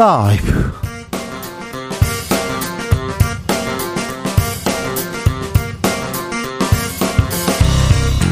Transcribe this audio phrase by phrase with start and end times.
[0.00, 0.72] 라이브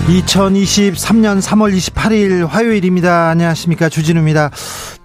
[0.08, 3.28] 2023년 3월 28일 화요일입니다.
[3.28, 3.90] 안녕하십니까.
[3.90, 4.50] 주진우입니다.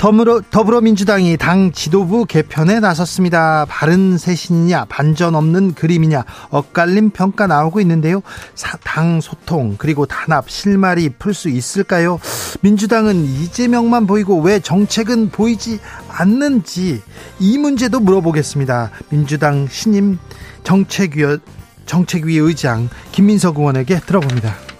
[0.04, 3.66] 더불어, 더불어민주당이 당 지도부 개편에 나섰습니다.
[3.70, 8.21] 바른 쇄신이냐, 반전 없는 그림이냐, 엇갈림 평가 나오고 있는데요.
[8.54, 12.20] 사, 당 소통, 그리고 단합, 실마리 풀 수 있을까요?
[12.60, 17.02] 민주당은 이재명만 보이고 왜 정책은 보이지 않는지
[17.39, 18.92] 이 문제도 물어보겠습니다.
[19.08, 20.18] 민주당 신임
[20.66, 21.38] 정책위,
[21.86, 24.72] 정책위 의장 김민석 의원에게 들어봅니다.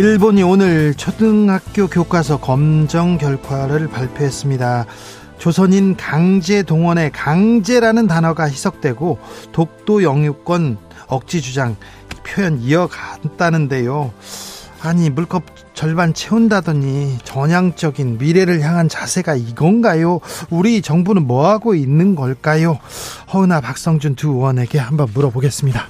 [0.00, 4.86] 일본이 오늘 초등학교 교과서 검정 결과를 발표했습니다.
[5.36, 9.18] 조선인 강제 동원의 강제라는 단어가 희석되고
[9.52, 11.76] 독도 영유권 억지 주장
[12.24, 14.14] 표현 이어갔다는데요.
[14.80, 20.20] 아니 물컵 절반 채운다더니 전향적인 미래를 향한 자세가 이건가요?
[20.48, 22.78] 우리 정부는 뭐 하고 있는 걸까요?
[23.34, 25.88] 허은아 박성준 두 의원에게 한번 물어보겠습니다.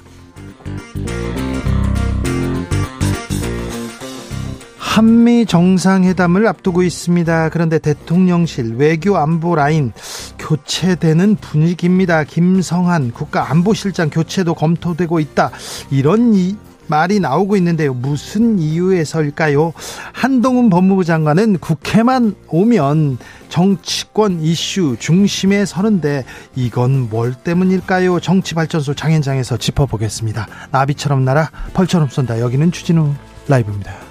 [4.91, 7.47] 한미 정상회담을 앞두고 있습니다.
[7.47, 9.93] 그런데 대통령실 외교 안보 라인
[10.37, 12.25] 교체되는 분위기입니다.
[12.25, 15.51] 김성한 국가안보실장 교체도 검토되고 있다.
[15.91, 17.93] 이런 이, 말이 나오고 있는데요.
[17.93, 19.71] 무슨 이유에서일까요?
[20.11, 28.19] 한동훈 법무부 장관은 국회만 오면 정치권 이슈 중심에 서는데 이건 뭘 때문일까요?
[28.19, 30.47] 정치발전소 장현장에서 짚어보겠습니다.
[30.71, 32.41] 나비처럼 날아 벌처럼 쏜다.
[32.41, 33.13] 여기는 추진우
[33.47, 34.10] 라이브입니다.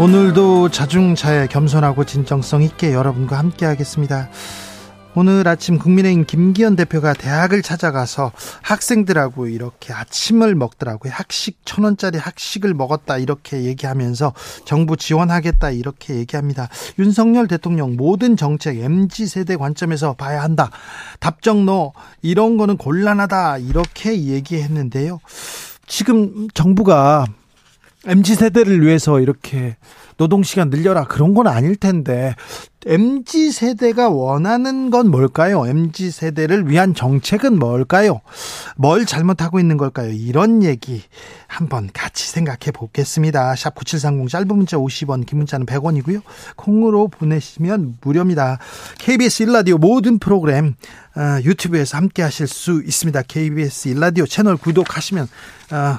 [0.00, 4.30] 오늘도 자중차에 겸손하고 진정성 있게 여러분과 함께 하겠습니다.
[5.14, 11.12] 오늘 아침 국민의힘 김기현 대표가 대학을 찾아가서 학생들하고 이렇게 아침을 먹더라고요.
[11.14, 14.32] 학식 천 원짜리 학식을 먹었다 이렇게 얘기하면서
[14.64, 16.70] 정부 지원하겠다 이렇게 얘기합니다.
[16.98, 20.70] 윤석열 대통령 모든 정책 MZ 세대 관점에서 봐야 한다.
[21.18, 25.20] 답정너 이런 거는 곤란하다 이렇게 얘기했는데요.
[25.86, 27.26] 지금 정부가
[28.06, 29.76] MZ 세대를 위해서 이렇게
[30.16, 32.34] 노동 시간 늘려라 그런 건 아닐 텐데
[32.86, 35.66] MZ 세대가 원하는 건 뭘까요?
[35.66, 38.22] MZ 세대를 위한 정책은 뭘까요?
[38.76, 40.10] 뭘 잘못하고 있는 걸까요?
[40.10, 41.02] 이런 얘기
[41.46, 43.54] 한번 같이 생각해 보겠습니다.
[43.54, 46.22] 샵 9730 짧은 문자 50원, 긴 문자는 100원이고요.
[46.56, 48.58] 콩으로 보내시면 무료입니다.
[48.98, 50.74] KBS 일라디오 모든 프로그램
[51.16, 53.22] 어, 유튜브에서 함께 하실 수 있습니다.
[53.22, 55.28] KBS 일라디오 채널 구독하시면
[55.72, 55.98] 어,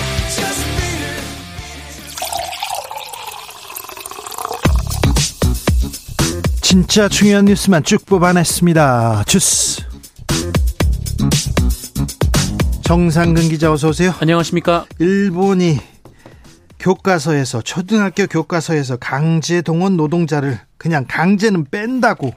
[6.71, 9.25] 진짜 중요한 뉴스만 쭉 뽑아냈습니다.
[9.27, 9.81] 주스.
[12.85, 14.13] 정상근 기자 어서 오세요.
[14.21, 14.85] 안녕하십니까?
[14.97, 15.81] 일본이
[16.79, 22.33] 교과서에서 초등학교 교과서에서 강제 동원 노동자를 그냥 강제는 뺀다고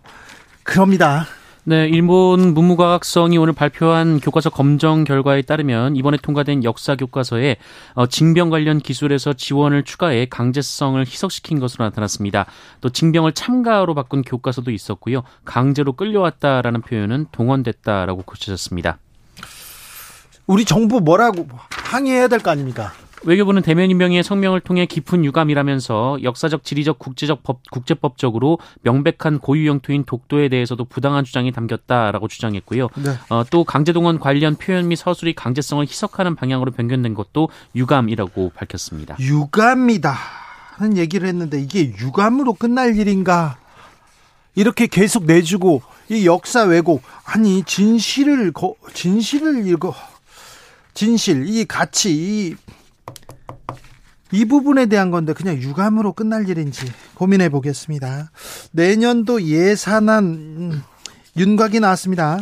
[0.64, 1.28] 그럽니다.
[1.66, 7.56] 네, 일본 문무과학성이 오늘 발표한 교과서 검정 결과에 따르면 이번에 통과된 역사 교과서에
[7.94, 12.44] 어, 징병 관련 기술에서 지원을 추가해 강제성을 희석시킨 것으로 나타났습니다.
[12.82, 15.22] 또 징병을 참가로 바꾼 교과서도 있었고요.
[15.46, 18.98] 강제로 끌려왔다라는 표현은 동원됐다라고 고쳐졌습니다.
[20.46, 22.92] 우리 정부 뭐라고 항의해야 될 거 아닙니까?
[23.24, 30.04] 외교부는 대면 임명의 성명을 통해 깊은 유감이라면서 역사적, 지리적, 국제적 법, 국제법적으로 명백한 고유 영토인
[30.04, 32.88] 독도에 대해서도 부당한 주장이 담겼다라고 주장했고요.
[32.96, 33.10] 네.
[33.30, 39.16] 어, 또 강제동원 관련 표현 및 서술이 강제성을 희석하는 방향으로 변경된 것도 유감이라고 밝혔습니다.
[39.18, 40.14] 유감이다
[40.76, 43.58] 하는 얘기를 했는데 이게 유감으로 끝날 일인가?
[44.54, 48.52] 이렇게 계속 내주고 이 역사 왜곡 아니 진실을
[48.92, 49.94] 진실을 읽어
[50.92, 52.54] 진실 이 가치 이
[54.34, 56.84] 이 부분에 대한 건데 그냥 유감으로 끝날 일인지
[57.14, 58.32] 고민해 보겠습니다.
[58.72, 60.82] 내년도 예산안 음,
[61.36, 62.40] 윤곽이 나왔습니다.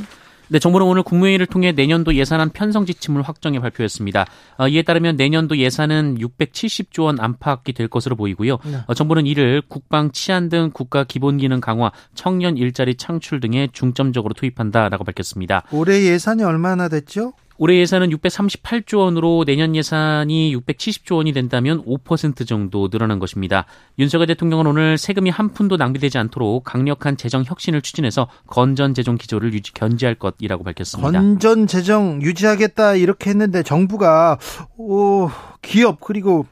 [0.48, 4.26] 네, 정부는 오늘 국무회의를 통해 내년도 예산안 편성 지침을 확정해 발표했습니다.
[4.58, 8.58] 어, 이에 따르면 내년도 예산은 670조 원 안팎이 될 것으로 보이고요.
[8.64, 8.78] 네.
[8.86, 14.34] 어, 정부는 이를 국방, 치안 등 국가 기본 기능 강화, 청년 일자리 창출 등에 중점적으로
[14.34, 15.62] 투입한다라고 밝혔습니다.
[15.72, 17.32] 올해 예산이 얼마나 됐죠?
[17.62, 23.66] 올해 예산은 638조 원으로 내년 예산이 670조 원이 된다면 5% 정도 늘어난 것입니다.
[24.00, 29.54] 윤석열 대통령은 오늘 세금이 한 푼도 낭비되지 않도록 강력한 재정 혁신을 추진해서 건전 재정 기조를
[29.54, 31.12] 유지 견지할 것이라고 밝혔습니다.
[31.12, 34.38] 건전 재정 유지하겠다 이렇게 했는데 정부가
[34.76, 35.30] 오,
[35.60, 36.46] 기업 그리고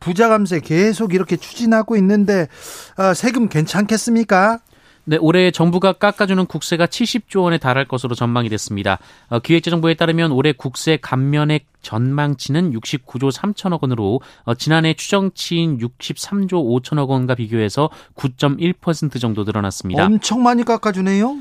[0.00, 2.48] 부자 감세 계속 이렇게 추진하고 있는데
[2.96, 4.58] 아, 세금 괜찮겠습니까?
[5.08, 8.98] 네, 올해 정부가 깎아주는 국세가 70조 원에 달할 것으로 전망이 됐습니다.
[9.28, 17.08] 어, 기획재정부에 따르면 올해 국세 감면액 전망치는 69조 3천억 원으로 어, 지난해 추정치인 63조 5천억
[17.08, 20.04] 원과 비교해서 9.1% 정도 늘어났습니다.
[20.04, 21.36] 엄청 많이 깎아주네요.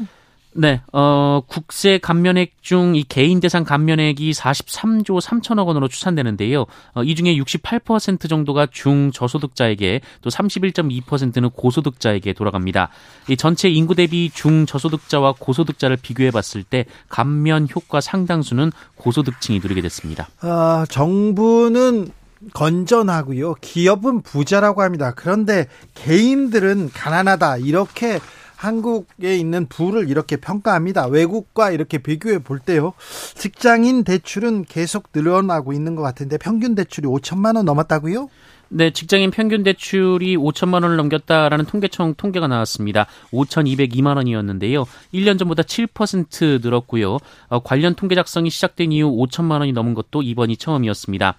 [0.57, 6.65] 네, 어, 국세 감면액 중 이 개인 대상 감면액이 43조 3천억 원으로 추산되는데요.
[6.93, 12.89] 어, 이 중에 68% 정도가 중저소득자에게 또 31.2%는 고소득자에게 돌아갑니다.
[13.29, 20.29] 이 전체 인구 대비 중저소득자와 고소득자를 비교해 봤을 때 감면 효과 상당수는 고소득층이 누리게 됐습니다.
[20.41, 22.09] 아, 정부는
[22.53, 23.55] 건전하고요.
[23.55, 25.13] 기업은 부자라고 합니다.
[25.15, 27.57] 그런데 개인들은 가난하다.
[27.57, 28.19] 이렇게
[28.55, 31.07] 한국에 있는 부를 이렇게 평가합니다.
[31.07, 32.93] 외국과 이렇게 비교해 볼 때요.
[33.35, 38.29] 직장인 대출은 계속 늘어나고 있는 것 같은데 평균 대출이 5천만 원 넘었다고요?
[38.69, 43.05] 네, 직장인 평균 대출이 5천만 원을 넘겼다라는 통계청 통계가 나왔습니다.
[43.31, 44.85] 5,202만 원이었는데요.
[45.13, 47.17] 1년 전보다 7% 늘었고요.
[47.47, 51.37] 어, 관련 통계 작성이 시작된 이후 5천만 원이 넘은 것도 이번이 처음이었습니다.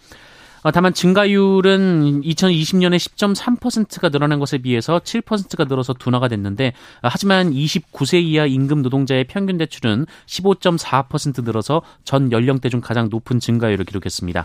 [0.66, 6.72] 어, 다만 증가율은 2020년에 10.3%가 늘어난 것에 비해서 7%가 늘어서 둔화가 됐는데
[7.02, 13.38] 어, 하지만 29세 이하 임금 노동자의 평균 대출은 15.4% 늘어서 전 연령대 중 가장 높은
[13.38, 14.44] 증가율을 기록했습니다.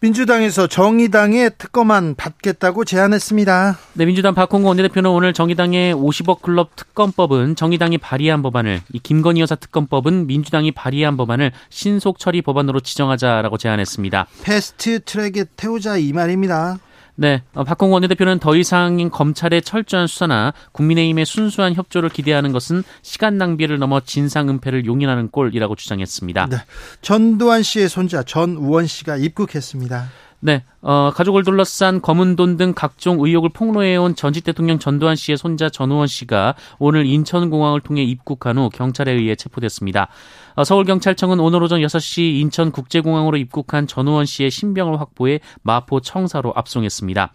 [0.00, 3.78] 민주당에서 정의당의 특검안 받겠다고 제안했습니다.
[3.94, 9.54] 네, 민주당 박홍구 원내대표는 오늘 정의당의 50억 클럽 특검법은 정의당이 발의한 법안을 이 김건희 여사
[9.54, 14.26] 특검법은 민주당이 발의한 법안을 신속 처리 법안으로 지정하자라고 제안했습니다.
[14.42, 16.78] 패스트 트랙에 태우자 이 말입니다.
[17.16, 23.38] 네, 어, 박홍근 원내대표는 더 이상 검찰의 철저한 수사나 국민의힘의 순수한 협조를 기대하는 것은 시간
[23.38, 26.46] 낭비를 넘어 진상 은폐를 용인하는 꼴이라고 주장했습니다.
[26.50, 26.56] 네,
[27.02, 30.08] 전두환 씨의 손자 전우원 씨가 입국했습니다.
[30.46, 35.70] 네, 어, 가족을 둘러싼 검은 돈 등 각종 의혹을 폭로해온 전직 대통령 전두환 씨의 손자
[35.70, 40.08] 전우원 씨가 오늘 인천공항을 통해 입국한 후 경찰에 의해 체포됐습니다.
[40.54, 47.32] 어, 서울경찰청은 오늘 오전 6시 인천국제공항으로 입국한 전우원 씨의 신병을 확보해 마포 청사로 압송했습니다.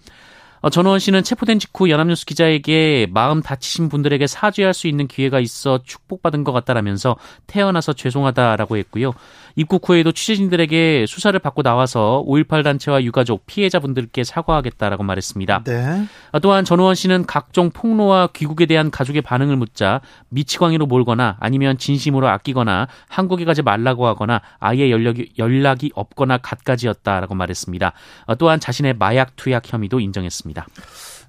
[0.61, 5.79] 어, 전우원 씨는 체포된 직후 연합뉴스 기자에게 마음 다치신 분들에게 사죄할 수 있는 기회가 있어
[5.83, 7.15] 축복받은 것 같다라면서
[7.47, 9.13] 태어나서 죄송하다라고 했고요.
[9.55, 15.63] 입국 후에도 취재진들에게 수사를 받고 나와서 5.18 단체와 유가족 피해자분들께 사과하겠다라고 말했습니다.
[15.65, 16.05] 네.
[16.31, 22.27] 어, 또한 전우원 씨는 각종 폭로와 귀국에 대한 가족의 반응을 묻자 미치광이로 몰거나 아니면 진심으로
[22.27, 27.93] 아끼거나 한국에 가지 말라고 하거나 아예 연락이, 연락이 없거나 갖가지였다라고 말했습니다.
[28.25, 30.48] 어, 또한 자신의 마약 투약 혐의도 인정했습니다.
[30.49, 30.67] 있습니다.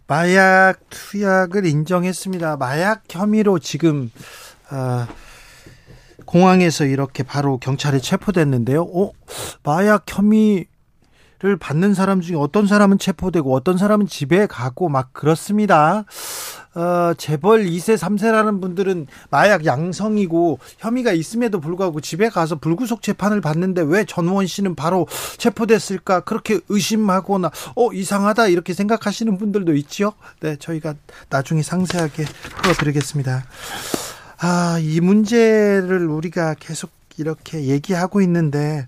[0.06, 2.56] 마약 투약을 인정했습니다.
[2.56, 4.10] 마약 혐의로 지금
[4.70, 5.06] 어,
[6.24, 8.82] 공항에서 이렇게 바로 경찰에 체포됐는데요.
[8.82, 9.12] 어,
[9.62, 10.66] 마약 혐의
[11.42, 16.04] 를 받는 사람 중에 어떤 사람은 체포되고 어떤 사람은 집에 가고 막 그렇습니다.
[16.74, 23.82] 어, 재벌 2세, 3세라는 분들은 마약 양성이고 혐의가 있음에도 불구하고 집에 가서 불구속 재판을 받는데
[23.82, 25.08] 왜 전원 씨는 바로
[25.38, 26.20] 체포됐을까?
[26.20, 30.94] 그렇게 의심하거나, 어, 이상하다, 이렇게 생각하시는 분들도 있죠 네, 저희가
[31.28, 32.24] 나중에 상세하게
[32.62, 33.44] 풀어드리겠습니다.
[34.38, 38.86] 아, 이 문제를 우리가 계속 이렇게 얘기하고 있는데,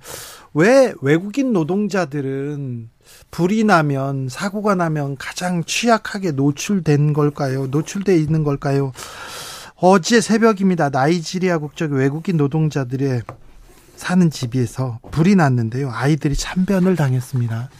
[0.54, 2.90] 왜 외국인 노동자들은
[3.32, 7.66] 불이 나면 사고가 나면 가장 취약하게 노출된 걸까요?
[7.66, 8.92] 노출돼 있는 걸까요?
[9.76, 10.90] 어제 새벽입니다.
[10.90, 13.22] 나이지리아 국적 외국인 노동자들의
[13.96, 15.90] 사는 집에서 불이 났는데요.
[15.90, 17.70] 아이들이 참변을 당했습니다.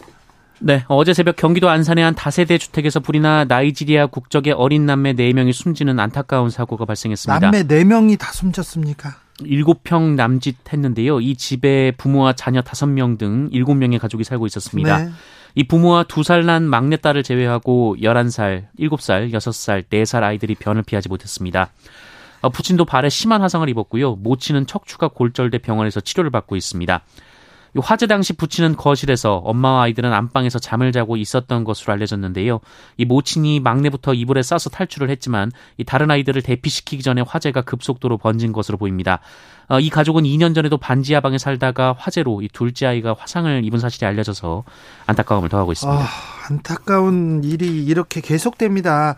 [0.61, 5.53] 네, 어제 새벽 경기도 안산의 한 다세대 주택에서 불이 나 나이지리아 국적의 어린 남매 4명이
[5.53, 7.39] 숨지는 안타까운 사고가 발생했습니다.
[7.41, 9.17] 남매 4명이 다 숨졌습니까?
[9.41, 11.21] 7평 남짓 했는데요.
[11.21, 14.99] 이 집에 부모와 자녀 5명 등 7명의 가족이 살고 있었습니다.
[14.99, 15.11] 네.
[15.55, 21.71] 이 부모와 두 살 난 막내딸을 제외하고 11살, 7살, 6살, 4살 아이들이 변을 피하지 못했습니다.
[22.41, 24.17] 어, 부친도 발에 심한 화상을 입었고요.
[24.17, 27.03] 모친은 척추가 골절돼 병원에서 치료를 받고 있습니다.
[27.81, 32.61] 화재 당시 부친은 거실에서 엄마와 아이들은 안방에서 잠을 자고 있었던 것으로 알려졌는데요.
[32.99, 38.53] 이 모친이 막내부터 이불에 싸서 탈출을 했지만 이 다른 아이들을 대피시키기 전에 화재가 급속도로 번진
[38.53, 39.21] 것으로 보입니다.
[39.69, 43.79] 어, 이 가족은 2년 전에도 반지 하 방에 살다가 화재로 이 둘째 아이가 화상을 입은
[43.79, 44.65] 사실이 알려져서
[45.07, 46.03] 안타까움을 더하고 있습니다.
[46.03, 46.07] 아,
[46.51, 49.17] 안타까운 일이 이렇게 계속됩니다.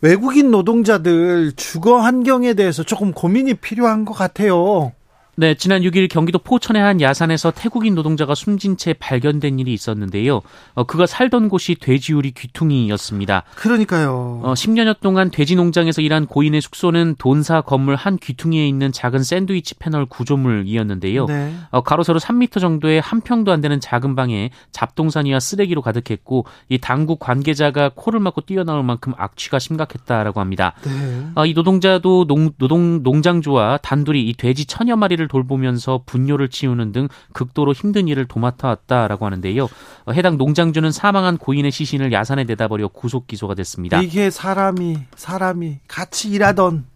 [0.00, 4.92] 외국인 노동자들 주거 환경에 대해서 조금 고민이 필요한 것 같아요.
[5.40, 10.42] 네, 지난 6일 경기도 포천의 한 야산에서 태국인 노동자가 숨진 채 발견된 일이 있었는데요.
[10.74, 13.44] 어, 그가 살던 곳이 돼지우리 귀퉁이였습니다.
[13.54, 14.40] 그러니까요.
[14.42, 19.76] 어, 10여년 동안 돼지 농장에서 일한 고인의 숙소는 돈사 건물 한 귀퉁이에 있는 작은 샌드위치
[19.76, 21.26] 패널 구조물이었는데요.
[21.26, 21.54] 네.
[21.70, 26.78] 어, 가로 세로 3m 정도의 한 평도 안 되는 작은 방에 잡동사니와 쓰레기로 가득했고 이
[26.78, 30.74] 당국 관계자가 코를 막고 뛰어나올 만큼 악취가 심각했다라고 합니다.
[30.82, 31.26] 네.
[31.36, 37.08] 어, 이 노동자도 농, 노동 농장주와 단둘이 이 돼지 천여 마리를 돌보면서 분뇨를 치우는 등
[37.32, 39.64] 극도로 힘든 일을 도맡아 왔다라고 하는데요.
[39.64, 44.00] 어, 해당 농장주는 사망한 고인의 시신을 야산에 내다 버려 구속 기소가 됐습니다.
[44.02, 46.86] 이게 사람이 사람이 같이 일하던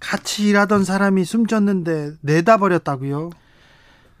[0.00, 3.30] 같이 일하던 사람이 숨졌는데 내다 버렸다고요?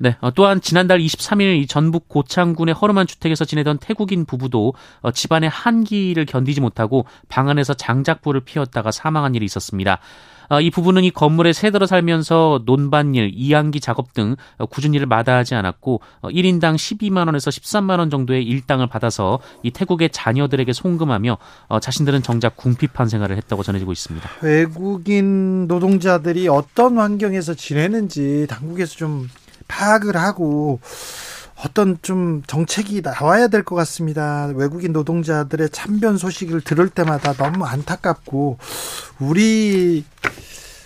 [0.00, 0.16] 네.
[0.20, 6.60] 어, 또한 지난달 23일 전북 고창군의 허름한 주택에서 지내던 태국인 부부도 어, 집안의 한기를 견디지
[6.60, 9.98] 못하고 방 안에서 장작불을 피웠다가 사망한 일이 있었습니다.
[10.48, 14.36] 어, 이 부부는 이 건물에 새들어 살면서 논밭일, 이양기 작업 등
[14.70, 20.72] 굳은 일을 마다하지 않았고 1인당 12만 원에서 13만 원 정도의 일당을 받아서 이 태국의 자녀들에게
[20.72, 21.38] 송금하며
[21.80, 24.28] 자신들은 정작 궁핍한 생활을 했다고 전해지고 있습니다.
[24.42, 29.28] 외국인 노동자들이 어떤 환경에서 지내는지 당국에서 좀
[29.68, 30.80] 파악을 하고
[31.64, 34.46] 어떤 좀 정책이 나와야 될 것 같습니다.
[34.54, 38.58] 외국인 노동자들의 참변 소식을 들을 때마다 너무 안타깝고
[39.18, 40.04] 우리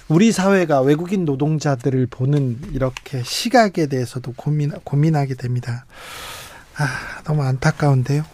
[0.08, 5.84] 우리 사회가 외국인 노동자들을 보는 이렇게 시각에 대해서도 고민 고민하게 됩니다.
[6.76, 8.24] 아, 너무 안타까운데요.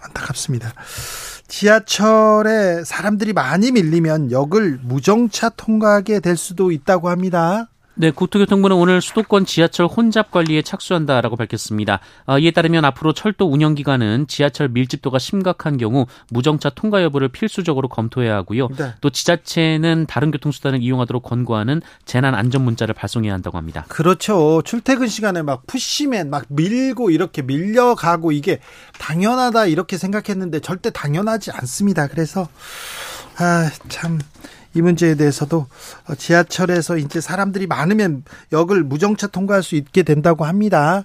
[0.00, 0.72] 안타깝습니다.
[1.48, 7.68] 지하철에 사람들이 많이 밀리면 역을 무정차 통과하게 될 수도 있다고 합니다.
[7.94, 12.00] 네, 국토교통부는 오늘 수도권 지하철 혼잡 관리에 착수한다라고 밝혔습니다.
[12.26, 17.88] 어, 이에 따르면 앞으로 철도 운영 기관은 지하철 밀집도가 심각한 경우 무정차 통과 여부를 필수적으로
[17.88, 18.68] 검토해야 하고요.
[18.68, 18.94] 네.
[19.02, 23.84] 또 지자체는 다른 교통수단을 이용하도록 권고하는 재난 안전 문자를 발송해야 한다고 합니다.
[23.88, 24.62] 그렇죠.
[24.64, 28.60] 출퇴근 시간에 막 푸시맨 막 밀고 이렇게 밀려가고 이게
[28.98, 32.06] 당연하다 이렇게 생각했는데 절대 당연하지 않습니다.
[32.06, 32.48] 그래서
[33.36, 34.18] 아, 참.
[34.74, 35.66] 이 문제에 대해서도
[36.16, 41.04] 지하철에서 이제 사람들이 많으면 역을 무정차 통과할 수 있게 된다고 합니다.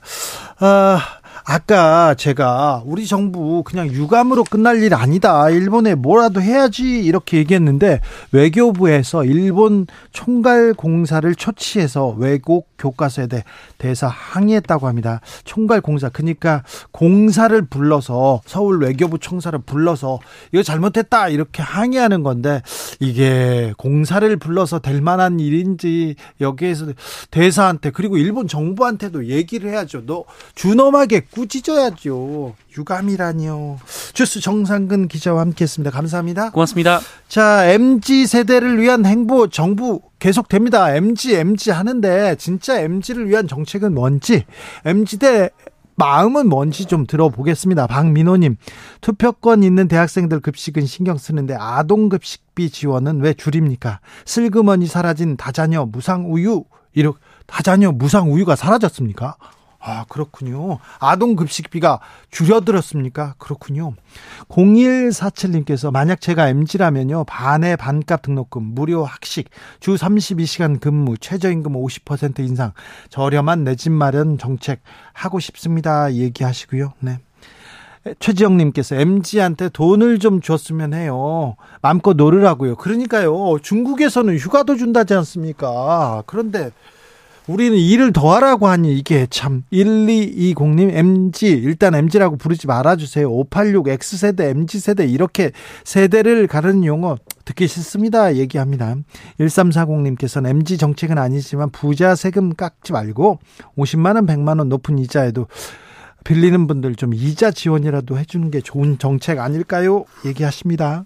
[0.60, 1.02] 아,
[1.50, 5.50] 아까 제가 우리 정부 그냥 유감으로 끝날 일 아니다.
[5.50, 8.02] 일본에 뭐라도 해야지 이렇게 얘기했는데
[8.34, 13.30] 외교부에서 일본 총괄 공사를 초치해서 외국 교과서에
[13.78, 15.22] 대해서 항의했다고 합니다.
[15.46, 20.20] 총괄 공사 그러니까 공사를 불러서 서울 외교부 총사를 불러서
[20.52, 22.62] 이거 잘못했다 이렇게 항의하는 건데
[23.00, 26.88] 이게 공사를 불러서 될 만한 일인지 여기에서
[27.32, 30.06] 대사한테 그리고 일본 정부한테도 얘기를 해야죠.
[30.06, 30.26] 너
[30.56, 32.56] 준엄하게 꾸짖어야죠.
[32.76, 33.80] 유감이라니요.
[34.14, 35.92] 주스 정상근 기자와 함께했습니다.
[35.92, 36.50] 감사합니다.
[36.50, 37.00] 고맙습니다.
[37.28, 40.96] 자, MZ 세대를 위한 행보 정부 계속됩니다.
[40.96, 44.46] MZ MZ 하는데 진짜 MZ를 위한 정책은 뭔지
[44.84, 45.52] MZ대
[45.96, 47.88] 마음은 뭔지 좀 들어보겠습니다.
[47.88, 48.58] 박민호님,
[49.02, 54.00] 투표권 있는 대학생들 급식은 신경 쓰는데 아동급식비 지원은 왜 줄입니까?
[54.26, 59.38] 슬그머니 사라진 다자녀 무상우유, 이렇게 다자녀 무상우유가 사라졌습니까?
[59.80, 60.80] 아, 그렇군요.
[61.00, 62.00] 아동급식비가
[62.32, 63.36] 줄여들었습니까?
[63.38, 63.94] 그렇군요.
[64.50, 67.24] 0147님께서 만약 제가 MG라면요.
[67.26, 72.74] 반의 반값 등록금, 무료 학식, 주 32시간 근무, 최저임금 50% 인상,
[73.10, 74.82] 저렴한 내 집 마련 정책
[75.14, 76.12] 하고 싶습니다.
[76.14, 76.94] 얘기하시고요.
[77.00, 77.20] 네.
[78.20, 81.56] 최지영님께서 MG한테 돈을 좀 줬으면 해요.
[81.82, 82.76] 마음껏 놀으라고요.
[82.78, 83.60] 그러니까요.
[83.62, 86.24] 중국에서는 휴가도 준다지 않습니까?
[86.26, 86.72] 그런데
[87.48, 93.30] 우리는 일을 더 하라고 하니 이게 참 1220님 MG 일단 MG라고 부르지 말아주세요.
[93.30, 95.52] 586 X세대 MG세대 이렇게
[95.86, 98.36] 세대를 가르는 용어 듣기 싫습니다.
[98.36, 98.96] 얘기합니다.
[99.40, 103.40] 1340님께서는 MG 정책은 아니지만 부자 세금 깎지 말고
[103.78, 105.48] 50만원 100만원 높은 이자에도
[106.26, 110.04] 빌리는 분들 좀 이자 지원이라도 해주는 게 좋은 정책 아닐까요?
[110.26, 111.06] 얘기하십니다.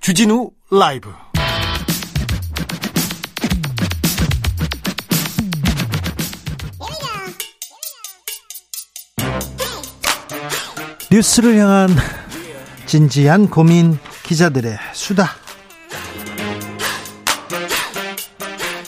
[0.00, 1.10] 주진우 라이브
[11.12, 11.90] 뉴스를 향한
[12.86, 15.28] 진지한 고민 기자들의 수다.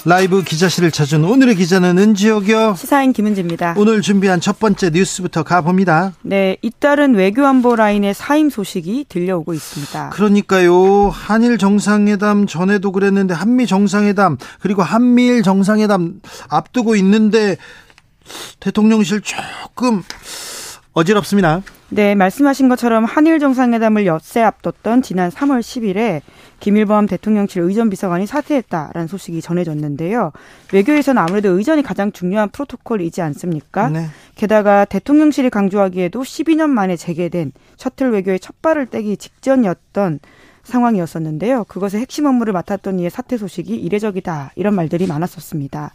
[0.07, 2.77] 라이브 기자실을 찾은 오늘의 기자는 은지혁이요.
[2.79, 3.75] 시사인 김은지입니다.
[3.77, 6.15] 오늘 준비한 첫 번째 뉴스부터 가봅니다.
[6.23, 10.09] 네, 잇따른 외교안보 라인의 사임 소식이 들려오고 있습니다.
[10.09, 11.11] 그러니까요.
[11.11, 17.59] 한일 정상회담 전에도 그랬는데 한미 정상회담 그리고 한미일 정상회담 앞두고 있는데
[18.61, 20.03] 대통령실 조금
[20.95, 21.61] 어지럽습니다.
[21.95, 26.23] 네, 말씀하신 것처럼 한일 정상회담을 엿새 앞뒀던 지난 3월 10일에
[26.59, 30.33] 김일범 대통령실 의전 비서관이 사퇴했다라는 소식이 전해졌는데요.
[30.73, 33.91] 외교에서는 아무래도 의전이 가장 중요한 프로토콜이지 않습니까?
[33.91, 34.07] 네.
[34.35, 40.19] 게다가 대통령실이 강조하기에도 12년 만에 재개된 셔틀 외교의 첫 발을 떼기 직전이었던
[40.65, 41.65] 상황이었었는데요.
[41.65, 45.93] 그것의 핵심 업무를 맡았던 이의 사퇴 소식이 이례적이다 이런 말들이 많았었습니다.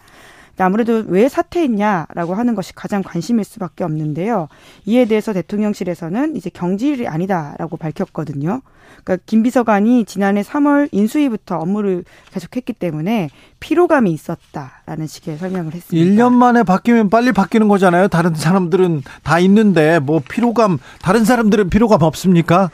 [0.63, 4.47] 아무래도 왜 사퇴했냐라고 하는 것이 가장 관심일 수밖에 없는데요.
[4.85, 8.61] 이에 대해서 대통령실에서는 이제 경질이 아니다라고 밝혔거든요.
[9.03, 16.11] 그러니까 김 비서관이 지난해 3월 인수위부터 업무를 계속했기 때문에 피로감이 있었다라는 식의 설명을 했습니다.
[16.11, 18.07] 1년 만에 바뀌면 빨리 바뀌는 거잖아요.
[18.07, 22.69] 다른 사람들은 다 있는데 뭐 피로감 다른 사람들은 피로감 없습니까?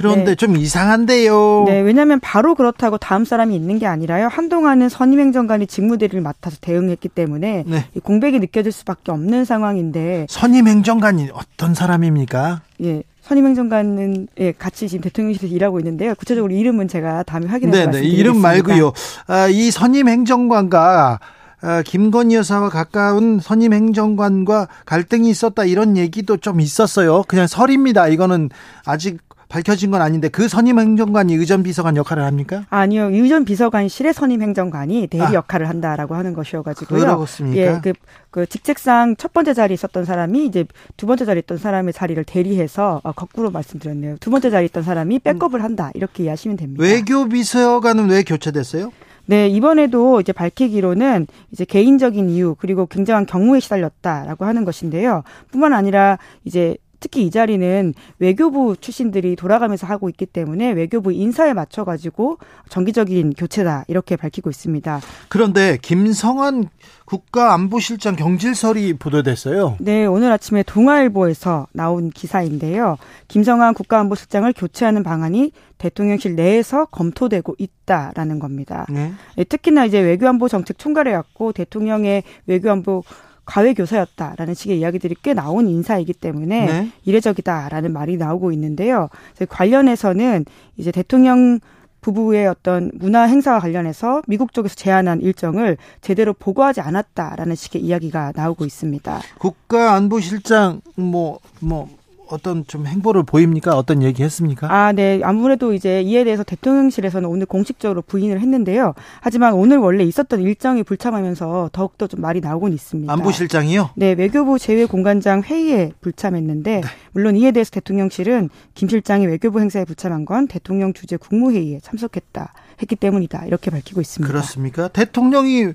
[0.00, 0.34] 그런데 네.
[0.34, 1.64] 좀 이상한데요.
[1.66, 4.28] 네, 왜냐하면 바로 그렇다고 다음 사람이 있는 게 아니라요.
[4.28, 7.84] 한동안은 선임행정관이 직무대리를 맡아서 대응했기 때문에 네.
[8.02, 12.62] 공백이 느껴질 수밖에 없는 상황인데 선임행정관이 어떤 사람입니까?
[12.82, 16.14] 예, 선임행정관은 예, 같이 지금 대통령실에서 일하고 있는데요.
[16.14, 18.92] 구체적으로 이름은 제가 다음에 확인해서 네, 네, 이름 말고요.
[19.26, 21.20] 아, 이 선임행정관과
[21.62, 27.22] 아, 김건희 여사와 가까운 선임 행정관과 갈등이 있었다 이런 얘기도 좀 있었어요.
[27.28, 28.08] 그냥 설입니다.
[28.08, 28.48] 이거는
[28.86, 29.18] 아직
[29.50, 32.64] 밝혀진 건 아닌데 그 선임 행정관이 의전 비서관 역할을 합니까?
[32.70, 33.10] 아니요.
[33.10, 35.34] 의전 비서관실의 선임 행정관이 대리 아.
[35.34, 37.00] 역할을 한다라고 하는 것이어 가지고요.
[37.00, 37.60] 그렇습니까?
[37.60, 37.80] 예.
[37.82, 37.92] 그,
[38.30, 40.64] 그 직책상 첫 번째 자리에 있었던 사람이 이제
[40.96, 44.18] 두 번째 자리에 있던 사람의 자리를 대리해서 어, 거꾸로 말씀드렸네요.
[44.20, 45.90] 두 번째 자리에 있던 사람이 백업을 한다.
[45.94, 46.82] 이렇게 이해하시면 됩니다.
[46.82, 48.92] 외교 비서관은 왜 교체됐어요?
[49.26, 55.24] 네, 이번에도 이제 밝히기로는 이제 개인적인 이유 그리고 굉장한 경우에 시달렸다라고 하는 것인데요.
[55.50, 61.84] 뿐만 아니라 이제 특히 이 자리는 외교부 출신들이 돌아가면서 하고 있기 때문에 외교부 인사에 맞춰
[61.84, 62.38] 가지고
[62.68, 65.00] 정기적인 교체다 이렇게 밝히고 있습니다.
[65.28, 66.68] 그런데 김성한
[67.06, 69.76] 국가안보실장 경질설이 보도됐어요.
[69.80, 72.98] 네, 오늘 아침에 동아일보에서 나온 기사인데요.
[73.28, 78.86] 김성한 국가안보실장을 교체하는 방안이 대통령실 내에서 검토되고 있다라는 겁니다.
[78.90, 79.12] 네.
[79.36, 83.02] 네 특히나 이제 외교안보 정책 총괄해 왔고 대통령의 외교안보
[83.50, 86.88] 과외 교사였다라는 식의 이야기들이 꽤 나온 인사이기 때문에 네.
[87.04, 89.08] 이례적이다라는 말이 나오고 있는데요.
[89.48, 90.44] 관련해서는
[90.76, 91.58] 이제 대통령
[92.00, 98.64] 부부의 어떤 문화 행사와 관련해서 미국 쪽에서 제안한 일정을 제대로 보고하지 않았다라는 식의 이야기가 나오고
[98.64, 99.20] 있습니다.
[99.38, 101.88] 국가안보실장 뭐뭐 뭐
[102.30, 103.76] 어떤 좀 행보를 보입니까?
[103.76, 104.72] 어떤 얘기 했습니까?
[104.72, 105.20] 아, 네.
[105.22, 108.94] 아무래도 이제 이에 대해서 대통령실에서는 오늘 공식적으로 부인을 했는데요.
[109.20, 113.12] 하지만 오늘 원래 있었던 일정이 불참하면서 더욱더 좀 말이 나오곤 있습니다.
[113.12, 113.90] 안보실장이요?
[113.96, 114.12] 네.
[114.12, 116.88] 외교부 제외공관장 회의에 불참했는데 네.
[117.12, 122.96] 물론 이에 대해서 대통령실은 김 실장이 외교부 행사에 불참한 건 대통령 주재 국무회의에 참석했다 했기
[122.96, 123.46] 때문이다.
[123.46, 124.30] 이렇게 밝히고 있습니다.
[124.32, 124.88] 그렇습니까?
[124.88, 125.72] 대통령이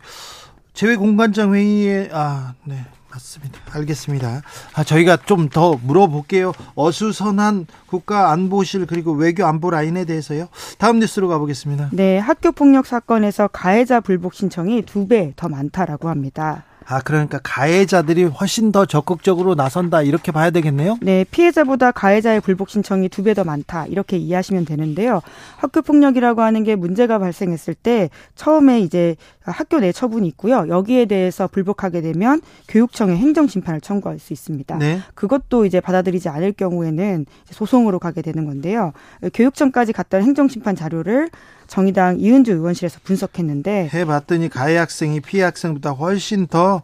[0.73, 2.75] 제외공관장 회의에 아, 네.
[3.15, 3.59] 맞습니다.
[3.71, 4.41] 알겠습니다.
[4.73, 6.53] 아, 저희가 좀 더 물어볼게요.
[6.75, 10.47] 어수선한 국가안보실 그리고 외교 안보 라인에 대해서요.
[10.79, 11.89] 다음 뉴스로 가보겠습니다.
[11.93, 16.63] 네, 학교 폭력 사건에서 가해자 불복 신청이 두 배 더 많다라고 합니다.
[16.87, 20.97] 아, 그러니까 가해자들이 훨씬 더 적극적으로 나선다 이렇게 봐야 되겠네요.
[21.01, 25.21] 네, 피해자보다 가해자의 불복 신청이 두 배 더 많다 이렇게 이해하시면 되는데요.
[25.57, 30.65] 학교 폭력이라고 하는 게 문제가 발생했을 때 처음에 이제 학교 내 처분이 있고요.
[30.69, 34.77] 여기에 대해서 불복하게 되면 교육청에 행정 심판을 청구할 수 있습니다.
[34.77, 34.99] 네.
[35.15, 38.93] 그것도 이제 받아들이지 않을 경우에는 소송으로 가게 되는 건데요.
[39.33, 41.29] 교육청까지 갔던 행정 심판 자료를
[41.67, 46.81] 정의당 이은주 의원실에서 분석했는데 해봤더니 가해 학생이 피해 학생보다 훨씬 더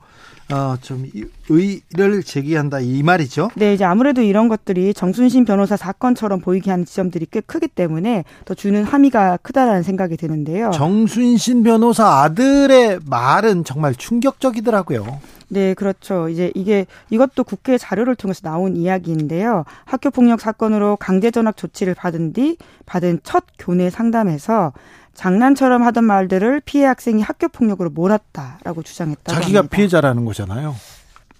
[0.51, 1.05] 어, 좀
[1.49, 3.51] 의를 제기한다 이 말이죠.
[3.55, 8.53] 네, 이제 아무래도 이런 것들이 정순신 변호사 사건처럼 보이게 하는 지점들이 꽤 크기 때문에 더
[8.53, 10.71] 주는 함의가 크다라는 생각이 드는데요.
[10.71, 15.21] 정순신 변호사 아들의 말은 정말 충격적이더라고요.
[15.51, 16.29] 네, 그렇죠.
[16.29, 19.65] 이제 이게 이것도 국회 자료를 통해서 나온 이야기인데요.
[19.83, 24.71] 학교 폭력 사건으로 강제 전학 조치를 받은 뒤 받은 첫 교내 상담에서
[25.13, 29.33] 장난처럼 하던 말들을 피해 학생이 학교 폭력으로 몰았다라고 주장했다.
[29.33, 29.75] 자기가 합니다.
[29.75, 30.73] 피해자라는 거잖아요.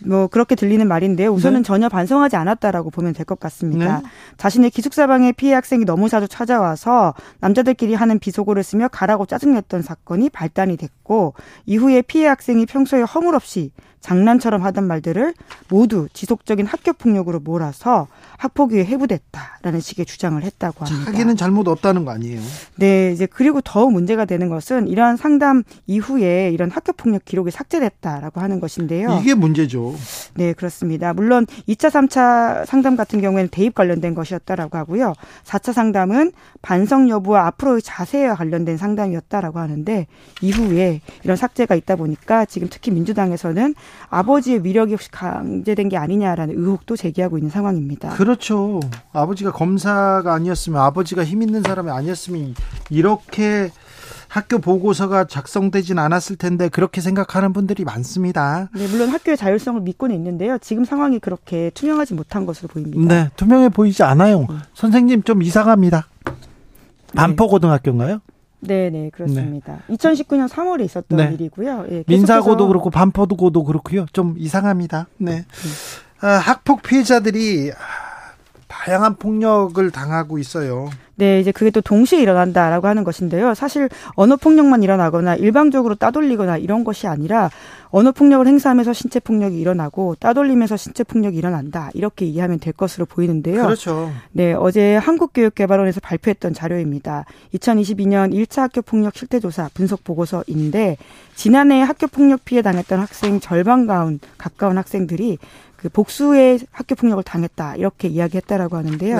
[0.04, 1.30] 뭐 그렇게 들리는 말인데요.
[1.32, 1.64] 우선은 네.
[1.64, 4.00] 전혀 반성하지 않았다라고 보면 될 것 같습니다.
[4.00, 4.04] 네.
[4.36, 10.76] 자신의 기숙사방에 피해 학생이 너무 자주 찾아와서 남자들끼리 하는 비속어를 쓰며 가라고 짜증냈던 사건이 발단이
[10.78, 11.36] 됐고
[11.68, 13.72] 이후에 피해 학생이 평소에 허물 없이
[14.02, 15.34] 장난처럼 하던 말들을
[15.70, 21.12] 모두 지속적인 학교 폭력으로 몰아서 학폭위에 해부됐다라는 식의 주장을 했다고 합니다.
[21.12, 22.42] 자기는 잘못 없다는 거 아니에요?
[22.76, 28.42] 네, 이제 그리고 더 문제가 되는 것은 이러한 상담 이후에 이런 학교 폭력 기록이 삭제됐다라고
[28.42, 29.20] 하는 것인데요.
[29.22, 29.96] 이게 문제죠.
[30.34, 31.14] 네, 그렇습니다.
[31.14, 35.14] 물론 2차, 3차 상담 같은 경우에는 대입 관련된 것이었다라고 하고요.
[35.46, 36.32] 4차 상담은
[36.64, 40.08] 반성 여부와 앞으로의 자세와 관련된 상담이었다라고 하는데
[40.42, 43.76] 이후에 이런 삭제가 있다 보니까 지금 특히 민주당에서는
[44.10, 48.10] 아버지의 위력이 혹시 강제된 게 아니냐라는 의혹도 제기하고 있는 상황입니다.
[48.10, 48.80] 그렇죠.
[49.14, 52.56] 아버지가 검사가 아니었으면 아버지가 힘 있는 사람이 아니었으면
[52.90, 53.72] 이렇게
[54.28, 58.70] 학교 보고서가 작성되진 않았을 텐데 그렇게 생각하는 분들이 많습니다.
[58.74, 60.58] 네, 물론 학교의 자율성을 믿고는 있는데요.
[60.60, 63.14] 지금 상황이 그렇게 투명하지 못한 것으로 보입니다.
[63.14, 64.48] 네, 투명해 보이지 않아요.
[64.50, 64.62] 음.
[64.74, 66.08] 선생님 좀 이상합니다.
[67.14, 68.22] 반포고등학교인가요?
[68.62, 69.80] 네, 네, 그렇습니다.
[69.88, 69.96] 네.
[69.96, 71.34] 2019년 3월에 있었던 네.
[71.34, 71.86] 일이고요.
[71.90, 74.06] 예, 민사고도 그렇고 반포고도 그렇고요.
[74.14, 75.08] 좀 이상합니다.
[75.18, 75.32] 네.
[75.32, 75.46] 네.
[76.22, 77.72] 아, 학폭 피해자들이
[78.72, 80.90] 다양한 폭력을 당하고 있어요.
[81.16, 83.54] 네, 이제 그게 또 동시에 일어난다라고 하는 것인데요.
[83.54, 87.52] 사실 언어 폭력만 일어나거나 일방적으로 따돌리거나 이런 것이 아니라
[87.90, 91.92] 언어 폭력을 행사하면서 신체 폭력이 일어나고 따돌리면서 신체 폭력이 일어난다.
[91.94, 93.64] 이렇게 이해하면 될 것으로 보이는데요.
[93.64, 94.12] 그렇죠.
[94.32, 97.26] 네, 어제 한국교육개발원에서 발표했던 자료입니다.
[97.54, 100.98] 2022년 1차 학교 폭력 실태 조사 분석 보고서인데
[101.36, 105.38] 지난해 학교 폭력 피해 당했던 학생 절반 가운 가까운 학생들이
[105.82, 109.18] 그 복수의 학교 폭력을 당했다 이렇게 이야기했다라고 하는데요.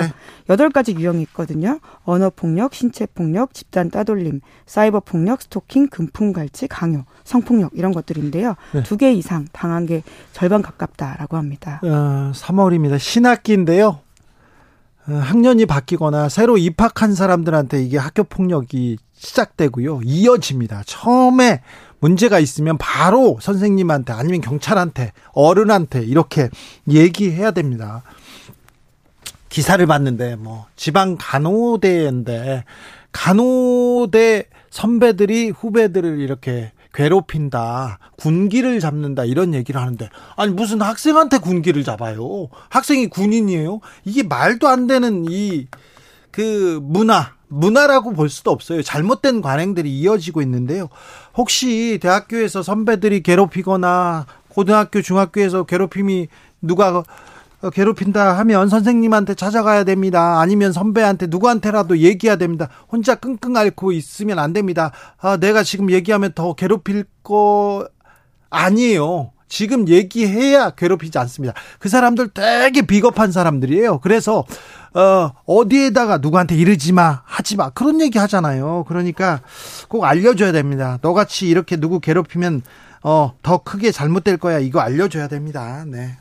[0.48, 0.72] 여덟 네.
[0.72, 1.80] 가지 유형이 있거든요.
[2.04, 8.54] 언어 폭력, 신체 폭력, 집단 따돌림, 사이버 폭력, 스토킹, 금품 갈취, 강요, 성폭력 이런 것들인데요.
[8.74, 8.84] 네.
[8.84, 11.80] 두개 이상 당한 게 절반 가깝다라고 합니다.
[11.82, 12.96] 어, 3월입니다.
[12.96, 13.98] 신학기인데요.
[15.08, 20.02] 어, 학년이 바뀌거나 새로 입학한 사람들한테 이게 학교 폭력이 시작되고요.
[20.04, 20.84] 이어집니다.
[20.86, 21.60] 처음에
[22.02, 26.50] 문제가 있으면 바로 선생님한테 아니면 경찰한테 어른한테 이렇게
[26.90, 28.02] 얘기해야 됩니다.
[29.48, 32.64] 기사를 봤는데 뭐 지방 간호대인데
[33.12, 42.48] 간호대 선배들이 후배들을 이렇게 괴롭힌다, 군기를 잡는다 이런 얘기를 하는데 아니 무슨 학생한테 군기를 잡아요?
[42.68, 43.80] 학생이 군인이에요?
[44.04, 45.68] 이게 말도 안 되는 이
[46.32, 48.82] 그 문화 문화라고 볼 수도 없어요.
[48.82, 50.88] 잘못된 관행들이 이어지고 있는데요.
[51.36, 56.28] 혹시 대학교에서 선배들이 괴롭히거나 고등학교, 중학교에서 괴롭힘이
[56.62, 57.02] 누가
[57.72, 60.40] 괴롭힌다 하면 선생님한테 찾아가야 됩니다.
[60.40, 62.68] 아니면 선배한테 누구한테라도 얘기해야 됩니다.
[62.90, 64.90] 혼자 끙끙 앓고 있으면 안 됩니다.
[65.20, 67.86] 아, 내가 지금 얘기하면 더 괴롭힐 거
[68.50, 69.31] 아니에요.
[69.52, 71.52] 지금 얘기해야 괴롭히지 않습니다.
[71.78, 73.98] 그 사람들 되게 비겁한 사람들이에요.
[73.98, 74.46] 그래서
[74.94, 77.68] 어, 어디에다가 누구한테 이르지 마, 하지 마.
[77.68, 78.86] 그런 얘기 하잖아요.
[78.88, 79.42] 그러니까
[79.88, 80.98] 꼭 알려줘야 됩니다.
[81.02, 82.62] 너같이 이렇게 누구 괴롭히면,
[83.02, 84.58] 어, 더 크게 잘못될 거야.
[84.58, 85.84] 이거 알려줘야 됩니다.
[85.86, 86.16] 네.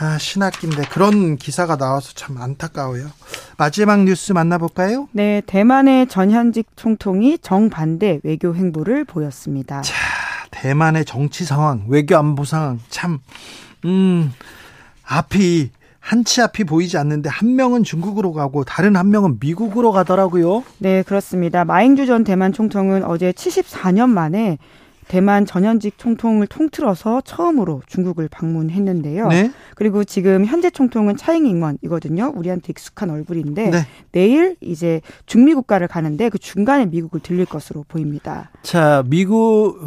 [0.00, 3.06] 아, 신학기인데 그런 기사가 나와서 참 안타까워요.
[3.56, 5.08] 마지막 뉴스 만나볼까요?
[5.12, 9.82] 네, 대만의 전현직 총통이 정반대 외교 행보를 보였습니다.
[9.82, 9.94] 자,
[10.50, 13.18] 대만의 정치 상황, 외교 안보 상황 참,
[13.84, 14.32] 음,
[15.04, 20.64] 앞이 한치 앞이 보이지 않는데 한 명은 중국으로 가고 다른 한 명은 미국으로 가더라고요.
[20.78, 21.66] 네, 그렇습니다.
[21.66, 24.56] 마잉주 전 대만 총통은 어제 74년 만에
[25.08, 29.28] 대만 전현직 총통을 통틀어서 처음으로 중국을 방문했는데요.
[29.28, 29.50] 네?
[29.74, 32.32] 그리고 지금 현재 총통은 차잉잉원이거든요.
[32.36, 33.86] 우리한테 익숙한 얼굴인데 네.
[34.12, 38.50] 내일 이제 중미 국가를 가는데 그 중간에 미국을 들릴 것으로 보입니다.
[38.62, 39.80] 자, 미국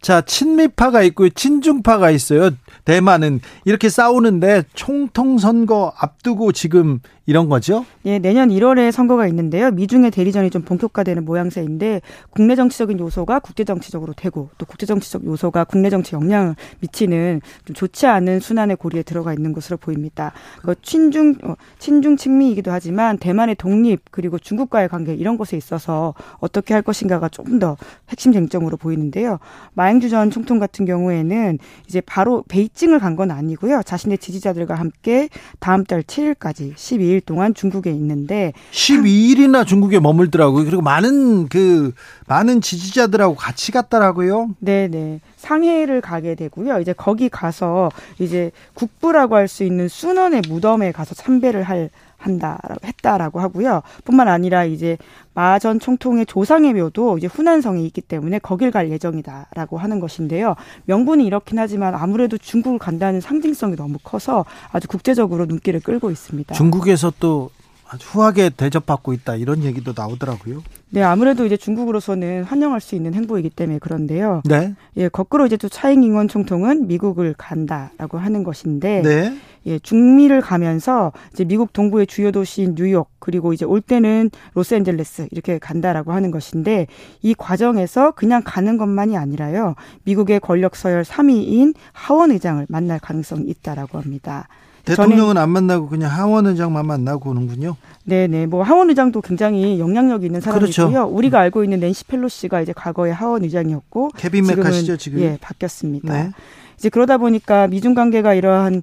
[0.00, 2.50] 자, 친미파가 있고 친중파가 있어요.
[2.84, 7.84] 대만은 이렇게 싸우는데 총통 선거 앞두고 지금 이런 거죠?
[8.04, 9.72] 예, 내년 1월에 선거가 있는데요.
[9.72, 15.64] 미중의 대리전이 좀 본격화되는 모양새인데 국내 정치적인 요소가 국제 정치적으로 되고 또 국제 정치적 요소가
[15.64, 20.32] 국내 정치 영향을 미치는 좀 좋지 않은 순환의 고리에 들어가 있는 것으로 보입니다.
[20.62, 26.74] 그 친중 어, 친중 친미이기도 하지만 대만의 독립 그리고 중국과의 관계 이런 것에 있어서 어떻게
[26.74, 27.76] 할 것인가가 조금 더
[28.08, 29.40] 핵심 쟁점으로 보이는데요.
[29.74, 31.58] 마행주 전 총통 같은 경우에는
[31.88, 33.82] 이제 바로 베이징을 간 건 아니고요.
[33.82, 40.64] 자신의 지지자들과 함께 다음 달 7일까지 12일 12일 동안 중국에 있는데 12일이나 중국에 머물더라고요.
[40.64, 41.92] 그리고 많은 그
[42.26, 44.50] 많은 지지자들하고 같이 갔더라고요.
[44.58, 45.20] 네, 네.
[45.36, 46.80] 상해를 가게 되고요.
[46.80, 51.88] 이제 거기 가서 이제 국부라고 할 수 있는 순원의 무덤에 가서 참배를 할
[52.26, 53.82] 한다라고 했다라고 하고요.
[54.04, 54.98] 뿐만 아니라 이제
[55.34, 60.54] 마전 총통의 조상의 묘도 이제 후난성에 있기 때문에 거길 갈 예정이다라고 하는 것인데요.
[60.86, 66.54] 명분이 이렇긴 하지만 아무래도 중국을 간다는 상징성이 너무 커서 아주 국제적으로 눈길을 끌고 있습니다.
[66.54, 67.50] 중국에서 또
[67.88, 70.62] 아주 후하게 대접받고 있다 이런 얘기도 나오더라고요.
[70.90, 74.42] 네, 아무래도 이제 중국으로서는 환영할 수 있는 행보이기 때문에 그런데요.
[74.44, 74.74] 네.
[74.96, 79.36] 예, 거꾸로 이제 또 차잉 잉원 총통은 미국을 간다라고 하는 것인데, 네.
[79.66, 85.58] 예, 중미를 가면서 이제 미국 동부의 주요 도시인 뉴욕 그리고 이제 올 때는 로스앤젤레스 이렇게
[85.58, 86.86] 간다라고 하는 것인데
[87.22, 89.74] 이 과정에서 그냥 가는 것만이 아니라요.
[90.04, 94.46] 미국의 권력 서열 3위인 하원 의장을 만날 가능성이 있다라고 합니다.
[94.86, 97.76] 대통령은 안 만나고 그냥 하원 의장만 만나고 오는군요.
[98.04, 98.46] 네 네.
[98.46, 100.72] 뭐 하원 의장도 굉장히 영향력 있는 사람이고요.
[100.72, 101.06] 그렇죠.
[101.06, 105.20] 우리가 알고 있는 낸시 펠로시가 이제 과거에 하원 의장이었고 케빈 맥카시죠 지금.
[105.20, 106.12] 예 바뀌었습니다.
[106.12, 106.30] 네.
[106.78, 108.82] 이제 그러다 보니까 미중 관계가 이러한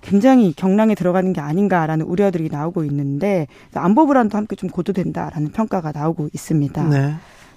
[0.00, 6.28] 굉장히 경랑에 들어가는 게 아닌가라는 우려들이 나오고 있는데 안보 불안도 함께 좀 고조된다라는 평가가 나오고
[6.32, 6.82] 있습니다.
[6.88, 7.14] 네.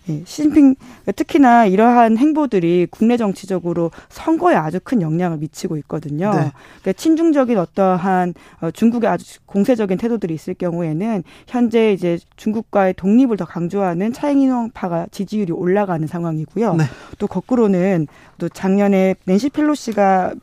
[0.10, 0.76] 예, 시진핑
[1.16, 6.32] 특히나 이러한 행보들이 국내 정치적으로 선거에 아주 큰 영향을 미치고 있거든요.
[6.32, 6.52] 네.
[6.82, 13.46] 그러니까 친중적인 어떠한 어, 중국의 아주 공세적인 태도들이 있을 경우에는 현재 이제 중국과의 독립을 더
[13.46, 16.76] 강조하는 차이잉파가 지지율이 올라가는 상황이고요.
[16.76, 16.84] 네.
[17.18, 20.34] 또 거꾸로는 또 작년에 낸시 펠로시가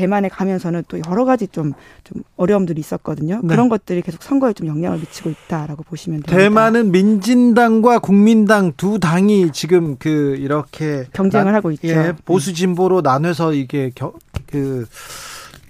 [0.00, 3.40] 대만에 가면서는 또 여러 가지 좀, 좀 어려움들이 있었거든요.
[3.42, 3.48] 네.
[3.48, 6.34] 그런 것들이 계속 선거에 좀 영향을 미치고 있다라고 보시면 됩니다.
[6.34, 11.88] 대만은 민진당과 국민당 두 당이 지금 그 이렇게 경쟁을 나, 하고 있죠.
[11.88, 14.14] 예, 보수 진보로 나눠서 이게 겨,
[14.46, 14.86] 그,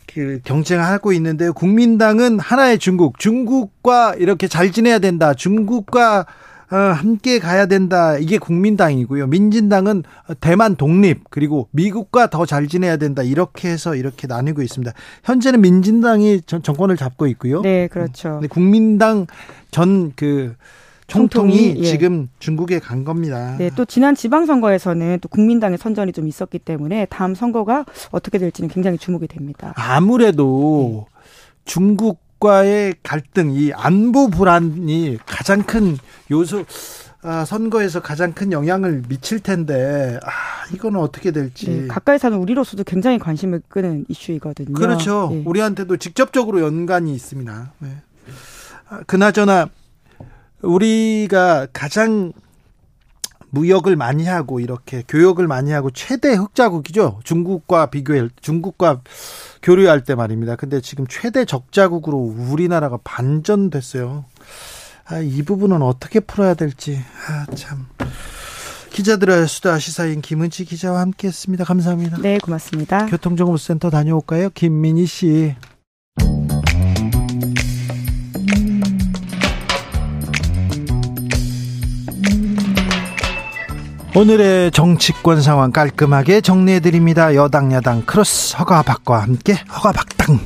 [0.07, 5.35] 그 경쟁하고 있는데 국민당은 하나의 중국, 중국과 이렇게 잘 지내야 된다.
[5.35, 6.25] 중국과 어,
[6.77, 8.17] 함께 가야 된다.
[8.17, 9.27] 이게 국민당이고요.
[9.27, 10.05] 민진당은
[10.41, 13.23] 대만 독립 그리고 미국과 더 잘 지내야 된다.
[13.23, 14.93] 이렇게 해서 이렇게 나뉘고 있습니다.
[15.25, 17.63] 현재는 민진당이 전, 정권을 잡고 있고요.
[17.63, 18.41] 네, 그렇죠.
[18.51, 19.27] 국민당
[19.71, 20.57] 전그
[21.07, 21.85] 총통이, 총통이 예.
[21.85, 23.57] 지금 중국에 간 겁니다.
[23.59, 28.97] 네, 또 지난 지방선거에서는 또 국민당의 선전이 좀 있었기 때문에 다음 선거가 어떻게 될지는 굉장히
[28.97, 29.73] 주목이 됩니다.
[29.77, 31.21] 아무래도 네.
[31.65, 35.97] 중국 과의 갈등, 이 안보 불안이 가장 큰
[36.31, 36.65] 요소,
[37.23, 40.31] 아, 선거에서 가장 큰 영향을 미칠 텐데, 아,
[40.75, 41.69] 이거는 어떻게 될지.
[41.69, 44.73] 네, 가까이 사는 우리로서도 굉장히 관심을 끄는 이슈이거든요.
[44.73, 45.29] 그렇죠.
[45.31, 45.43] 네.
[45.45, 47.73] 우리한테도 직접적으로 연관이 있습니다.
[47.79, 47.97] 네.
[48.89, 49.69] 아, 그나저나,
[50.63, 52.33] 우리가 가장
[53.51, 57.21] 무역을 많이 하고 이렇게 교역을 많이 하고 최대 흑자국이죠.
[57.25, 59.03] 중국과 비교해 중국과
[59.63, 60.57] 교류할 때 말입니다.
[60.57, 64.25] 근데 지금 최대 적자국으로 우리나라가 반전됐어요.
[65.07, 67.87] 아, 이 부분은 어떻게 풀어야 될지 아, 참.
[68.91, 71.65] 기자들의 수다 시사인 김은지 기자와 함께했습니다.
[71.65, 72.19] 감사합니다.
[72.19, 73.07] 네, 고맙습니다.
[73.07, 75.55] 교통정보센터 다녀올까요, 김민희 씨.
[84.15, 87.35] 오늘의 정치권 상황 깔끔하게 정리해 드립니다.
[87.35, 90.39] 여당 야당 크로스 허가박과 함께 허가박당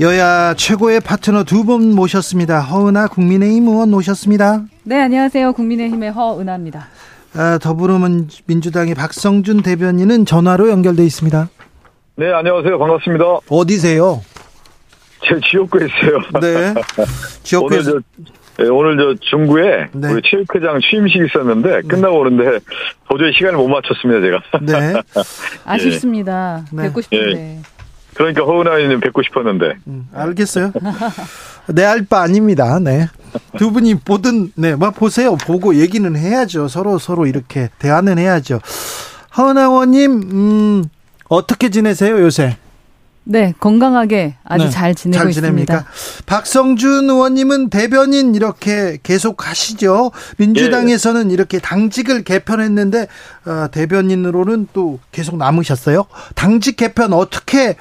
[0.00, 2.60] 여야 최고의 파트너 두 분 모셨습니다.
[2.60, 4.62] 허은아 국민의힘 의원 모셨습니다.
[4.84, 5.52] 네 안녕하세요.
[5.52, 6.88] 국민의힘의 허은아입니다.
[7.36, 11.48] 아, 더불어민주당의 박성준 대변인은 전화로 연결돼 있습니다.
[12.16, 12.78] 네 안녕하세요.
[12.78, 13.24] 반갑습니다.
[13.48, 14.22] 어디세요?
[15.22, 16.40] 제 지역구에 있어요.
[16.40, 16.74] 네.
[17.42, 17.78] 지역구에
[18.56, 20.12] 네, 오늘 저 중구에 네.
[20.12, 21.88] 우리 체육회장 취임식 있었는데 네.
[21.88, 22.60] 끝나고 오는데
[23.10, 24.80] 도저히 시간을 못 맞췄습니다 제가.
[24.80, 24.94] 네.
[25.64, 26.64] 아쉽습니다.
[26.72, 26.84] 네.
[26.84, 27.40] 뵙고 싶은데.
[27.40, 27.58] 예.
[28.14, 29.72] 그러니까 허은아이는 뵙고 싶었는데.
[29.88, 30.72] 음, 알겠어요.
[31.66, 32.78] 내 알 바 아닙니다.
[32.78, 33.08] 네.
[33.58, 35.34] 두 분이 보든 네, 뭐 보세요.
[35.36, 36.68] 보고 얘기는 해야죠.
[36.68, 38.60] 서로 서로 이렇게 대화는 해야죠.
[39.36, 40.84] 허은아 의원님, 음,
[41.28, 42.56] 어떻게 지내세요 요새?
[43.26, 45.84] 네, 건강하게 아주 네, 잘 지내고 잘 있습니다.
[46.26, 50.10] 박성준 의원님은 대변인 이렇게 계속 하시죠.
[50.38, 51.34] 민주당에서는 예.
[51.34, 53.06] 이렇게 당직을 개편했는데
[53.46, 56.04] 어, 대변인으로는 또 계속 남으셨어요.
[56.34, 57.76] 당직 개편 어떻게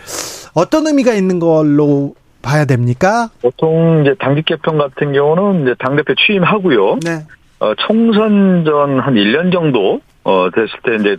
[0.54, 3.30] 어떤 의미가 있는 걸로 봐야 됩니까?
[3.42, 7.00] 보통 이제 당직 개편 같은 경우는 이제 당 대표 취임하고요.
[7.04, 7.26] 네.
[7.60, 11.18] 어, 총선 전 한 1년 정도 어, 됐을 때 이제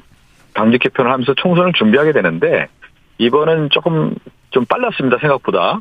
[0.54, 2.68] 당직 개편을 하면서 총선을 준비하게 되는데
[3.18, 4.14] 이번은 조금
[4.50, 5.80] 좀 빨랐습니다 생각보다.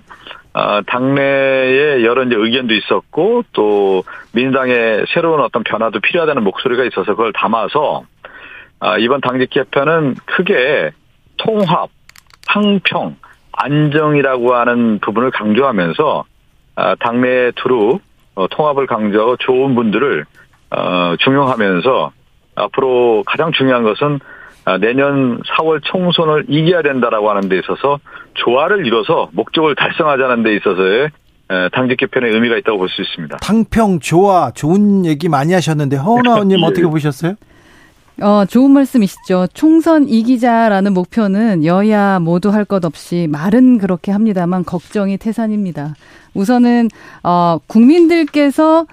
[0.54, 7.34] 아, 당내에 여러 이제 의견도 있었고 또 민주당의 새로운 어떤 변화도 필요하다는 목소리가 있어서 그걸
[7.34, 8.04] 담아서
[8.80, 10.92] 아, 이번 당직 개편은 크게
[11.38, 11.90] 통합,
[12.48, 13.16] 항평,
[13.54, 16.26] 안정이라고 하는 부분을 강조하면서
[16.76, 18.00] 아, 당내에 두루
[18.36, 20.26] 어, 통합을 강조하고 좋은 분들을
[20.72, 22.12] 어, 중용하면서
[22.56, 24.33] 앞으로 가장 중요한 것은 아,
[24.80, 28.00] 내년 4월 총선을 이겨야 된다라고 하는 데 있어서
[28.36, 31.10] 조화를 이뤄서 목적을 달성하자는 데 있어서의
[31.74, 33.38] 당직 개편의 의미가 있다고 볼 수 있습니다.
[33.38, 36.64] 당평 조화 좋은 얘기 많이 하셨는데 허은아 의원님 예.
[36.66, 37.36] 어떻게 보셨어요?
[38.22, 39.48] 어, 좋은 말씀이시죠.
[39.54, 45.96] 총선 이기자라는 목표는 여야 모두 할 것 없이 말은 그렇게 합니다만 걱정이 태산입니다.
[46.36, 46.90] 우선은
[47.24, 48.86] 어, 국민들께서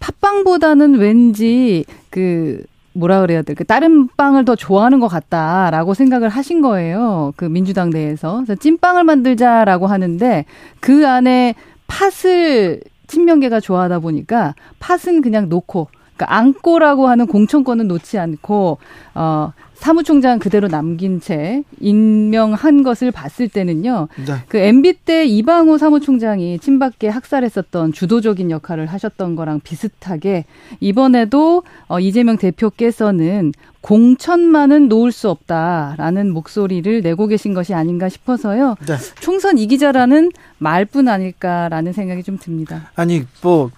[0.00, 7.32] 팟빵보다는 왠지 그 뭐라 그래야 될까 다른 빵을 더 좋아하는 것 같다라고 생각을 하신 거예요.
[7.36, 10.44] 그 민주당 내에서 그래서 찐빵을 만들자라고 하는데
[10.80, 11.54] 그 안에
[11.86, 18.78] 팥을 친명계가 좋아하다 보니까 팥은 그냥 놓고 그러니까 안고라고 하는 공천권은 놓지 않고
[19.14, 24.08] 어 사무총장 그대로 남긴 채 임명한 것을 봤을 때는요.
[24.26, 24.34] 네.
[24.46, 30.44] 그 MB 때 이방호 사무총장이 친박계 학살했었던 주도적인 역할을 하셨던 거랑 비슷하게
[30.80, 38.76] 이번에도 어, 이재명 대표께서는 공천만은 놓을 수 없다라는 목소리를 내고 계신 것이 아닌가 싶어서요.
[38.86, 38.96] 네.
[39.20, 42.90] 총선 이기자라는 말뿐 아닐까라는 생각이 좀 듭니다.
[42.96, 43.70] 아니 뭐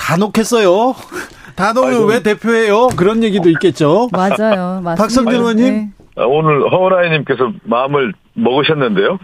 [0.00, 0.94] 다 놓겠어요.
[1.60, 2.88] 단호는 왜 대표예요?
[2.96, 4.08] 그런 얘기도 있겠죠.
[4.12, 4.80] 맞아요.
[4.82, 4.94] 맞습니다.
[4.96, 5.64] 박성준 의원님.
[5.74, 5.90] 네.
[6.16, 9.18] 아, 오늘 허원아이님께서 마음을 먹으셨는데요.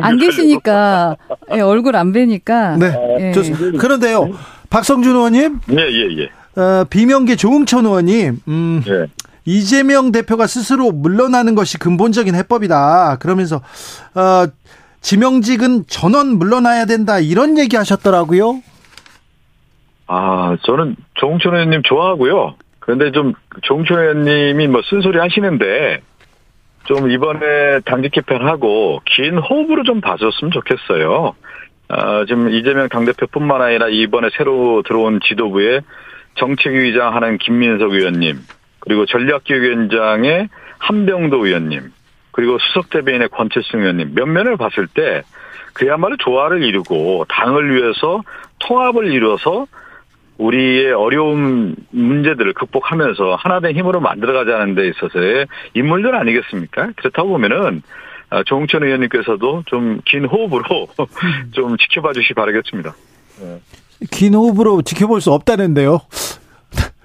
[0.00, 1.16] 안 계시니까
[1.54, 2.76] 예, 얼굴 안 뵈니까.
[2.76, 2.92] 네.
[3.20, 3.32] 예.
[3.32, 3.78] 좋습니다.
[3.78, 4.30] 그런데요,
[4.70, 5.60] 박성준 의원님.
[5.70, 6.60] 예예 예, 예.
[6.60, 8.40] 어, 비명계 조응천 의원님.
[8.48, 9.06] 음, 예.
[9.44, 13.16] 이재명 대표가 스스로 물러나는 것이 근본적인 해법이다.
[13.20, 13.60] 그러면서
[14.14, 14.46] 어,
[15.00, 18.60] 지명직은 전원 물러나야 된다 이런 얘기 하셨더라고요.
[20.12, 22.56] 아, 저는 조홍천 의원님 좋아하고요.
[22.80, 26.00] 그런데 좀 조홍천 의원님이 뭐 쓴소리 하시는데
[26.86, 31.36] 좀 이번에 당직 개편하고 긴 호흡으로 좀 봐줬으면 좋겠어요.
[31.90, 35.80] 아, 지금 이재명 당대표뿐만 아니라 이번에 새로 들어온 지도부에
[36.34, 38.36] 정책위장 하는 김민석 의원님,
[38.80, 41.92] 그리고 전략기획위원장의 한병도 의원님,
[42.32, 45.22] 그리고 수석대변인의 권채승 의원님 몇 면을 봤을 때
[45.72, 48.22] 그야말로 조화를 이루고 당을 위해서
[48.58, 49.66] 통합을 이뤄서
[50.40, 56.90] 우리의 어려운 문제들을 극복하면서 하나된 힘으로 만들어가자는 데 있어서의 인물들 아니겠습니까?
[56.96, 57.82] 그렇다고 보면은
[58.30, 60.62] 아, 조홍천 의원님께서도 좀 긴 호흡으로
[61.52, 62.94] 좀 지켜봐 주시 기 바라겠습니다.
[63.42, 63.60] 네.
[64.10, 66.00] 긴 호흡으로 지켜볼 수 없다는데요.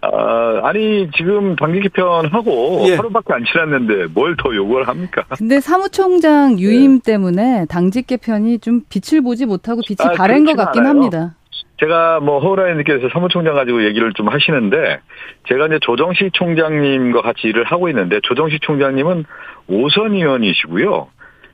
[0.01, 2.95] 아, 아니 지금 단기 개편하고 예.
[2.95, 5.23] 하루밖에 안 지났는데 뭘 더 요구를 합니까?
[5.37, 7.11] 근데 사무총장 유임 네.
[7.13, 10.89] 때문에 당직 개편이 좀 빛을 보지 못하고 빛이 아, 바랜 것 같긴 않아요.
[10.93, 11.35] 합니다.
[11.79, 14.99] 제가 뭐 허우라인 님께서 사무총장 가지고 얘기를 좀 하시는데
[15.47, 19.25] 제가 이제 조정식 총장님과 같이 일을 하고 있는데 조정식 총장님은
[19.67, 21.07] 오선 의원이시고요.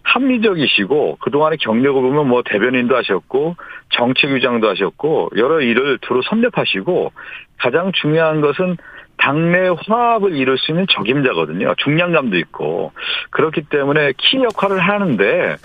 [0.03, 3.55] 합리적이시고 그동안의 경력을 보면 뭐 대변인도 하셨고
[3.89, 7.11] 정책위장도 하셨고 여러 일을 두루 섭렵하시고
[7.59, 8.77] 가장 중요한 것은
[9.17, 11.75] 당내 화합을 이룰 수 있는 적임자거든요.
[11.77, 12.91] 중량감도 있고
[13.29, 15.57] 그렇기 때문에 키 역할을 하는데 아,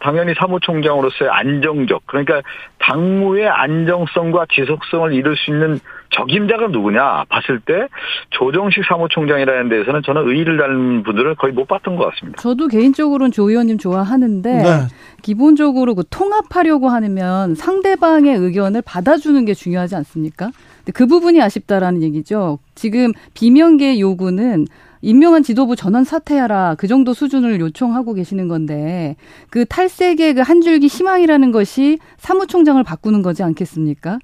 [0.00, 2.42] 당연히 사무총장으로서의 안정적 그러니까
[2.78, 7.88] 당무의 안정성과 지속성을 이룰 수 있는 적임자가 누구냐 봤을 때
[8.30, 12.40] 조정식 사무총장이라는 데에서는 저는 의의를 다는 분들을 거의 못 봤던 것 같습니다.
[12.40, 14.64] 저도 개인적으로는 조 의원님 좋아하는데 네.
[15.22, 20.50] 기본적으로 그 통합하려고 하면 상대방의 의견을 받아주는 게 중요하지 않습니까?
[20.94, 22.58] 그 부분이 아쉽다라는 얘기죠.
[22.74, 24.66] 지금 비명계 요구는
[25.02, 29.16] 임명한 지도부 전원 사퇴하라 그 정도 수준을 요청하고 계시는 건데
[29.50, 34.18] 그 탈색의 그한 줄기 희망이라는 것이 사무총장을 바꾸는 거지 않겠습니까?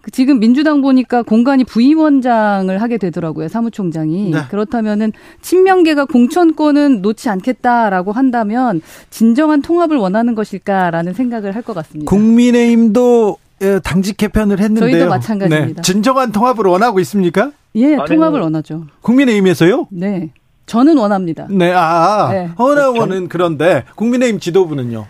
[0.00, 4.38] 그 지금 민주당 보니까 공간이 부위원장을 하게 되더라고요 사무총장이 네.
[4.48, 5.12] 그렇다면은
[5.42, 12.08] 친명계가 공천권은 놓지 않겠다라고 한다면 진정한 통합을 원하는 것일까라는 생각을 할 것 같습니다.
[12.08, 14.90] 국민의힘도 예, 당직 개편을 했는데요.
[14.90, 15.82] 저희도 마찬가지입니다.
[15.82, 15.92] 네.
[15.92, 17.50] 진정한 통합을 원하고 있습니까?
[17.74, 18.84] 예, 통합을 원하죠.
[19.02, 19.86] 국민의힘에서요?
[19.90, 20.30] 네.
[20.66, 21.46] 저는 원합니다.
[21.50, 22.46] 네, 아, 네.
[22.58, 25.06] 허나 의원은 그런데 국민의힘 지도부는요?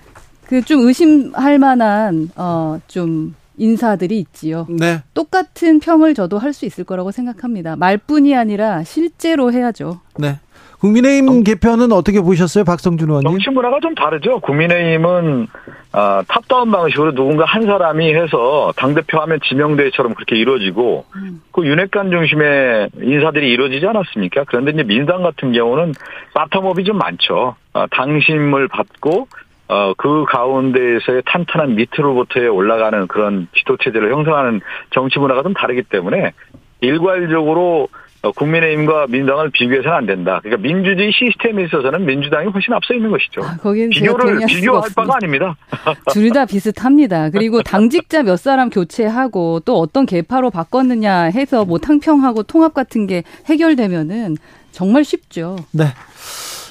[0.47, 4.67] 그 좀 의심할 만한 어좀 인사들이 있지요.
[4.71, 5.03] 네.
[5.15, 7.75] 똑같은 평을 저도 할 수 있을 거라고 생각합니다.
[7.77, 10.01] 말뿐이 아니라 실제로 해야죠.
[10.17, 10.39] 네.
[10.81, 13.31] 국민의힘 정, 개편은 어떻게 보셨어요, 박성준 의원님?
[13.31, 14.41] 정치 문화가 좀 다르죠.
[14.41, 15.49] 국민의힘은
[15.93, 21.41] 아, top-down 방식으로 누군가 한 사람이 해서 당 대표하면 지명대회처럼 그렇게 이루어지고 음.
[21.51, 24.45] 그 윤핵관 중심의 인사들이 이루어지지 않았습니까?
[24.47, 25.95] 그런데 이제 민주당 같은 경우는
[26.35, 27.57] bottom-up이 좀 많죠.
[27.73, 29.29] 아, 당심을 받고
[29.69, 34.61] 어, 그 가운데에서의 탄탄한 밑으로부터의 올라가는 그런 지도체제를 형성하는
[34.91, 36.33] 정치 문화가 좀 다르기 때문에
[36.81, 40.41] 일괄적으로 어, 국민의힘과 민주당을 비교해서는 안 된다.
[40.43, 43.43] 그러니까 민주주의 시스템에 있어서는 민주당이 훨씬 앞서 있는 것이죠.
[43.45, 43.57] 아,
[43.91, 45.57] 비교를 비교할 바가 아닙니다.
[46.13, 47.31] 둘 다 비슷합니다.
[47.31, 53.23] 그리고 당직자 몇 사람 교체하고 또 어떤 계파로 바꿨느냐 해서 뭐 탕평하고 통합 같은 게
[53.47, 54.37] 해결되면은
[54.73, 55.57] 정말 쉽죠.
[55.73, 55.85] 네.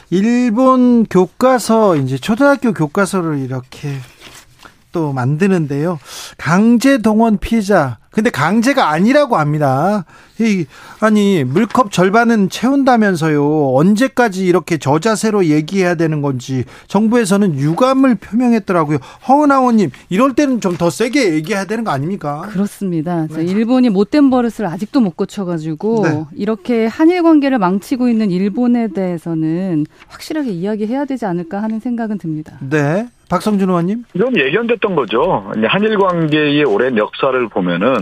[0.10, 3.90] 일본 교과서 이제 초등학교 교과서를 이렇게
[4.92, 6.00] 또 만드는데요.
[6.38, 10.04] 강제 동원 피해자 근데 강제가 아니라고 합니다.
[10.40, 10.66] 이,
[11.02, 13.76] 아니, 물컵 절반은 채운다면서요.
[13.76, 18.98] 언제까지 이렇게 저자세로 얘기해야 되는 건지 정부에서는 유감을 표명했더라고요.
[19.28, 22.42] 허은하원님, 이럴 때는 좀 더 세게 얘기해야 되는 거 아닙니까?
[22.50, 23.28] 그렇습니다.
[23.28, 23.44] 네.
[23.44, 26.26] 일본이 못된 버릇을 아직도 못 고쳐가지고 네.
[26.36, 32.58] 이렇게 한일 관계를 망치고 있는 일본에 대해서는 확실하게 이야기해야 되지 않을까 하는 생각은 듭니다.
[32.68, 33.08] 네.
[33.30, 34.04] 박성준 의원님?
[34.14, 35.52] 이건 예견됐던 거죠.
[35.68, 38.00] 한일 관계의 오랜 역사를 보면은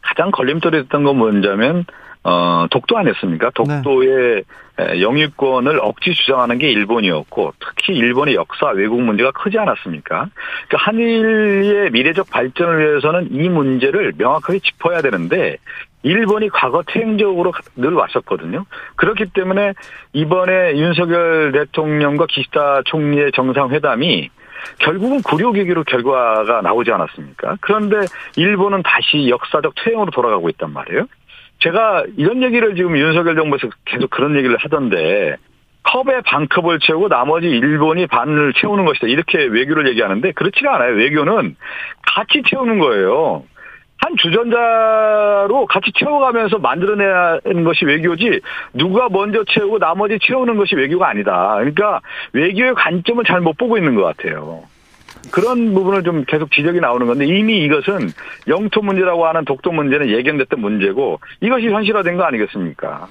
[0.00, 1.84] 가장 걸림돌이 됐던 건 뭐냐면
[2.24, 3.50] 어, 독도 아니었습니까?
[3.54, 4.44] 독도의
[4.78, 5.00] 네.
[5.00, 10.28] 영유권을 억지 주장하는 게 일본이었고 특히 일본의 역사 왜곡 문제가 크지 않았습니까?
[10.68, 15.56] 그러니까 한일의 미래적 발전을 위해서는 이 문제를 명확하게 짚어야 되는데
[16.02, 18.64] 일본이 과거 퇴행적으로 늘 왔었거든요.
[18.96, 19.74] 그렇기 때문에
[20.12, 24.30] 이번에 윤석열 대통령과 기시다 총리의 정상회담이
[24.78, 27.56] 결국은 구려기기로 결과가 나오지 않았습니까?
[27.60, 27.96] 그런데
[28.36, 31.06] 일본은 다시 역사적 퇴행으로 돌아가고 있단 말이에요.
[31.60, 35.36] 제가 이런 얘기를 지금 윤석열 정부에서 계속 그런 얘기를 하던데
[35.82, 39.06] 컵에 반컵을 채우고 나머지 일본이 반을 채우는 것이다.
[39.06, 40.94] 이렇게 외교를 얘기하는데 그렇지가 않아요.
[40.94, 41.56] 외교는
[42.02, 43.44] 같이 채우는 거예요.
[44.00, 48.40] 한 주전자로 같이 채워가면서 만들어내야 하는 것이 외교지
[48.72, 51.54] 누가 먼저 채우고 나머지 채우는 것이 외교가 아니다.
[51.56, 52.00] 그러니까
[52.32, 54.62] 외교의 관점을 잘 못 보고 있는 것 같아요.
[55.30, 58.10] 그런 부분을 좀 계속 지적이 나오는 건데 이미 이것은
[58.46, 63.08] 영토 문제라고 하는 독도 문제는 예견됐던 문제고 이것이 현실화된 거 아니겠습니까?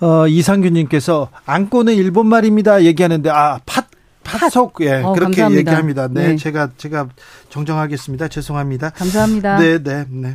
[0.00, 3.86] 어, 이상규님께서 안고는 일본 말입니다 얘기하는데 아 팥,
[4.24, 5.58] 팥속 예 어, 그렇게 감사합니다.
[5.58, 6.08] 얘기합니다.
[6.08, 7.08] 네, 네, 제가 제가
[7.50, 8.28] 정정하겠습니다.
[8.28, 8.90] 죄송합니다.
[8.90, 9.58] 감사합니다.
[9.58, 10.34] 네, 네, 네.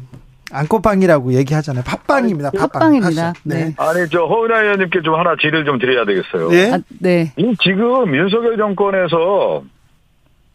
[0.52, 1.84] 안고빵이라고 얘기하잖아요.
[1.84, 2.52] 팥빵입니다.
[2.52, 2.70] 팥빵.
[2.70, 3.34] 팥빵입니다.
[3.44, 3.56] 네.
[3.66, 3.74] 네.
[3.78, 6.50] 아니 저 허은하 의원님께 좀 하나 질의를 좀 드려야 되겠어요.
[6.50, 6.72] 네.
[6.72, 7.34] 아, 네.
[7.64, 9.64] 지금 윤석열 정권에서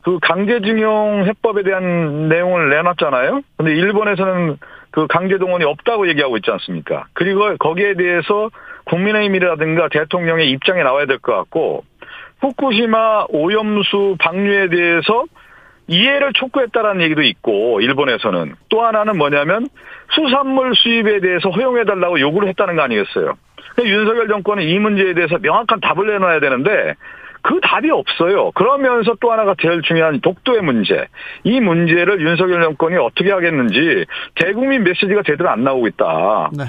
[0.02, 3.42] 그 강제징용 해법에 대한 내용을 내놨잖아요.
[3.56, 4.56] 근데 일본에서는
[4.92, 7.06] 그 강제동원이 없다고 얘기하고 있지 않습니까?
[7.12, 8.50] 그리고 거기에 대해서
[8.86, 11.84] 국민의힘이라든가 대통령의 입장이 나와야 될 것 같고
[12.40, 15.24] 후쿠시마 오염수 방류에 대해서
[15.90, 19.66] 이해를 촉구했다라는 얘기도 있고 일본에서는 또 하나는 뭐냐면
[20.10, 23.34] 수산물 수입에 대해서 허용해달라고 요구를 했다는 거 아니겠어요?
[23.84, 26.94] 윤석열 정권은 이 문제에 대해서 명확한 답을 내놔야 되는데
[27.42, 28.52] 그 답이 없어요.
[28.52, 31.06] 그러면서 또 하나가 제일 중요한 독도의 문제.
[31.42, 34.04] 이 문제를 윤석열 정권이 어떻게 하겠는지
[34.36, 36.50] 대국민 메시지가 제대로 안 나오고 있다.
[36.56, 36.64] 네.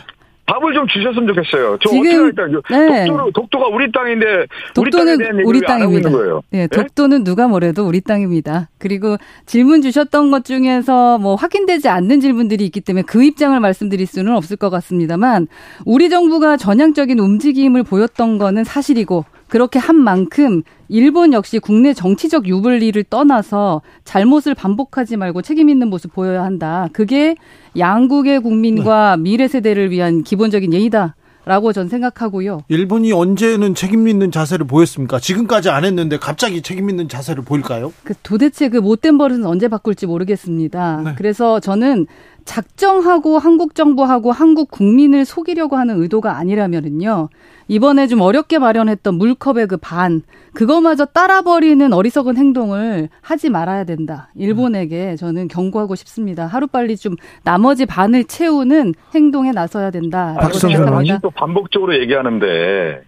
[0.51, 1.77] 답을 좀 주셨으면 좋겠어요.
[1.81, 2.61] 저 지금 어떻게 할까요?
[2.69, 3.05] 네.
[3.05, 4.25] 독도로, 독도가 우리 땅인데
[4.73, 6.09] 독도는 우리, 땅입니다.
[6.49, 8.67] 네, 독도는 누가 뭐래도 우리 땅입니다.
[8.77, 14.35] 그리고 질문 주셨던 것 중에서 뭐 확인되지 않는 질문들이 있기 때문에 그 입장을 말씀드릴 수는
[14.35, 15.47] 없을 것 같습니다만
[15.85, 23.03] 우리 정부가 전향적인 움직임을 보였던 거는 사실이고 그렇게 한 만큼 일본 역시 국내 정치적 유불리를
[23.09, 26.87] 떠나서 잘못을 반복하지 말고 책임 있는 모습 보여야 한다.
[26.93, 27.35] 그게
[27.77, 29.21] 양국의 국민과 네.
[29.21, 31.15] 미래 세대를 위한 기본적인 예의다.
[31.43, 32.61] 라고 전 생각하고요.
[32.67, 35.19] 일본이 언제는 책임 있는 자세를 보였습니까?
[35.19, 37.91] 지금까지 안 했는데 갑자기 책임 있는 자세를 보일까요?
[38.03, 41.01] 그 도대체 그 못된 버릇은 언제 바꿀지 모르겠습니다.
[41.03, 41.13] 네.
[41.17, 42.05] 그래서 저는
[42.45, 47.29] 작정하고 한국 정부하고 한국 국민을 속이려고 하는 의도가 아니라면은요.
[47.67, 50.23] 이번에 좀 어렵게 마련했던 물컵의 그 반,
[50.53, 54.29] 그거마저 따라버리는 어리석은 행동을 하지 말아야 된다.
[54.35, 56.45] 일본에게 저는 경고하고 싶습니다.
[56.47, 60.35] 하루빨리 좀 나머지 반을 채우는 행동에 나서야 된다.
[60.41, 63.03] 박성준 또 반복적으로 얘기하는데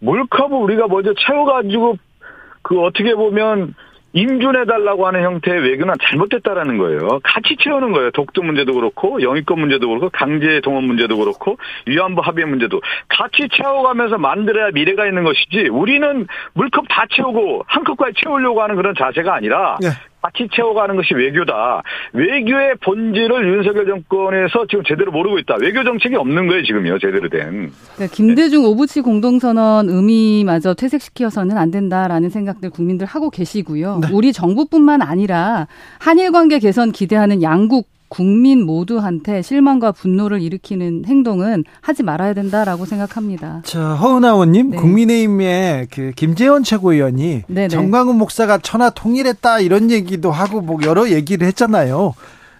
[0.00, 1.96] 물컵을 우리가 먼저 채워가지고
[2.62, 3.74] 그 어떻게 보면
[4.16, 7.20] 임준해달라고 하는 형태의 외교는 잘못됐다라는 거예요.
[7.22, 8.10] 같이 채우는 거예요.
[8.12, 14.16] 독도 문제도 그렇고 영유권 문제도 그렇고 강제 동원 문제도 그렇고 위안부 합의 문제도 같이 채워가면서
[14.16, 19.76] 만들어야 미래가 있는 것이지 우리는 물컵 다 채우고 한 컵까지 채우려고 하는 그런 자세가 아니라
[19.82, 19.88] 네.
[20.26, 21.82] 같이 채워가는 것이 외교다.
[22.12, 25.56] 외교의 본질을 윤석열 정권에서 지금 제대로 모르고 있다.
[25.60, 27.70] 외교 정책이 없는 거예요, 지금요, 제대로 된.
[27.98, 34.00] 네, 김대중 오부치 공동선언 의미마저 퇴색시켜서는 안 된다라는 생각들 국민들 하고 계시고요.
[34.02, 34.08] 네.
[34.12, 35.68] 우리 정부뿐만 아니라
[36.00, 43.62] 한일 관계 개선 기대하는 양국 국민 모두한테 실망과 분노를 일으키는 행동은 하지 말아야 된다라고 생각합니다.
[43.64, 44.76] 자, 허은하원님, 네.
[44.76, 47.68] 국민의힘의 그 김재원 최고위원이 네네.
[47.68, 52.14] 정광훈 목사가 천하 통일했다 이런 얘기도 하고 뭐 여러 얘기를 했잖아요.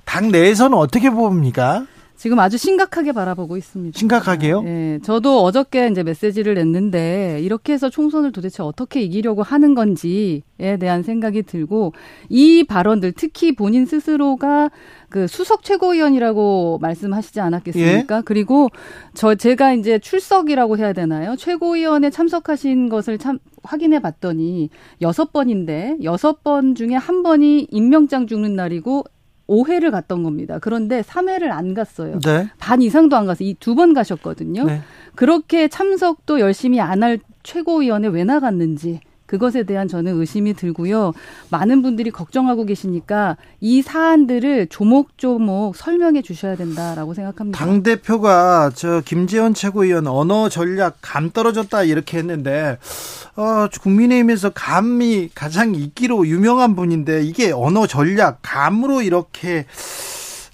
[0.04, 1.86] 당 내에서는 어떻게 봅니까?
[2.16, 3.98] 지금 아주 심각하게 바라보고 있습니다.
[3.98, 4.62] 심각하게요?
[4.62, 10.40] 네, 저도 어저께 이제 메시지를 냈는데 이렇게 해서 총선을 도대체 어떻게 이기려고 하는 건지에
[10.80, 11.92] 대한 생각이 들고
[12.30, 14.70] 이 발언들 특히 본인 스스로가
[15.08, 18.16] 그 수석 최고위원이라고 말씀하시지 않았겠습니까?
[18.18, 18.22] 예?
[18.24, 18.68] 그리고
[19.14, 21.36] 저 제가 이제 출석이라고 해야 되나요?
[21.36, 24.70] 최고위원에 참석하신 것을 참 확인해 봤더니
[25.02, 29.04] 여섯 번인데 여섯 번 중에 한 번이 임명장 죽는 날이고
[29.48, 30.58] 5회를 갔던 겁니다.
[30.60, 32.18] 그런데 3회를 안 갔어요.
[32.20, 32.48] 네.
[32.58, 34.64] 반 이상도 안 가서 이 두 번 가셨거든요.
[34.64, 34.80] 네.
[35.14, 41.12] 그렇게 참석도 열심히 안 할 최고위원회 왜 나갔는지 그것에 대한 저는 의심이 들고요.
[41.50, 47.58] 많은 분들이 걱정하고 계시니까 이 사안들을 조목조목 설명해 주셔야 된다라고 생각합니다.
[47.58, 52.78] 당 대표가 저 김재원 최고위원 언어 전략 감 떨어졌다 이렇게 했는데
[53.36, 59.66] 어, 국민의힘에서 감이 가장 있기로 유명한 분인데 이게 언어 전략 감으로 이렇게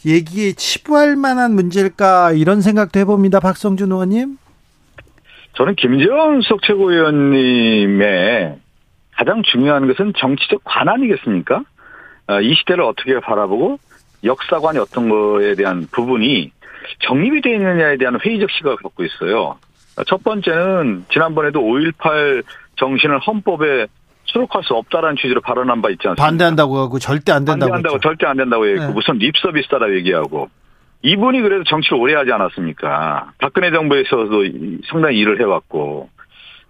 [0.04, 3.38] 얘기에 치부할 만한 문제일까 이런 생각도 해봅니다.
[3.40, 4.38] 박성준 의원님.
[5.54, 8.56] 저는 김재원 수석 최고위원님의
[9.16, 11.62] 가장 중요한 것은 정치적 관안이겠습니까?
[12.26, 13.78] 아, 이 시대를 어떻게 바라보고
[14.24, 16.50] 역사관이 어떤 거에 대한 부분이
[17.00, 19.58] 정립이 되어 있느냐에 대한 회의적 시각을 갖고 있어요.
[20.06, 22.42] 첫 번째는 지난번에도 5.18
[22.76, 23.86] 정신을 헌법에
[24.24, 26.24] 수록할 수 없다라는 취지로 발언한 바 있지 않습니까?
[26.24, 27.70] 반대한다고 하고 절대 안 된다고.
[27.72, 28.08] 반대한다고 했죠.
[28.08, 28.94] 절대 안 된다고 얘기했고 네.
[28.94, 30.48] 무슨 립서비스다라고 얘기하고
[31.02, 33.32] 이분이 그래도 정치를 오래 하지 않았습니까?
[33.38, 34.44] 박근혜 정부에서도
[34.88, 36.08] 상당히 일을 해왔고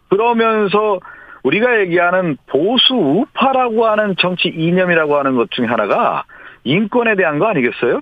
[0.09, 1.01] 그러면서
[1.43, 6.25] 우리가 얘기하는 보수 우파라고 하는 정치 이념이라고 하는 것 중에 하나가
[6.65, 8.01] 인권에 대한 거 아니겠어요?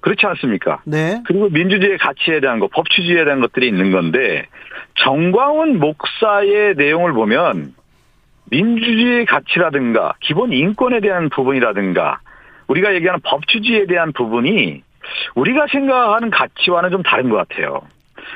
[0.00, 0.80] 그렇지 않습니까?
[0.84, 1.22] 네.
[1.26, 4.46] 그리고 민주주의의 가치에 대한 거, 법치주의에 대한 것들이 있는 건데
[5.04, 7.74] 정광훈 목사의 내용을 보면
[8.50, 12.20] 민주주의의 가치라든가 기본 인권에 대한 부분이라든가
[12.68, 14.82] 우리가 얘기하는 법치주의에 대한 부분이
[15.34, 17.82] 우리가 생각하는 가치와는 좀 다른 것 같아요.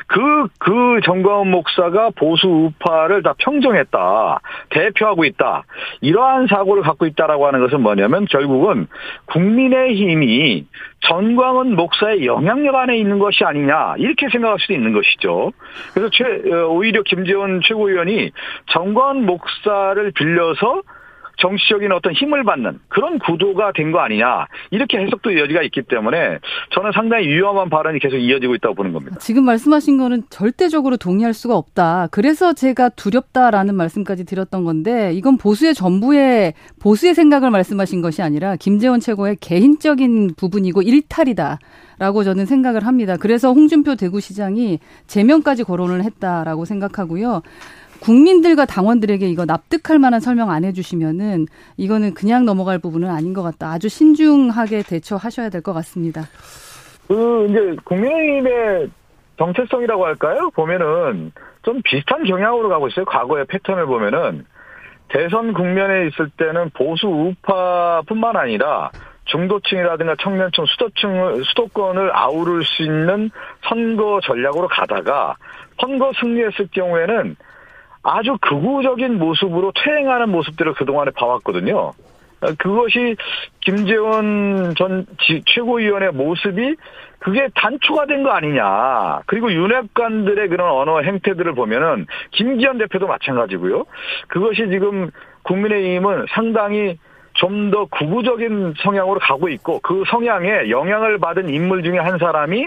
[0.06, 4.40] 그, 그 정광훈 목사가 보수 우파를 다 평정했다.
[4.70, 5.64] 대표하고 있다.
[6.00, 8.86] 이러한 사고를 갖고 있다라고 하는 것은 뭐냐면 결국은
[9.26, 10.66] 국민의 힘이
[11.00, 13.94] 전광훈 목사의 영향력 안에 있는 것이 아니냐.
[13.98, 15.52] 이렇게 생각할 수도 있는 것이죠.
[15.94, 18.30] 그래서 최, 어, 오히려 김재원 최고위원이
[18.70, 20.82] 전광훈 목사를 빌려서
[21.42, 26.38] 정치적인 어떤 힘을 받는 그런 구도가 된 거 아니냐 이렇게 해석도 여지가 있기 때문에
[26.70, 29.16] 저는 상당히 위험한 발언이 계속 이어지고 있다고 보는 겁니다.
[29.20, 32.08] 지금 말씀하신 거는 절대적으로 동의할 수가 없다.
[32.10, 39.00] 그래서 제가 두렵다라는 말씀까지 드렸던 건데 이건 보수의 전부의 보수의 생각을 말씀하신 것이 아니라 김재원
[39.00, 41.58] 최고의 개인적인 부분이고 일탈이다.
[41.98, 43.16] 라고 저는 생각을 합니다.
[43.16, 47.42] 그래서 홍준표 대구시장이 제명까지 거론을 했다라고 생각하고요.
[48.02, 51.46] 국민들과 당원들에게 이거 납득할 만한 설명 안 해주시면은
[51.76, 53.70] 이거는 그냥 넘어갈 부분은 아닌 것 같다.
[53.70, 56.22] 아주 신중하게 대처하셔야 될 것 같습니다.
[57.06, 58.90] 그 이제 국민의힘의
[59.38, 60.50] 정체성이라고 할까요?
[60.54, 61.30] 보면은
[61.62, 63.04] 좀 비슷한 경향으로 가고 있어요.
[63.04, 64.44] 과거의 패턴을 보면은
[65.08, 68.90] 대선 국면에 있을 때는 보수 우파뿐만 아니라
[69.26, 73.30] 중도층이라든가 청년층, 수도층, 수도권을 아우를 수 있는
[73.68, 75.36] 선거 전략으로 가다가
[75.80, 77.36] 선거 승리했을 경우에는
[78.02, 81.92] 아주 극우적인 모습으로 퇴행하는 모습들을 그동안에 봐왔거든요.
[82.58, 83.16] 그것이
[83.60, 85.06] 김재원 전
[85.46, 86.74] 최고위원의 모습이
[87.20, 89.20] 그게 단초가 된 거 아니냐.
[89.26, 93.84] 그리고 윤핵관들의 그런 언어 행태들을 보면은 김기현 대표도 마찬가지고요.
[94.26, 95.10] 그것이 지금
[95.44, 96.98] 국민의힘은 상당히
[97.34, 102.66] 좀 더 구구적인 성향으로 가고 있고 그 성향에 영향을 받은 인물 중에 한 사람이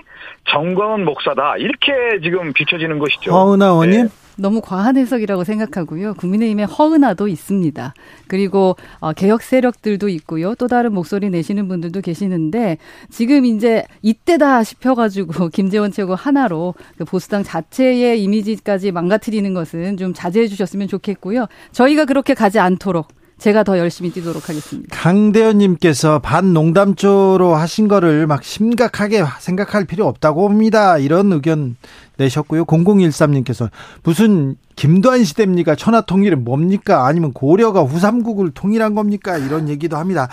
[0.49, 1.57] 정광훈 목사다.
[1.57, 3.31] 이렇게 지금 비춰지는 것이죠.
[3.31, 4.07] 허은하 의원님.
[4.07, 4.24] 네.
[4.37, 6.13] 너무 과한 해석이라고 생각하고요.
[6.15, 7.93] 국민의힘의 허은아도 있습니다.
[8.27, 10.55] 그리고 어, 개혁 세력들도 있고요.
[10.55, 12.77] 또 다른 목소리 내시는 분들도 계시는데
[13.09, 20.47] 지금 이제 이때다 싶어가지고 김재원 최고 하나로 그 보수당 자체의 이미지까지 망가뜨리는 것은 좀 자제해
[20.47, 21.47] 주셨으면 좋겠고요.
[21.71, 23.07] 저희가 그렇게 가지 않도록
[23.37, 24.95] 제가 더 열심히 뛰도록 하겠습니다.
[24.95, 30.97] 강대현님께서 반농담조로 하신 거를 막 심각하게 생각할 필요 없다고 봅니다.
[30.97, 31.75] 이런 의견
[32.17, 32.65] 내셨고요.
[32.65, 33.69] 0013님께서
[34.03, 35.75] 무슨 김도한 시대입니까?
[35.75, 37.05] 천하 통일은 뭡니까?
[37.05, 39.37] 아니면 고려가 후삼국을 통일한 겁니까?
[39.37, 40.29] 이런 얘기도 합니다.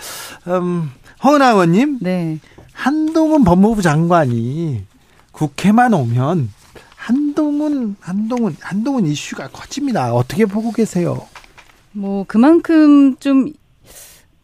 [0.47, 0.89] 음,
[1.23, 1.99] 허은하 의원님.
[2.01, 2.39] 네.
[2.71, 4.83] 한동훈 법무부 장관이
[5.31, 6.49] 국회만 오면
[6.95, 10.13] 한동훈, 한동훈, 한동훈 이슈가 커집니다.
[10.13, 11.27] 어떻게 보고 계세요?
[11.93, 13.53] 뭐 그만큼 좀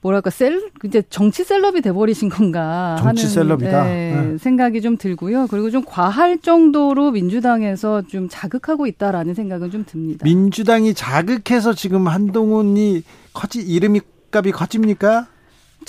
[0.01, 3.83] 뭐랄까 셀 이제 정치 셀럽이 돼버리신 건가 정치 하는 셀럽이다.
[3.83, 4.37] 네, 네.
[4.37, 5.47] 생각이 좀 들고요.
[5.49, 10.23] 그리고 좀 과할 정도로 민주당에서 좀 자극하고 있다라는 생각은 좀 듭니다.
[10.23, 15.27] 민주당이 자극해서 지금 한동훈이 커지 이름이 값이 커집니까?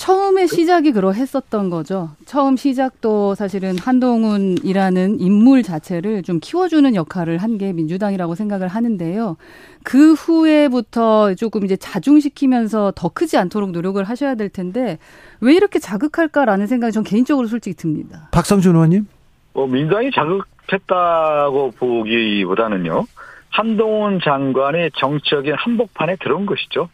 [0.05, 2.09] 처음에 시작이 그러했었던 거죠.
[2.25, 9.37] 처음 시작도 사실은 한동훈이라는 인물 자체를 좀 키워주는 역할을 한 게 민주당이라고 생각을 하는데요.
[9.83, 14.97] 그 후에부터 조금 이제 자중시키면서 더 크지 않도록 노력을 하셔야 될 텐데
[15.41, 18.29] 왜 이렇게 자극할까라는 생각이 전 개인적으로 솔직히 듭니다.
[18.31, 19.05] 박성준 의원님?
[19.53, 23.05] 뭐 민주당이 자극했다고 보기보다는요.
[23.49, 26.89] 한동훈 장관의 정치적인 한복판에 들어온 것이죠.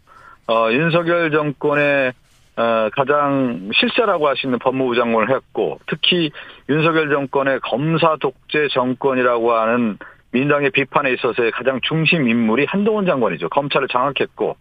[0.47, 2.26] 어, 윤석열 정권의 어,
[2.95, 6.31] 가장 실세라고 있는 법무부 장관을 했고 특히
[6.69, 9.97] 윤석열 정권의 검사 독재 정권이라고 하는
[10.31, 13.49] 민당의 비판에 있어서의 가장 중심 인물이 한동훈 장관이죠.
[13.49, 14.57] 검찰을 장악했고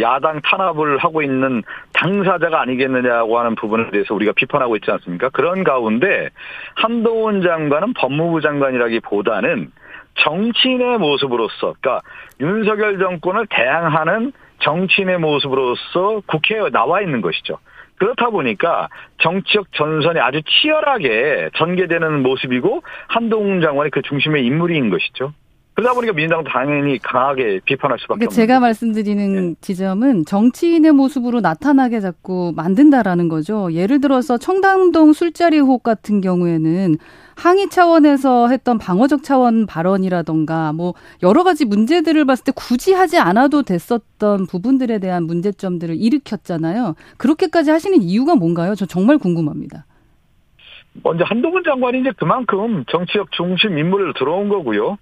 [0.00, 1.62] 야당 탄압을 하고 있는
[1.94, 5.30] 당사자가 아니겠느냐고 하는 부분에 대해서 우리가 비판하고 있지 않습니까?
[5.30, 6.28] 그런 가운데
[6.74, 9.72] 한동훈 장관은 법무부 장관이라기보다는
[10.18, 12.00] 정치인의 모습으로서, 그러니까
[12.40, 17.58] 윤석열 정권을 대항하는 정치인의 모습으로서 국회에 나와 있는 것이죠.
[17.96, 18.88] 그렇다 보니까
[19.18, 25.32] 정치적 전선이 아주 치열하게 전개되는 모습이고 한동훈 장관이 그 중심의 인물인 것이죠.
[25.76, 29.54] 그러다 보니까 민주당 당연히 강하게 비판할 수밖에 그러니까 없는 제가 말씀드리는 네.
[29.60, 33.70] 지점은 정치인의 모습으로 나타나게 자꾸 만든다라는 거죠.
[33.70, 36.96] 예를 들어서 청담동 술자리 의혹 같은 경우에는
[37.36, 43.62] 항의 차원에서 했던 방어적 차원 발언이라던가 뭐 여러 가지 문제들을 봤을 때 굳이 하지 않아도
[43.62, 46.94] 됐었던 부분들에 대한 문제점들을 일으켰잖아요.
[47.18, 48.74] 그렇게까지 하시는 이유가 뭔가요?
[48.76, 49.84] 저 정말 궁금합니다.
[51.02, 54.96] 먼저 한동훈 장관이 이제 그만큼 정치적 중심 인물로 들어온 거고요.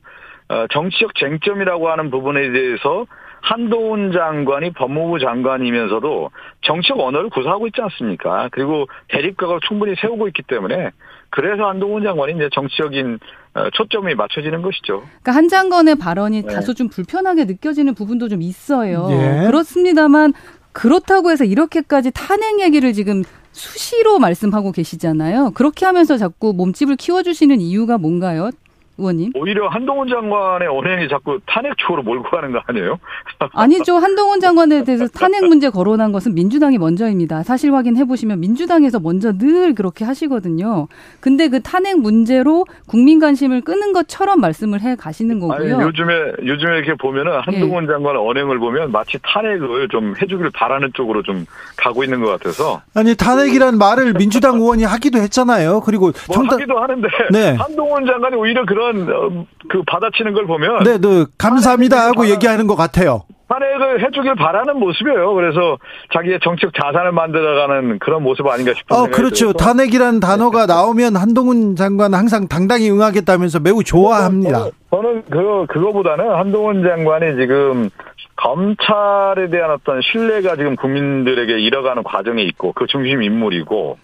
[0.49, 3.07] 어, 정치적 쟁점이라고 하는 부분에 대해서
[3.41, 6.31] 한동훈 장관이 법무부 장관이면서도
[6.63, 8.49] 정치적 언어를 구사하고 있지 않습니까?
[8.53, 10.91] 그리고 대립각을 충분히 세우고 있기 때문에
[11.29, 13.19] 그래서 한동훈 장관이 이제 정치적인
[13.55, 15.03] 어, 초점이 맞춰지는 것이죠.
[15.23, 16.55] 그러니까 한 장관의 발언이 네.
[16.55, 19.09] 다소 좀 불편하게 느껴지는 부분도 좀 있어요.
[19.11, 19.47] 예.
[19.47, 20.33] 그렇습니다만
[20.73, 23.23] 그렇다고 해서 이렇게까지 탄핵 얘기를 지금
[23.53, 25.53] 수시로 말씀하고 계시잖아요.
[25.55, 28.51] 그렇게 하면서 자꾸 몸집을 키워주시는 이유가 뭔가요?
[28.99, 29.33] 의원님?
[29.35, 32.99] 오히려 한동훈 장관의 언행이 자꾸 탄핵 쪽으로 몰고 가는 거 아니에요?
[33.53, 33.97] 아니죠.
[33.97, 37.43] 한동훈 장관에 대해서 탄핵 문제 거론한 것은 민주당이 먼저입니다.
[37.43, 40.87] 사실 확인해 보시면 민주당에서 먼저 늘 그렇게 하시거든요.
[41.21, 45.77] 근데 그 탄핵 문제로 국민 관심을 끄는 것처럼 말씀을 해 가시는 거고요.
[45.77, 47.89] 아니, 요즘에 요즘에 이렇게 보면은 한동훈 예.
[47.89, 52.83] 장관의 언행을 보면 마치 탄핵을 좀 해주기를 바라는 쪽으로 좀 가고 있는 것 같아서.
[52.95, 55.81] 아니 탄핵이란 말을 민주당 의원이 하기도 했잖아요.
[55.81, 56.59] 그리고 뭐 정당...
[56.59, 57.57] 하기도 하는데 네.
[57.57, 62.67] 한동훈 장관이 오히려 그런 그런 어, 그 받아치는 걸 보면 네, 네 감사합니다 하고 얘기하는
[62.67, 63.23] 것 같아요.
[63.49, 65.35] 탄핵을 해주길 바라는 모습이에요.
[65.35, 65.79] 그래서
[66.13, 69.03] 자기의 정책 자산을 만들어가는 그런 모습 아닌가 싶어요.
[69.03, 69.53] 어, 그렇죠.
[69.53, 74.71] 탄핵이라는 단어가 나오면 한동훈 장관 항상 당당히 응하겠다면서 매우 좋아합니다.
[74.91, 77.91] 저는 그 그거보다는 한동훈 장관이 지금
[78.37, 83.99] 검찰에 대한 어떤 신뢰가 지금 국민들에게 잃어가는 과정에 있고 그 중심 인물이고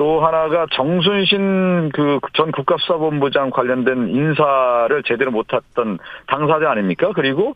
[0.00, 7.10] 또 하나가 정순신 그 전 국가수사본부장 관련된 인사를 제대로 못했던 당사자 아닙니까?
[7.14, 7.54] 그리고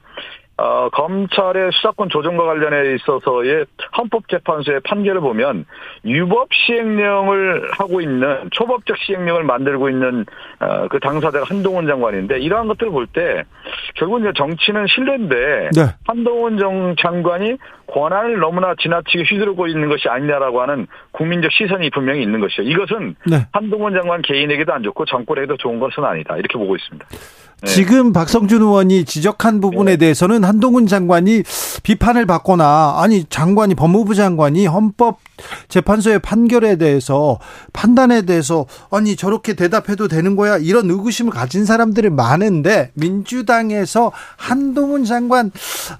[0.57, 5.67] 어, 검찰의 수사권 조정과 관련해 있어서의 헌법재판소의 판결을 보면
[6.05, 10.25] 유법 시행령을 하고 있는 초법적 시행령을 만들고 있는
[10.61, 13.45] 어, 그 당사자가 한동훈 장관인데 이러한 것들을 볼 때
[13.95, 15.83] 결국 이제 정치는 신뢰인데 네.
[16.07, 22.41] 한동훈 정 장관이 권한을 너무나 지나치게 휘두르고 있는 것이 아니냐라고 하는 국민적 시선이 분명히 있는
[22.41, 22.63] 것이죠.
[22.63, 23.47] 이것은 네.
[23.53, 27.07] 한동훈 장관 개인에게도 안 좋고 정권에게도 좋은 것은 아니다 이렇게 보고 있습니다.
[27.65, 27.71] 네.
[27.71, 29.97] 지금 박성준 의원이 지적한 부분에 네.
[29.97, 31.43] 대해서는 한동훈 장관이
[31.83, 35.19] 비판을 받거나 아니 장관이 법무부 장관이 헌법
[35.69, 37.39] 재판소의 판결에 대해서
[37.73, 45.51] 판단에 대해서 아니 저렇게 대답해도 되는 거야 이런 의구심을 가진 사람들이 많은데 민주당에서 한동훈 장관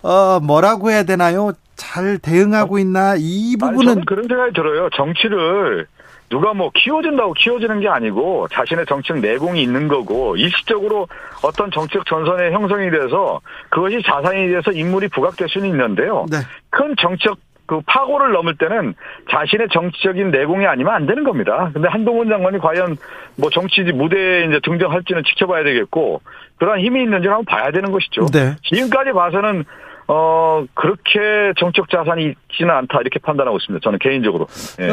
[0.03, 1.53] 어 뭐라고 해야 되나요?
[1.77, 4.89] 잘 대응하고 있나 이 부분은 아니, 그런 생각이 들어요.
[4.95, 5.87] 정치를
[6.31, 11.07] 누가 뭐 키워준다고 키워지는 게 아니고 자신의 정책 내공이 있는 거고 일시적으로
[11.43, 16.27] 어떤 정책 전선의 형성이 돼서 그것이 자산이 돼서 인물이 부각될 수는 있는데요.
[16.31, 16.39] 네.
[16.71, 17.35] 큰 정책
[17.67, 18.95] 그 파고를 넘을 때는
[19.31, 21.71] 자신의 정치적인 내공이 아니면 안 되는 겁니다.
[21.73, 22.97] 근데 한동훈 장관이 과연
[23.37, 26.21] 뭐 정치 무대에 이제 등장할지는 지켜봐야 되겠고
[26.57, 28.27] 그러한 힘이 있는지 한번 봐야 되는 것이죠.
[28.33, 28.55] 네.
[28.65, 29.65] 지금까지 봐서는
[30.07, 33.83] 어 그렇게 정책 자산이 있지는 않다 이렇게 판단하고 있습니다.
[33.83, 34.47] 저는 개인적으로.
[34.81, 34.89] 예.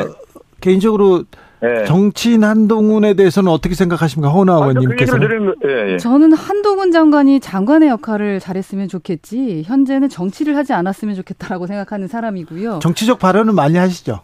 [0.62, 1.24] 어, 개인적으로
[1.62, 1.86] 네.
[1.86, 4.32] 정치인 한동훈에 대해서는 어떻게 생각하십니까?
[4.32, 5.18] 허나 의원님께서.
[5.18, 5.98] 는그 예, 예.
[5.98, 12.80] 저는 한동훈 장관이 장관의 역할을 잘했으면 좋겠지 현재는 정치를 하지 않았으면 좋겠다라고 생각하는 사람이고요.
[12.82, 14.22] 정치적 발언은 많이 하시죠?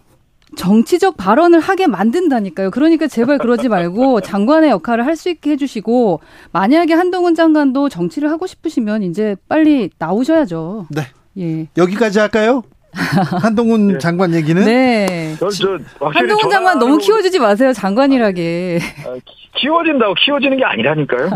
[0.55, 2.71] 정치적 발언을 하게 만든다니까요.
[2.71, 6.21] 그러니까 제발 그러지 말고 장관의 역할을 할 수 있게 해주시고
[6.51, 10.87] 만약에 한동훈 장관도 정치를 하고 싶으시면 이제 빨리 나오셔야죠.
[10.91, 11.01] 네.
[11.39, 11.67] 예.
[11.75, 12.63] 여기까지 할까요?
[13.41, 13.97] 한동훈 네.
[13.99, 15.35] 장관 얘기는 네.
[15.39, 18.79] 저, 저, 한동훈 장관 너무 키워주지 마세요 장관이라게.
[19.05, 19.15] 아,
[19.57, 21.29] 키워진다고 키워지는 게 아니라니까요.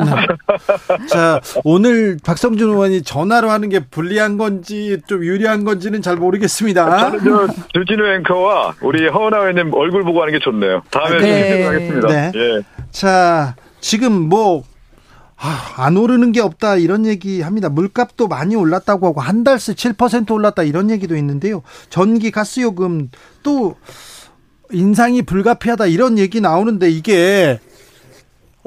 [1.10, 6.99] 자 오늘 박성준 의원이 전화로 하는 게 불리한 건지 좀 유리한 건지는 잘 모르겠습니다.
[6.99, 10.82] 저는 저 주진우 앵커와 우리 허은하 의원님 얼굴 보고 하는 게 좋네요.
[10.91, 11.64] 다음에 네.
[11.66, 12.08] 하겠습니다.
[12.08, 12.32] 네.
[12.36, 12.62] 예.
[12.91, 14.64] 자 지금 뭐
[15.44, 17.68] 아, 안 오르는 게 없다 이런 얘기 합니다.
[17.68, 21.64] 물값도 많이 올랐다고 하고 한 달새 7% 올랐다 이런 얘기도 있는데요.
[21.89, 23.10] 전기 가스 요금
[23.42, 23.76] 또
[24.72, 27.60] 인상이 불가피하다 이런 얘기 나오는데 이게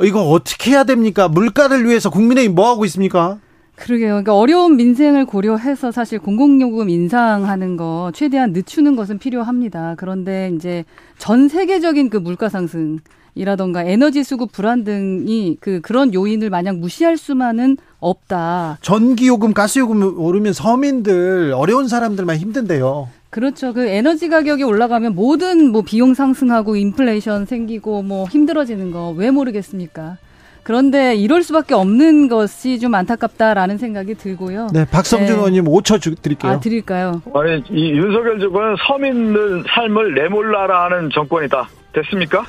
[0.02, 1.28] 이거 어떻게 해야 됩니까?
[1.28, 3.38] 물가를 위해서 국민의힘 뭐 하고 있습니까?
[3.76, 4.08] 그러게요.
[4.08, 9.94] 그러니까 어려운 민생을 고려해서 사실 공공요금 인상하는 거 최대한 늦추는 것은 필요합니다.
[9.96, 10.84] 그런데 이제
[11.18, 12.98] 전 세계적인 그 물가 상승
[13.34, 18.78] 이라던가 에너지 수급 불안 등이 그 그런 요인을 마냥 무시할 수만은 없다.
[18.80, 23.08] 전기 요금, 가스 요금 오르면 서민들 어려운 사람들만 힘든데요.
[23.30, 23.72] 그렇죠.
[23.72, 30.18] 그 에너지 가격이 올라가면 모든 뭐 비용 상승하고 인플레이션 생기고 뭐 힘들어지는 거 왜 모르겠습니까?
[30.62, 34.68] 그런데 이럴 수밖에 없는 것이 좀 안타깝다라는 생각이 들고요.
[34.72, 35.34] 네, 박성준 네.
[35.34, 36.52] 의원님 5초 주, 드릴게요.
[36.52, 37.20] 아, 드릴까요?
[37.34, 41.68] 아니, 이 윤석열 정권은 서민들 삶을 내몰라라 하는 정권이다.
[41.92, 42.44] 됐습니까?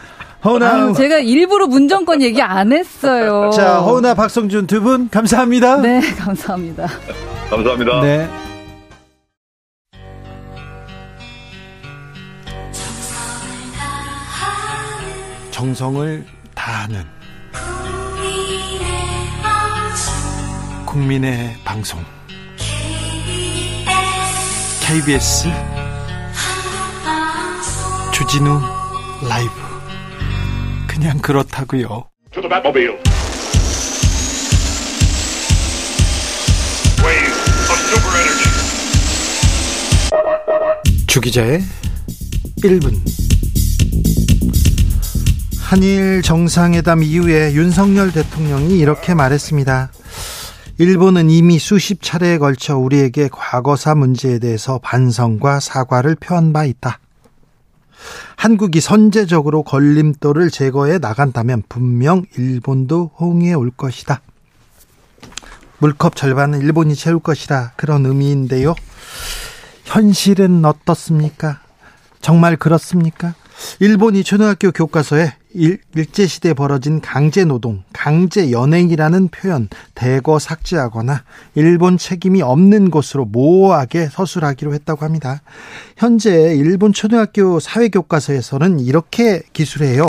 [0.46, 0.68] 허은아.
[0.68, 3.50] 아, 제가 일부러 문정권 얘기 안 했어요.
[3.52, 5.78] 자, 허은아, 박성준 두 분 감사합니다.
[5.82, 6.88] 네, 감사합니다.
[7.50, 8.02] 감사합니다.
[8.02, 8.30] 네.
[15.52, 17.04] 정성을 다하는
[20.86, 22.00] 국민의 방송
[24.82, 25.48] KBS
[28.14, 28.60] 주진우
[29.28, 29.75] 라이브
[30.96, 32.06] 그냥 그렇다고요.
[41.08, 41.62] 주기자의
[42.64, 42.94] 1분
[45.60, 49.92] 한일 정상회담 이후에 윤석열 대통령이 이렇게 말했습니다.
[50.78, 57.00] 일본은 이미 수십 차례에 걸쳐 우리에게 과거사 문제에 대해서 반성과 사과를 표한 바 있다.
[58.46, 64.22] 한국이 선제적으로 걸림돌을 제거해 나간다면 분명 일본도 호응해 올 것이다.
[65.80, 68.76] 물컵 절반은 일본이 채울 것이라 그런 의미인데요.
[69.86, 71.62] 현실은 어떻습니까?
[72.22, 73.34] 정말 그렇습니까?
[73.80, 75.80] 일본이 초등학교 교과서에 일,
[76.12, 81.24] 제시대에 벌어진 강제노동, 강제연행이라는 표현 대거 삭제하거나
[81.56, 85.42] 일본 책임이 없는 것으로 모호하게 서술하기로 했다고 합니다.
[85.96, 90.06] 현재 일본 초등학교 사회교과서에서는 이렇게 기술해요.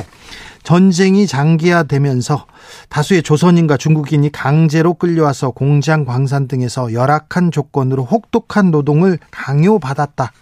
[0.65, 2.47] 전쟁이 장기화되면서
[2.89, 10.33] 다수의 조선인과 중국인이 강제로 끌려와서 공장, 광산 등에서 열악한 조건으로 혹독한 노동을 강요받았다.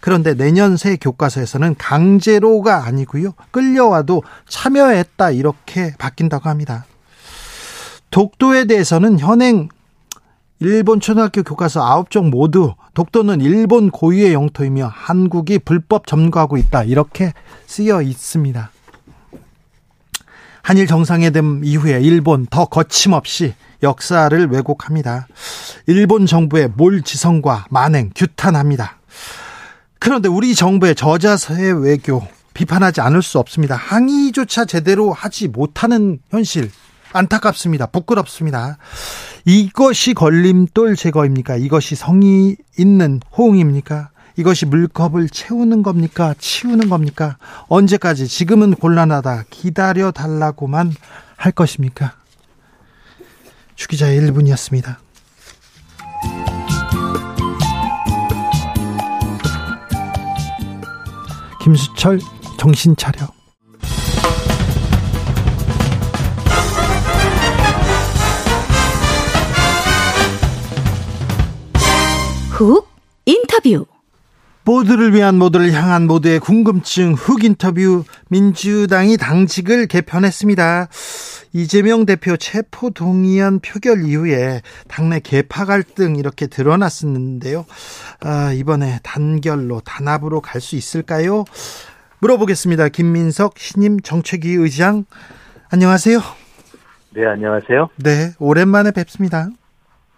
[0.00, 3.34] 그런데 내년 새 교과서에서는 강제로가 아니고요.
[3.50, 6.86] 끌려와도 참여했다 이렇게 바뀐다고 합니다.
[8.10, 9.68] 독도에 대해서는 현행
[10.58, 17.32] 일본 초등학교 교과서 9종 모두 독도는 일본 고유의 영토이며 한국이 불법 점거하고 있다 이렇게
[17.66, 18.70] 쓰여 있습니다.
[20.62, 25.26] 한일 정상회담 이후에 일본 더 거침없이 역사를 왜곡합니다.
[25.86, 28.99] 일본 정부의 몰 지성과 만행 규탄합니다.
[30.00, 33.76] 그런데 우리 정부의 저자세 외교 비판하지 않을 수 없습니다.
[33.76, 36.70] 항의조차 제대로 하지 못하는 현실
[37.12, 37.86] 안타깝습니다.
[37.86, 38.78] 부끄럽습니다.
[39.44, 41.56] 이것이 걸림돌 제거입니까?
[41.56, 44.10] 이것이 성의 있는 호응입니까?
[44.36, 46.34] 이것이 물컵을 채우는 겁니까?
[46.38, 47.36] 치우는 겁니까?
[47.68, 50.94] 언제까지 지금은 곤란하다 기다려 달라고만
[51.36, 52.14] 할 것입니까?
[53.76, 54.96] 주기자의 1분이었습니다.
[61.70, 62.18] 김수철
[62.58, 63.28] 정신 차려.
[72.50, 72.88] 훅
[73.24, 73.86] 인터뷰.
[74.64, 80.88] 모두를 위한 모두를 향한 모두의 궁금증 훅 인터뷰 민주당이 당직을 개편했습니다.
[81.52, 87.66] 이재명 대표 체포 동의안 표결 이후에 당내 개파 갈등 이렇게 드러났었는데요.
[88.20, 91.44] 아, 이번에 단결로 단합으로 갈 수 있을까요?
[92.20, 92.88] 물어보겠습니다.
[92.90, 95.06] 김민석 신임 정책위 의장
[95.70, 96.20] 안녕하세요.
[97.14, 97.88] 네, 안녕하세요.
[97.96, 99.48] 네, 오랜만에 뵙습니다.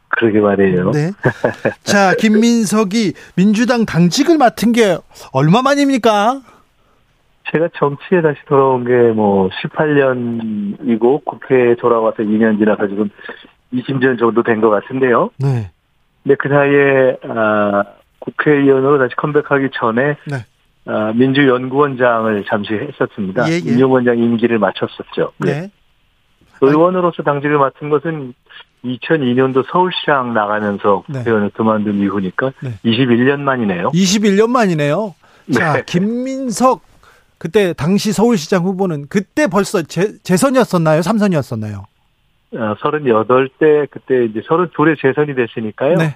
[0.09, 0.91] 그러게 말이에요.
[0.91, 1.13] 네.
[1.85, 4.99] 자, 김민석이 민주당 당직을 맡은 게
[5.33, 6.43] 얼마 만입니까?
[7.51, 13.11] 제가 정치에 다시 돌아온 게 뭐 18년이고 국회에 돌아와서 2년 지나서 지금
[13.73, 15.31] 20년 정도 된 것 같은데요.
[15.39, 15.71] 네.
[16.23, 17.85] 근데 그 사이에 아,
[18.21, 20.37] 국회의원으로 다시 컴백하기 전에 네.
[20.87, 23.49] 아, 민주연구원장을 잠시 했었습니다.
[23.49, 23.61] 예, 예.
[23.61, 25.33] 민주원장 임기를 마쳤었죠.
[25.39, 25.53] 네.
[25.63, 25.71] 네.
[26.61, 28.35] 의원으로서 당직을 맡은 것은
[28.85, 31.19] 2002년도 서울시장 나가면서 네.
[31.19, 32.71] 국회의원을 그만둔 이후니까 네.
[32.85, 33.91] 21년 만이네요.
[33.91, 35.15] 21년 만이네요.
[35.53, 35.83] 자, 네.
[35.87, 36.83] 김민석
[37.43, 41.03] 그때 당시 서울시장 후보는 그때 벌써 재, 재선이었었나요?
[41.03, 41.83] 삼선이었었나요?
[42.55, 45.97] 어, 38대 그때 이제 32에 재선이 됐으니까요.
[45.97, 46.15] 네.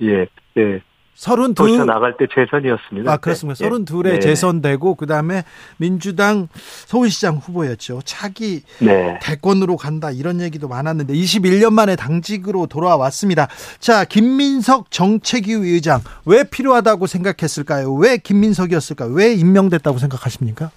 [0.00, 0.82] 예, 그때
[1.16, 3.10] 서른두 나갈 때 재선이었습니다.
[3.10, 3.56] 아 그렇습니다.
[3.56, 3.64] 네.
[3.64, 4.18] 서른둘에 네.
[4.20, 5.44] 재선되고 그 다음에
[5.78, 8.00] 민주당 서울시장 후보였죠.
[8.04, 9.18] 차기 네.
[9.22, 13.48] 대권으로 간다 이런 얘기도 많았는데 21년 만에 당직으로 돌아왔습니다.
[13.78, 17.94] 자 김민석 정책위 의장 왜 필요하다고 생각했을까요?
[17.94, 19.10] 왜 김민석이었을까요?
[19.12, 20.70] 왜 임명됐다고 생각하십니까?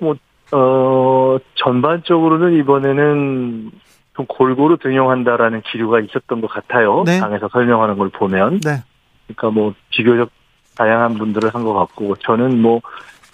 [0.00, 0.16] 뭐
[0.50, 3.70] 어, 전반적으로는 이번에는
[4.16, 7.04] 좀 골고루 등용한다라는 기류가 있었던 것 같아요.
[7.06, 7.20] 네.
[7.20, 8.60] 당에서 설명하는 걸 보면.
[8.60, 8.82] 네.
[9.34, 10.30] 그러니까 뭐 비교적
[10.76, 12.80] 다양한 분들을 한 것 같고 저는 뭐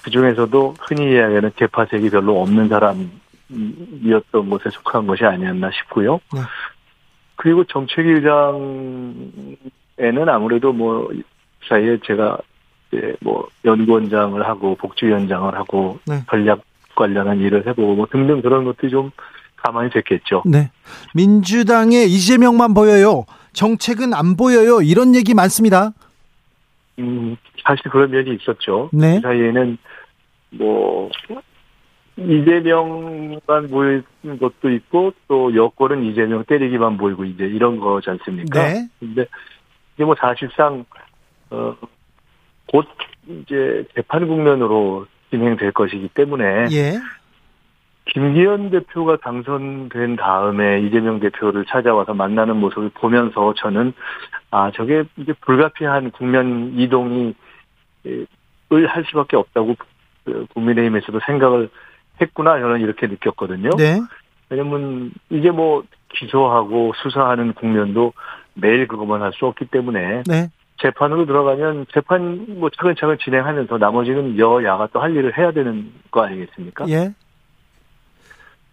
[0.03, 6.21] 그중에서도 흔히 이야기하는 개파색이 별로 없는 사람이었던 것에 속한 것이 아니었나 싶고요.
[6.35, 6.41] 네.
[7.37, 11.11] 그리고 정책위장에는 아무래도 뭐
[11.69, 12.39] 사이에 제가
[12.91, 16.23] 이제 뭐 연구원장을 하고 복지위원장을 하고 네.
[16.31, 16.61] 전략
[16.95, 19.11] 관련한 일을 해보고 뭐 등등 그런 것들이 좀
[19.57, 20.43] 가만히 됐겠죠.
[20.47, 20.71] 네.
[21.15, 23.25] 민주당의 이재명만 보여요.
[23.53, 24.81] 정책은 안 보여요.
[24.81, 25.93] 이런 얘기 많습니다.
[26.99, 28.91] 음, 사실 그런 면이 있었죠.
[28.93, 29.17] 네.
[29.17, 29.79] 그 사이에는
[30.51, 31.11] 뭐
[32.17, 34.05] 이재명만 보이는
[34.41, 38.69] 것도 있고 또 여권은 이재명 때리기만 보이고 이제 이런 거지 않습니까?
[38.69, 38.89] 네.
[38.99, 39.27] 근데
[39.95, 40.85] 이게 뭐 사실상
[41.51, 41.77] 어
[42.69, 42.87] 곧
[43.27, 46.99] 이제 재판 국면으로 진행될 것이기 때문에 예.
[48.09, 53.93] 김기현 대표가 당선된 다음에 이재명 대표를 찾아와서 만나는 모습을 보면서 저는
[54.51, 57.35] 아 저게 이제 불가피한 국면 이동이
[58.73, 59.77] 을할 수밖에 없다고
[60.25, 61.69] 그 국민의힘에서도 생각을
[62.21, 63.71] 했구나 저는 이렇게 느꼈거든요.
[63.77, 64.01] 네.
[64.51, 68.15] 왜냐면 이제 뭐 기소하고 수사하는 국면도
[68.55, 70.49] 매일 그것만 할 수 없기 때문에 네.
[70.83, 76.87] 재판으로 들어가면 재판 뭐 차근차근 진행하면서 나머지는 여야가 또 할 일을 해야 되는 거 아니겠습니까?
[76.89, 77.11] 예.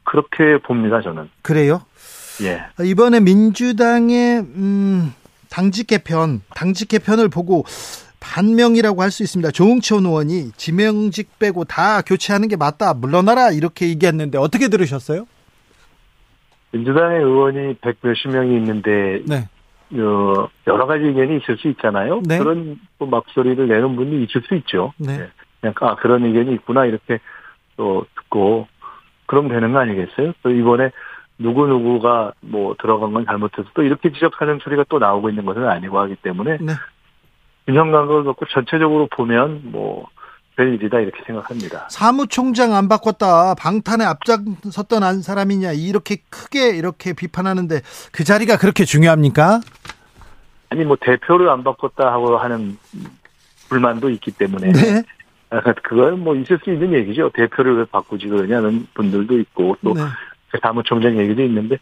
[0.06, 1.30] 그렇게 봅니다 저는.
[1.42, 1.82] 그래요?
[2.42, 2.64] 예.
[2.84, 5.14] 이번에 민주당의 음,
[5.50, 7.64] 당직 개편, 당직 개편을 보고
[8.20, 9.52] 반명이라고 할 수 있습니다.
[9.52, 12.94] 조응천 의원이 지명직 빼고 다 교체하는 게 맞다.
[12.94, 15.26] 물러나라 이렇게 얘기했는데 어떻게 들으셨어요?
[16.72, 19.48] 민주당의 의원이 백 몇십 명이 있는데 네.
[19.94, 22.22] 어, 여러 가지 의견이 있을 수 있잖아요.
[22.26, 22.40] 네.
[22.40, 24.94] 그런 막소리를 내는 분이 있을 수 있죠.
[24.98, 25.18] 네.
[25.18, 25.30] 네.
[25.62, 27.20] 그냥 아 그런 의견이 있구나 이렇게
[27.78, 28.68] 또 듣고
[29.26, 30.34] 그럼 되는 거 아니겠어요?
[30.44, 30.92] 또 이번에
[31.38, 36.00] 누구 누구가 뭐 들어간 건 잘못해서 또 이렇게 지적하는 소리가 또 나오고 있는 것은 아니고
[36.00, 36.74] 하기 때문에 네.
[37.68, 40.08] 균형 감각을 놓고 전체적으로 보면 뭐
[40.56, 41.88] 별일이다 이렇게 생각합니다.
[41.90, 47.82] 사무총장 안 바꿨다 방탄에 앞장섰던 한 사람이냐 이렇게 크게 이렇게 비판하는데
[48.14, 49.60] 그 자리가 그렇게 중요합니까?
[50.70, 52.78] 아니 뭐 대표를 안 바꿨다 하고 하는
[53.68, 55.04] 불만도 있기 때문에 네.
[55.64, 57.30] 아, 그건 뭐 있을 수 있는 얘기죠.
[57.30, 60.02] 대표를 왜 바꾸지 그러냐는 분들도 있고 또 네.
[60.62, 61.78] 사무총장 얘기도 있는데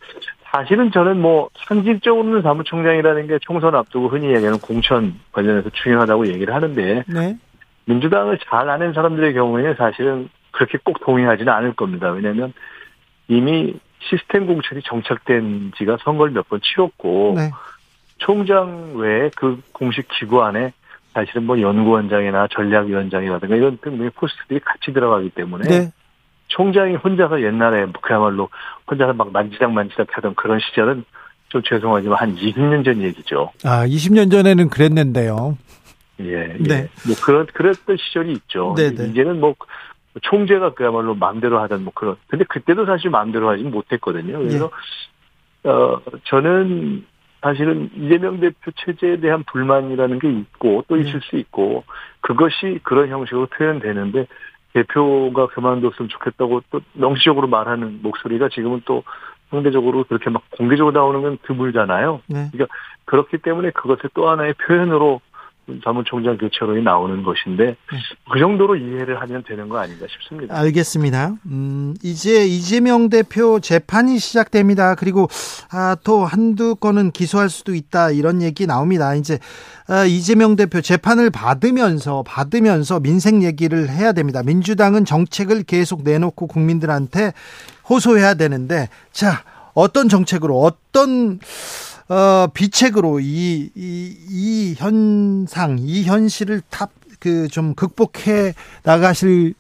[0.52, 7.04] 사실은 저는 뭐 상징적으로는 사무총장이라는 게 총선 앞두고 흔히 얘기하는 공천 관련해서 중요하다고 얘기를 하는데
[7.08, 7.38] 네.
[7.86, 12.12] 민주당을 잘 아는 사람들의 경우에는 사실은 그렇게 꼭 동의하지는 않을 겁니다.
[12.12, 12.54] 왜냐하면
[13.28, 17.52] 이미 시스템 공천이 정착된 지가 선거를 몇 번 치렀고 네.
[18.18, 20.74] 총장 외에 그 공식 기구 안에
[21.14, 25.92] 사실은 뭐 연구원장이나 전략위원장이라든가 이런 등등의 포스트들이 같이 들어가기 때문에 네.
[26.48, 28.50] 총장이 혼자서 옛날에 그야말로
[28.90, 31.04] 혼자서 막 만지작 만지작 하던 그런 시절은
[31.50, 33.52] 좀 죄송하지만 한 20년 전 얘기죠.
[33.64, 35.58] 아, 20년 전에는 그랬는데요.
[36.22, 36.58] 예, 예.
[36.60, 36.90] 네.
[37.06, 38.74] 뭐 그런 그랬던 시절이 있죠.
[38.78, 39.08] 네, 네.
[39.08, 39.56] 이제는 뭐
[40.22, 42.16] 총재가 그야말로 마음대로 하던 뭐 그런.
[42.28, 44.40] 근데 그때도 사실 마음대로 하지 못했거든요.
[44.40, 44.72] 그래서
[45.66, 45.70] 예.
[45.70, 47.06] 어 저는
[47.44, 51.28] 사실은 이재명 대표 체제에 대한 불만이라는 게 있고 또 있을 네.
[51.30, 51.84] 수 있고
[52.22, 54.28] 그것이 그런 형식으로 표현되는데
[54.74, 59.04] 대표가 그만뒀으면 좋겠다고 또 명시적으로 말하는 목소리가 지금은 또
[59.50, 62.22] 상대적으로 그렇게 막 공개적으로 나오는 건 드물잖아요.
[62.28, 62.48] 네.
[62.52, 62.74] 그러니까
[63.06, 65.20] 그렇기 때문에 그것을 또 하나의 표현으로
[65.84, 67.76] 사무총장 교체론이 나오는 것인데 네.
[68.32, 70.58] 그 정도로 이해를 하면 되는 거 아닌가 싶습니다.
[70.58, 71.36] 알겠습니다.
[71.46, 74.96] 음, 이제 이재명 대표 재판이 시작됩니다.
[74.96, 75.30] 그리고
[75.72, 79.16] 아, 또 한두 건은 기소할 수도 있다 이런 얘기 나옵니다.
[79.16, 79.40] 이제
[79.88, 84.44] 아, 이재명 대표 재판을 받으면서 받으면서 민생 얘기를 해야 됩니다.
[84.44, 87.32] 민주당은 정책을 계속 내놓고 국민들한테
[87.90, 89.44] 호소해야 되는데 자
[89.74, 91.40] 어떤 정책으로 어떤
[92.10, 96.90] 어, 비책으로 이, 이, 이 현상, 이 현실을 탑,
[97.20, 99.54] 그, 좀 극복해 나가실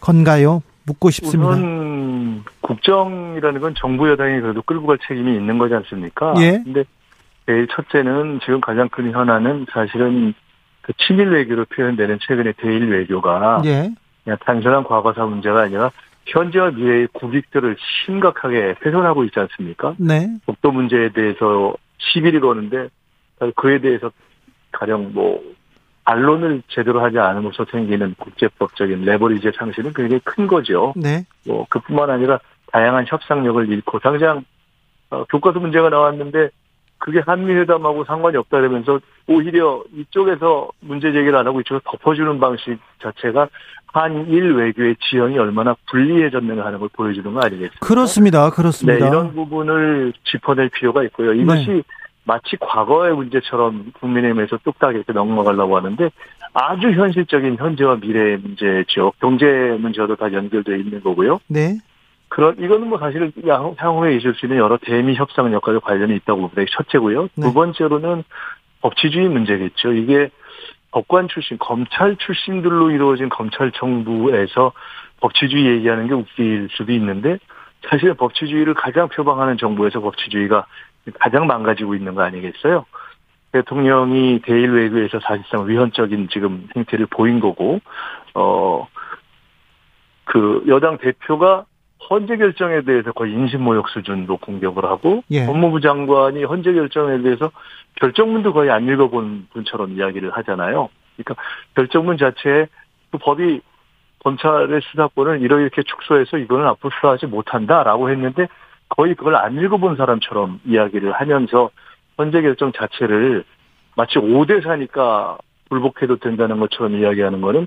[0.00, 0.62] 건가요?
[0.86, 1.52] 묻고 싶습니다.
[1.52, 6.34] 우선, 국정이라는 건 정부 여당이 그래도 끌고 갈 책임이 있는 거지 않습니까?
[6.38, 6.62] 예.
[6.64, 6.84] 근데
[7.46, 10.34] 제일 첫째는 지금 가장 큰 현안은 사실은
[10.82, 13.90] 그 친일 외교로 표현되는 최근의 대일 외교가 예.
[14.22, 15.90] 그냥 단순한 과거사 문제가 아니라
[16.26, 19.94] 현재와 미래의 국익들을 심각하게 훼손하고 있지 않습니까?
[19.98, 20.28] 네.
[20.46, 22.88] 독도 문제에 대해서 시비를 거는데
[23.56, 24.10] 그에 대해서
[24.72, 25.42] 가령 뭐
[26.04, 30.92] 반론을 제대로 하지 않음으로써 생기는 국제법적인 레버리지의 상실은 굉장히 큰 거죠.
[30.96, 31.24] 네.
[31.46, 32.38] 뭐 그뿐만 아니라
[32.72, 34.44] 다양한 협상력을 잃고 당장
[35.10, 36.50] 어, 교과서 문제가 나왔는데
[37.04, 43.48] 그게 한미회담하고 상관이 없다면서 오히려 이쪽에서 문제 제기를 안 하고 이쪽에서 덮어주는 방식 자체가
[43.92, 47.86] 한일 외교의 지형이 얼마나 불리해졌는가 하는 걸 보여주는 거 아니겠습니까?
[47.86, 48.48] 그렇습니다.
[48.48, 48.98] 그렇습니다.
[48.98, 51.34] 네, 이런 부분을 짚어낼 필요가 있고요.
[51.34, 51.82] 이것이 네.
[52.24, 56.10] 마치 과거의 문제처럼 국민의힘에서 뚝딱 이렇게 넘어가려고 하는데
[56.54, 59.12] 아주 현실적인 현재와 미래의 문제죠.
[59.20, 59.44] 경제
[59.78, 61.38] 문제와도 다 연결되어 있는 거고요.
[61.48, 61.76] 네.
[62.34, 63.30] 그런 이거는 뭐 사실
[63.76, 66.62] 향후에 있을 수 있는 여러 대미 협상 역할과 관련이 있다고 봅니다.
[66.68, 67.28] 첫째고요.
[67.36, 67.42] 네.
[67.42, 68.24] 두 번째로는
[68.80, 69.92] 법치주의 문제겠죠.
[69.92, 70.30] 이게
[70.90, 74.72] 법관 출신, 검찰 출신들로 이루어진 검찰 정부에서
[75.20, 77.38] 법치주의 얘기하는 게 웃길 수도 있는데
[77.88, 80.66] 사실 법치주의를 가장 표방하는 정부에서 법치주의가
[81.20, 82.84] 가장 망가지고 있는 거 아니겠어요?
[83.52, 87.78] 대통령이 대일 외교에서 사실상 위헌적인 지금 행태를 보인 거고,
[88.34, 88.88] 어,
[90.24, 91.66] 그 여당 대표가
[92.10, 95.46] 헌재 결정에 대해서 거의 인신모욕 수준으로 공격을 하고 예.
[95.46, 97.50] 법무부 장관이 헌재 결정에 대해서
[98.00, 100.88] 결정문도 거의 안 읽어본 분처럼 이야기를 하잖아요.
[101.16, 101.42] 그러니까
[101.74, 102.66] 결정문 자체에
[103.10, 103.60] 그 법이
[104.24, 108.48] 검찰의 수사권을 이렇게 축소해서 이거는 앞으로 수사하지 못한다라고 했는데
[108.88, 111.70] 거의 그걸 안 읽어본 사람처럼 이야기를 하면서
[112.18, 113.44] 헌재 결정 자체를
[113.96, 115.38] 마치 5대 4니까
[115.68, 117.66] 불복해도 된다는 것처럼 이야기하는 거는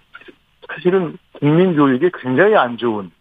[0.68, 3.12] 사실은 국민 교육에 굉장히 안 좋은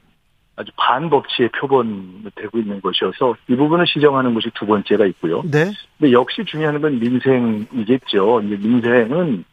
[0.57, 5.43] 아주 반법치의 표본되고 있는 것이어서 이 부분을 시정하는 것이 두 번째가 있고요.
[5.43, 5.71] 네.
[5.99, 8.41] 근데 역시 중요한 건 민생이겠죠.
[8.41, 9.45] 이제 민생은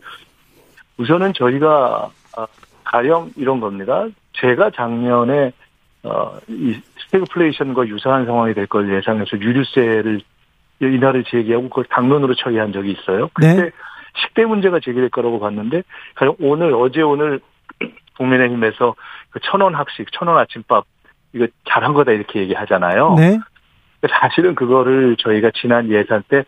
[0.97, 2.47] 우선은 저희가 아,
[2.85, 4.05] 가령 이런 겁니다.
[4.33, 5.51] 제가 작년에
[6.03, 10.21] 어, 이 스태그플레이션과 유사한 상황이 될 걸 예상해서 유류세를
[10.81, 13.29] 인하를 제기하고 그걸 당론으로 처리한 적이 있어요.
[13.33, 13.71] 그때 네.
[14.21, 15.83] 식대 문제가 제기될 거라고 봤는데
[16.15, 17.41] 가령 오늘 어제 오늘
[18.17, 18.95] 국민의힘에서
[19.31, 20.85] 그 천원 학식, 천원 아침밥
[21.33, 23.15] 이거 잘한 거다 이렇게 얘기하잖아요.
[23.17, 23.39] 네.
[24.09, 26.43] 사실은 그거를 저희가 지난 예산 때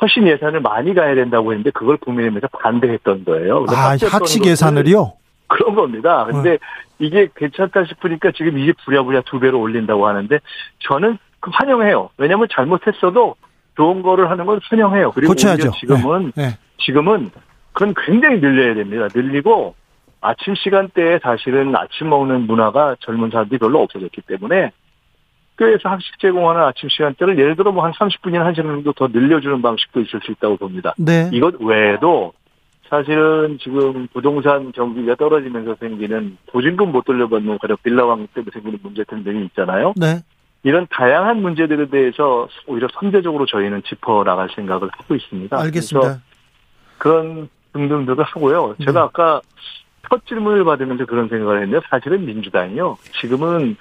[0.00, 3.66] 훨씬 예산을 많이 가야 된다고 했는데 그걸 국민의힘에서 반대했던 거예요.
[3.68, 5.12] 아, 학식 예산을요?
[5.48, 6.24] 그런 겁니다.
[6.24, 6.58] 근데 어.
[6.98, 10.38] 이게 괜찮다 싶으니까 지금 이게 부랴부랴 두 배로 올린다고 하는데
[10.78, 12.10] 저는 그 환영해요.
[12.16, 13.34] 왜냐하면 잘못했어도
[13.76, 15.12] 좋은 거를 하는 건 환영해요.
[15.12, 15.72] 그리고 고쳐야죠.
[15.72, 16.48] 지금은 네.
[16.48, 16.58] 네.
[16.78, 17.30] 지금은
[17.72, 19.08] 그건 굉장히 늘려야 됩니다.
[19.14, 19.74] 늘리고
[20.22, 24.70] 아침 시간대에 사실은 아침 먹는 문화가 젊은 사람들이 별로 없어졌기 때문에
[25.62, 30.00] 학교에서 학식 제공하는 아침 시간대를 예를 들어 뭐 한 30분이나 1시간 정도 더 늘려주는 방식도
[30.00, 30.94] 있을 수 있다고 봅니다.
[30.98, 31.30] 네.
[31.32, 32.32] 이것 외에도
[32.88, 39.44] 사실은 지금 부동산 경기가 떨어지면서 생기는 보증금 못 돌려받는 가령 빌라왕 때문에 생기는 문제 등등이
[39.46, 39.94] 있잖아요.
[39.96, 40.20] 네.
[40.62, 45.58] 이런 다양한 문제들에 대해서 오히려 선제적으로 저희는 짚어 나갈 생각을 하고 있습니다.
[45.58, 46.20] 알겠습니다.
[46.98, 48.76] 그런 등등들을 하고요.
[48.84, 48.98] 제가 네.
[49.00, 49.40] 아까
[50.08, 52.98] 첫 질문을 받으면서 그런 생각을 했는데 사실은 민주당이요.
[53.20, 53.76] 지금은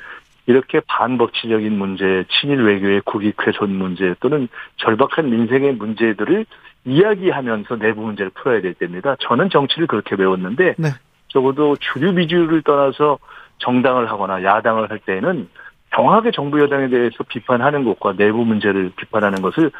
[0.47, 4.47] 이렇게 반법치적인 문제, 친일 외교의 국익 훼손 문제 또는
[4.77, 6.45] 절박한 민생의 문제들을
[6.85, 9.15] 이야기하면서 내부 문제를 풀어야 될 때입니다.
[9.21, 10.89] 저는 정치를 그렇게 배웠는데 네.
[11.27, 13.19] 적어도 주류 비주를 떠나서
[13.59, 15.47] 정당을 하거나 야당을 할 때에는
[15.95, 19.71] 정확하게 정부 여당에 대해서 비판하는 것과 내부 문제를 비판하는 것을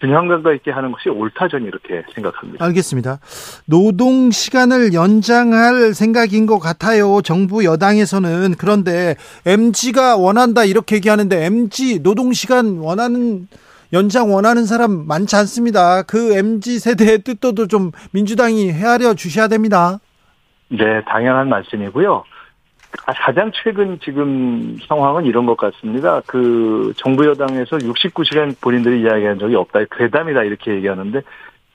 [0.00, 2.64] 균형감과 있게 하는 것이 옳다 저는 이렇게 생각합니다.
[2.64, 3.18] 알겠습니다.
[3.66, 7.20] 노동 시간을 연장할 생각인 것 같아요.
[7.22, 13.48] 정부 여당에서는 그런데 MG가 원한다 이렇게 얘기하는데 MG 노동 시간 원하는
[13.92, 16.02] 연장 원하는 사람 많지 않습니다.
[16.02, 19.98] 그 MG 세대의 뜻도 좀 민주당이 헤아려 주셔야 됩니다.
[20.68, 22.22] 네, 당연한 말씀이고요.
[22.90, 26.22] 가장 최근 지금 상황은 이런 것 같습니다.
[26.26, 29.80] 그 정부 여당에서 69시간 본인들이 이야기한 적이 없다.
[29.90, 31.20] 괴담이다 이렇게 얘기하는데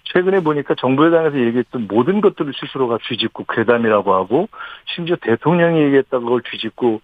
[0.05, 4.49] 최근에 보니까 정부 여당에서 얘기했던 모든 것들을 스스로가 뒤집고 괴담이라고 하고
[4.93, 7.01] 심지어 대통령이 얘기했다고 그걸 뒤집고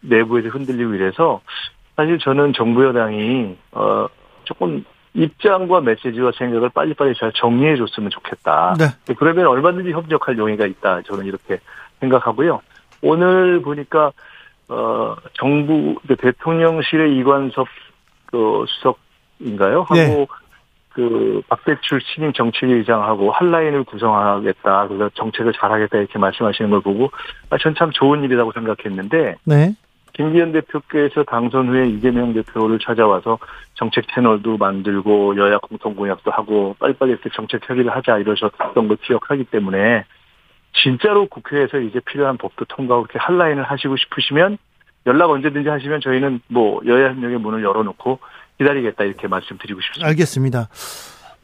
[0.00, 1.40] 내부에서 흔들리고 이래서
[1.96, 4.06] 사실 저는 정부 여당이 어
[4.44, 4.84] 조금
[5.14, 8.74] 입장과 메시지와 생각을 빨리빨리 잘 정리해 줬으면 좋겠다.
[8.78, 9.14] 네.
[9.14, 11.02] 그러면 얼마든지 협력할 용의가 있다.
[11.02, 11.58] 저는 이렇게
[12.00, 12.60] 생각하고요.
[13.02, 14.12] 오늘 보니까
[14.68, 17.66] 어 정부 그 대통령실의 이관섭
[18.26, 19.80] 그 수석인가요?
[19.82, 20.26] 하고 네.
[20.90, 24.88] 그 박대출 신임 정책위의장하고 한라인을 구성하겠다.
[24.88, 27.10] 그래서 정책을 잘하겠다 이렇게 말씀하시는 걸 보고
[27.50, 29.74] 아, 전 참 좋은 일이라고 생각했는데 네.
[30.14, 33.38] 김기현 대표께서 당선 후에 이재명 대표를 찾아와서
[33.74, 39.44] 정책 채널도 만들고 여야 공통 공약도 하고 빨리빨리 이렇게 정책 협의를 하자 이러셨던 걸 기억하기
[39.44, 40.04] 때문에
[40.72, 44.58] 진짜로 국회에서 이제 필요한 법도 통과하고 이렇게 한라인을 하시고 싶으시면
[45.06, 48.18] 연락 언제든지 하시면 저희는 뭐 여야 협력의 문을 열어놓고
[48.58, 50.08] 기다리겠다 이렇게 말씀드리고 싶습니다.
[50.08, 50.68] 알겠습니다.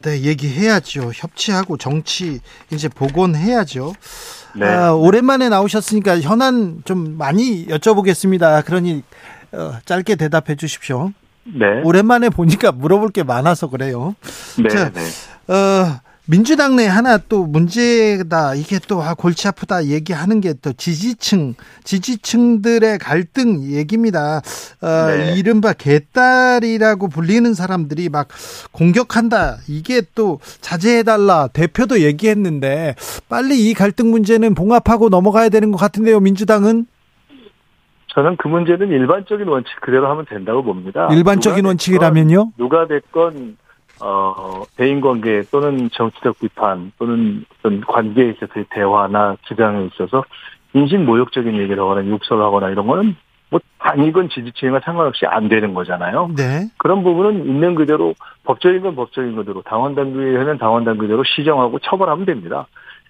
[0.03, 1.11] 네, 얘기해야죠.
[1.13, 2.39] 협치하고 정치
[2.71, 3.93] 이제 복원해야죠.
[4.55, 4.67] 네.
[4.67, 8.65] 아, 오랜만에 나오셨으니까 현안 좀 많이 여쭤보겠습니다.
[8.65, 9.03] 그러니
[9.53, 11.11] 어, 짧게 대답해 주십시오.
[11.45, 11.81] 네.
[11.83, 14.15] 오랜만에 보니까 물어볼 게 많아서 그래요.
[14.61, 14.69] 네.
[14.69, 15.01] 자, 네.
[15.51, 21.53] 어, 민주당 내 하나 또 문제다 이게 또 아, 골치 아프다 얘기하는 게 또 지지층
[21.83, 24.41] 지지층들의 갈등 얘기입니다.
[24.81, 25.35] 어, 네.
[25.37, 28.27] 이른바 개딸이라고 불리는 사람들이 막
[28.71, 32.95] 공격한다 이게 또 자제해달라 대표도 얘기했는데
[33.29, 36.87] 빨리 이 갈등 문제는 봉합하고 넘어가야 되는 것 같은데요 민주당은
[38.07, 41.09] 저는 그 문제는 일반적인 원칙 그대로 하면 된다고 봅니다.
[41.11, 42.53] 일반적인 누가 원칙이라면요?
[42.57, 43.57] 누가 됐건
[44.01, 50.23] 어, 대인관계 또는 정치적 비판 또는 어떤 관계에 있어서의 대화나 주장에 있어서
[50.73, 53.15] 인신 모욕적인 얘기를 하거나 욕설 하거나 이런 거는
[53.49, 56.31] 뭐 당이건 지지층과 상관없이 안 되는 거잖아요.
[56.35, 56.67] 네.
[56.77, 62.25] 그런 부분은 있는 그대로 법적인 건 법적인 그대로 당원 당규에는 당원 당 규대로 시정하고 처벌하면
[62.25, 62.67] 됩니다.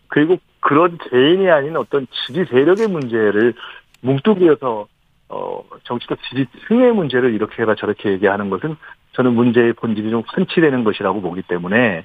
[0.07, 3.53] 그리고 그런 개인이 아닌 어떤 지지 세력의 문제를
[4.01, 4.87] 뭉뚱그려서
[5.29, 8.75] 어 정치적 지지층의 문제를 이렇게 해라 저렇게 얘기하는 것은
[9.15, 12.03] 저는 문제의 본질이 좀 흔치되는 것이라고 보기 때문에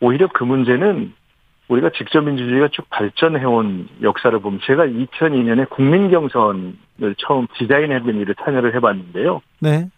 [0.00, 1.12] 오히려 그 문제는
[1.68, 8.74] 우리가 직접 민주주의가 쭉 발전해온 역사를 보면 제가 2002년에 국민 경선을 처음 디자인해본 일을 참여를
[8.74, 9.42] 해봤는데요.
[9.60, 9.88] 네.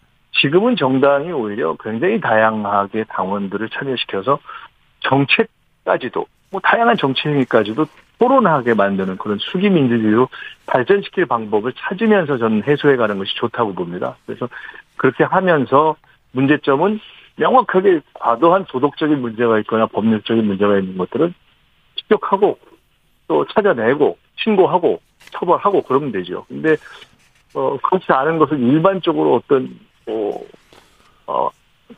[0.41, 4.39] 지금은 정당이 오히려 굉장히 다양하게 당원들을 참여시켜서
[5.01, 7.85] 정책까지도 뭐 다양한 정치 행위까지도
[8.19, 10.27] 토론하게 만드는 그런 수기 민주주의로
[10.67, 14.15] 발전시킬 방법을 찾으면서 저는 해소해가는 것이 좋다고 봅니다.
[14.25, 14.47] 그래서
[14.97, 15.95] 그렇게 하면서
[16.31, 16.99] 문제점은
[17.37, 21.33] 명확하게 과도한 도덕적인 문제가 있거나 법률적인 문제가 있는 것들은
[21.95, 22.59] 지적하고
[23.27, 25.01] 또 찾아내고 신고하고
[25.31, 26.45] 처벌하고 그러면 되죠.
[26.47, 26.75] 근데
[27.53, 30.45] 어 그렇지 않은 것은 일반적으로 어떤 뭐
[31.27, 31.49] 어,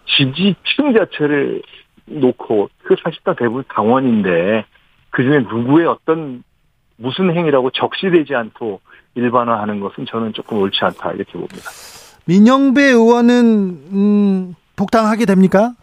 [0.05, 1.61] 지지층 자체를
[2.05, 4.65] 놓고 그 사실상 대부분 당원인데
[5.09, 6.43] 그 중에 누구의 어떤
[6.97, 8.81] 무슨 행위라고 적시되지 않고
[9.15, 11.69] 일반화하는 것은 저는 조금 옳지 않다 이렇게 봅니다.
[12.25, 13.35] 민영배 의원은
[13.91, 15.73] 음, 복당하게 됩니까?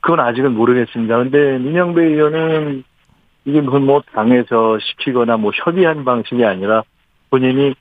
[0.00, 1.16] 그건 아직은 모르겠습니다.
[1.16, 2.84] 근데 민영배 의원은
[3.44, 6.82] 이게 무슨 뭐 당에서 시키거나 뭐 협의한 방식이 아니라
[7.30, 7.74] 본인이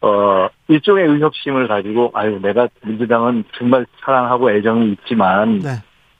[0.00, 5.70] 어 일종의 의협심을 가지고 아유 내가 민주당은 정말 사랑하고 애정이 있지만 네.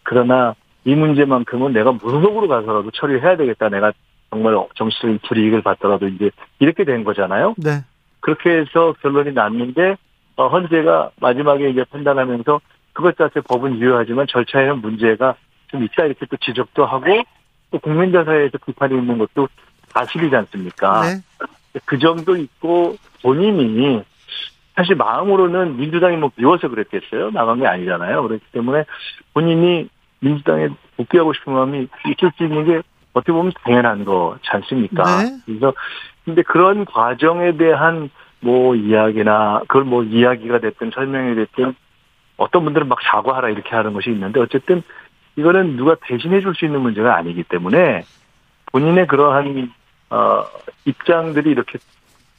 [0.02, 0.54] 그러나
[0.84, 3.68] 이 문제만큼은 내가 무소속으로 가서라도 처리해야 되겠다.
[3.68, 3.92] 내가
[4.30, 7.54] 정말 정치적인 불이익을 받더라도 이제 이렇게 된 거잖아요.
[7.58, 7.84] 네.
[8.20, 9.96] 그렇게 해서 결론이 났는데
[10.40, 12.60] 어, 헌재가 마지막에 이제 판단하면서
[12.94, 15.34] 그것 자체 법은 유효하지만 절차에는 문제가
[15.68, 17.04] 좀 있다 이렇게 또 지적도 하고
[17.70, 19.48] 또 국민자사에서 비판이 있는 것도
[19.88, 21.02] 사실이지 않습니까?
[21.02, 21.20] 네.
[21.84, 24.02] 그 정도 있고 본인이
[24.74, 27.32] 사실 마음으로는 민주당이 뭐 미워서 그랬겠어요?
[27.32, 28.22] 나간 게 아니잖아요.
[28.22, 28.84] 그렇기 때문에
[29.34, 32.80] 본인이 민주당에 복귀하고 싶은 마음이 있을 수 있는 게
[33.12, 35.22] 어떻게 보면 당연한 거지 않습니까?
[35.22, 35.36] 네.
[35.44, 35.74] 그래서
[36.24, 38.08] 근데 그런 과정에 대한
[38.40, 41.74] 뭐 이야기나 그걸 뭐 이야기가 됐든 설명이 됐든
[42.36, 44.82] 어떤 분들은 막 사과하라 이렇게 하는 것이 있는데 어쨌든
[45.36, 48.04] 이거는 누가 대신해 줄 수 있는 문제가 아니기 때문에
[48.72, 49.70] 본인의 그러한
[50.10, 50.44] 어
[50.84, 51.78] 입장들이 이렇게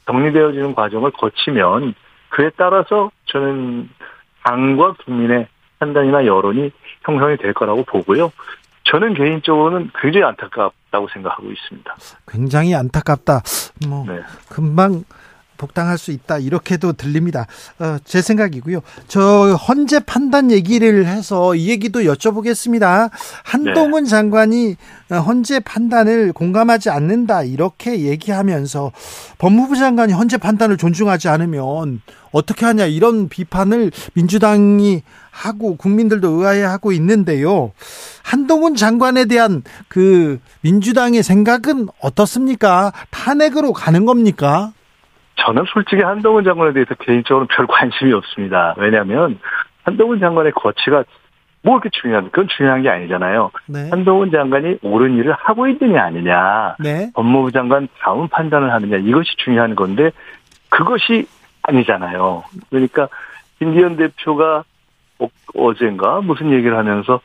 [0.06, 1.94] 정리되어지는 과정을 거치면
[2.30, 3.88] 그에 따라서 저는
[4.44, 5.46] 당과 국민의
[5.78, 6.70] 판단이나 여론이
[7.02, 8.32] 형성이 될 거라고 보고요.
[8.84, 11.94] 저는 개인적으로는 굉장히 안타깝다고 생각하고 있습니다.
[12.28, 13.42] 굉장히 안타깝다.
[13.88, 14.20] 뭐 네.
[14.48, 15.04] 금방
[15.62, 17.46] 복당할 수 있다 이렇게도 들립니다.
[17.78, 18.80] 어, 제 생각이고요.
[19.06, 23.10] 저 헌재 판단 얘기를 해서 이 얘기도 여쭤보겠습니다.
[23.44, 24.10] 한동훈 네.
[24.10, 24.76] 장관이
[25.10, 28.90] 어, 헌재 판단을 공감하지 않는다 이렇게 얘기하면서
[29.38, 32.00] 법무부 장관이 헌재 판단을 존중하지 않으면
[32.32, 37.70] 어떻게 하냐 이런 비판을 민주당이 하고 국민들도 의아해하고 있는데요.
[38.22, 42.92] 한동훈 장관에 대한 그 민주당의 생각은 어떻습니까?
[43.10, 44.72] 탄핵으로 가는 겁니까?
[45.36, 48.74] 저는 솔직히 한동훈 장관에 대해서 개인적으로 별 관심이 없습니다.
[48.76, 49.38] 왜냐하면
[49.84, 51.04] 한동훈 장관의 거치가
[51.62, 53.50] 뭐 그렇게 중요한 그건 중요한 게 아니잖아요.
[53.66, 53.88] 네.
[53.90, 57.10] 한동훈 장관이 옳은 일을 하고 있느냐 아니냐, 네.
[57.14, 60.10] 법무부 장관 다음 판단을 하느냐 이것이 중요한 건데
[60.68, 61.26] 그것이
[61.62, 62.42] 아니잖아요.
[62.70, 63.08] 그러니까
[63.58, 64.64] 김기현 대표가
[65.54, 67.20] 어, 젠가 무슨 얘기를 하면서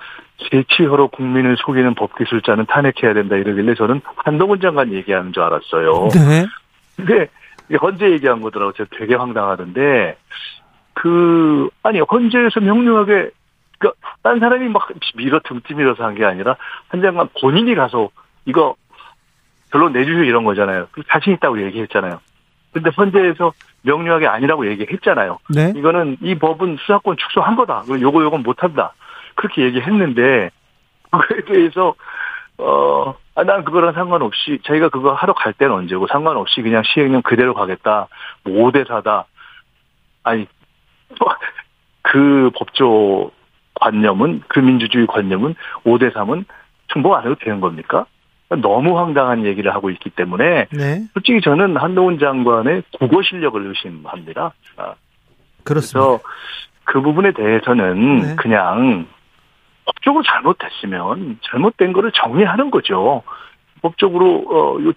[0.52, 6.10] 재치혀로 국민을 속이는 법기술자는 탄핵해야 된다 이러길래 저는 한동훈 장관 얘기하는 줄 알았어요.
[6.14, 6.46] 네.
[6.96, 7.28] 근데
[7.76, 8.74] 헌재 얘기한 거더라고.
[8.74, 10.18] 제가 되게 황당하던데,
[10.94, 13.30] 그, 아니, 헌재에서 명료하게,
[13.80, 13.92] 그,
[14.24, 16.56] 딴 사람이 막 밀어 등띠 밀어서 한 게 아니라,
[16.88, 18.10] 한 장관 본인이 가서,
[18.46, 18.76] 이거,
[19.72, 20.88] 결론 내주세요 이런 거잖아요.
[21.10, 22.20] 자신 있다고 얘기했잖아요.
[22.72, 25.40] 근데 헌재에서 명료하게 아니라고 얘기했잖아요.
[25.54, 25.74] 네?
[25.76, 27.84] 이거는 이 법은 수사권 축소한 거다.
[27.90, 28.94] 요거 요건 못한다.
[29.36, 30.52] 그렇게 얘기했는데
[31.12, 31.96] 그거에 대해서
[32.58, 37.54] 어, 아, 난 그거랑 상관없이, 저희가 그거 하러 갈 때는 언제고, 상관없이 그냥 시행령 그대로
[37.54, 38.08] 가겠다.
[38.44, 39.26] 뭐 5대 4다.
[40.24, 40.48] 아니,
[42.02, 43.32] 그 법조
[43.80, 46.46] 관념은 그 민주주의 관념은 5대 3은
[46.88, 48.06] 충복 안 해도 되는 겁니까?
[48.50, 51.04] 너무 황당한 얘기를 하고 있기 때문에 네.
[51.14, 54.54] 솔직히 저는 한동훈 장관의 국어 실력을 의심합니다.
[54.76, 55.00] 그렇습니다.
[55.66, 56.20] 그래서
[56.86, 58.36] 그 부분에 대해서는 네.
[58.38, 59.06] 그냥
[59.88, 63.24] 법적으로 잘못됐으면 잘못된 거를 정리하는 거죠.
[63.82, 64.94] 법적으로 어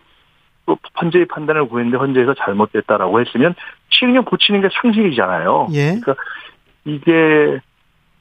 [1.00, 3.54] 헌재의 판단을 구했는데 헌재에서 잘못됐다라고 했으면
[3.88, 5.68] 시행령 고치는 게 상식이잖아요.
[5.72, 5.98] 예.
[6.00, 6.14] 그러니까
[6.84, 7.60] 이게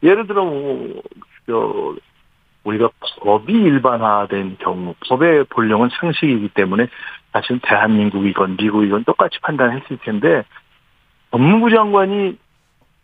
[0.02, 1.02] 예를 들어 뭐,
[1.46, 1.96] 저,
[2.64, 2.90] 우리가
[3.22, 6.88] 법이 일반화된 경우 법의 본령은 상식이기 때문에
[7.32, 10.44] 사실은 대한민국이건 미국이건 똑같이 판단했을 텐데
[11.32, 12.38] 법무부 장관이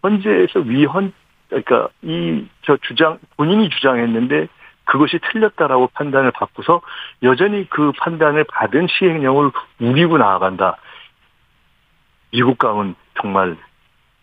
[0.03, 1.13] 헌재에서 위헌
[1.49, 4.47] 그러니까 이 저 주장 본인이 주장했는데
[4.85, 6.81] 그것이 틀렸다라고 판단을 받고서
[7.23, 10.77] 여전히 그 판단을 받은 시행령을 우기고 나아간다.
[12.31, 13.55] 미국 가은 정말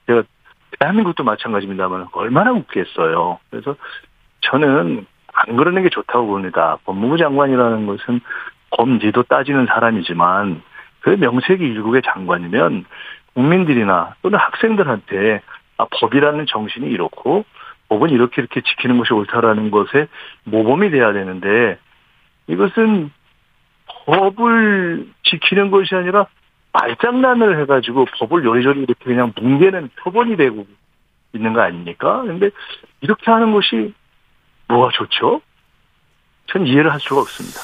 [0.07, 0.23] 제가
[0.79, 3.39] 대한민국도 마찬가지입니다만 얼마나 웃겠어요.
[3.51, 3.77] 그래서
[4.43, 6.77] 저는 안 그러는 게 좋다고 봅니다.
[6.85, 8.21] 법무부 장관이라는 것은
[8.71, 10.63] 범죄도 따지는 사람이지만
[11.01, 12.85] 그 명색이 일국의 장관이면
[13.35, 15.43] 국민들이나 또는 학생들한테
[15.83, 17.45] 아, 법이라는 정신이 이렇고
[17.89, 20.07] 법은 이렇게 이렇게 지키는 것이 옳다라는 것에
[20.45, 21.79] 모범이 돼야 되는데
[22.47, 23.11] 이것은
[23.87, 26.27] 법을 지키는 것이 아니라
[26.73, 30.67] 말장난을 해가지고 법을 요리조리 이렇게 그냥 뭉개는 표본이 되고
[31.35, 32.23] 있는 거 아닙니까?
[32.23, 32.51] 근데
[33.01, 33.93] 이렇게 하는 것이
[34.69, 35.43] 뭐가 좋죠?
[36.47, 37.61] 전 이해를 할 수가 없습니다.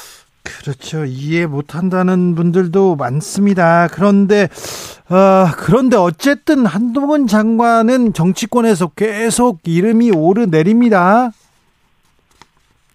[0.61, 1.05] 그렇죠.
[1.05, 3.87] 이해 못한다는 분들도 많습니다.
[3.87, 4.43] 그런데
[5.09, 11.31] 어, 그런데 어쨌든 한동훈 장관은 정치권에서 계속 이름이 오르내립니다.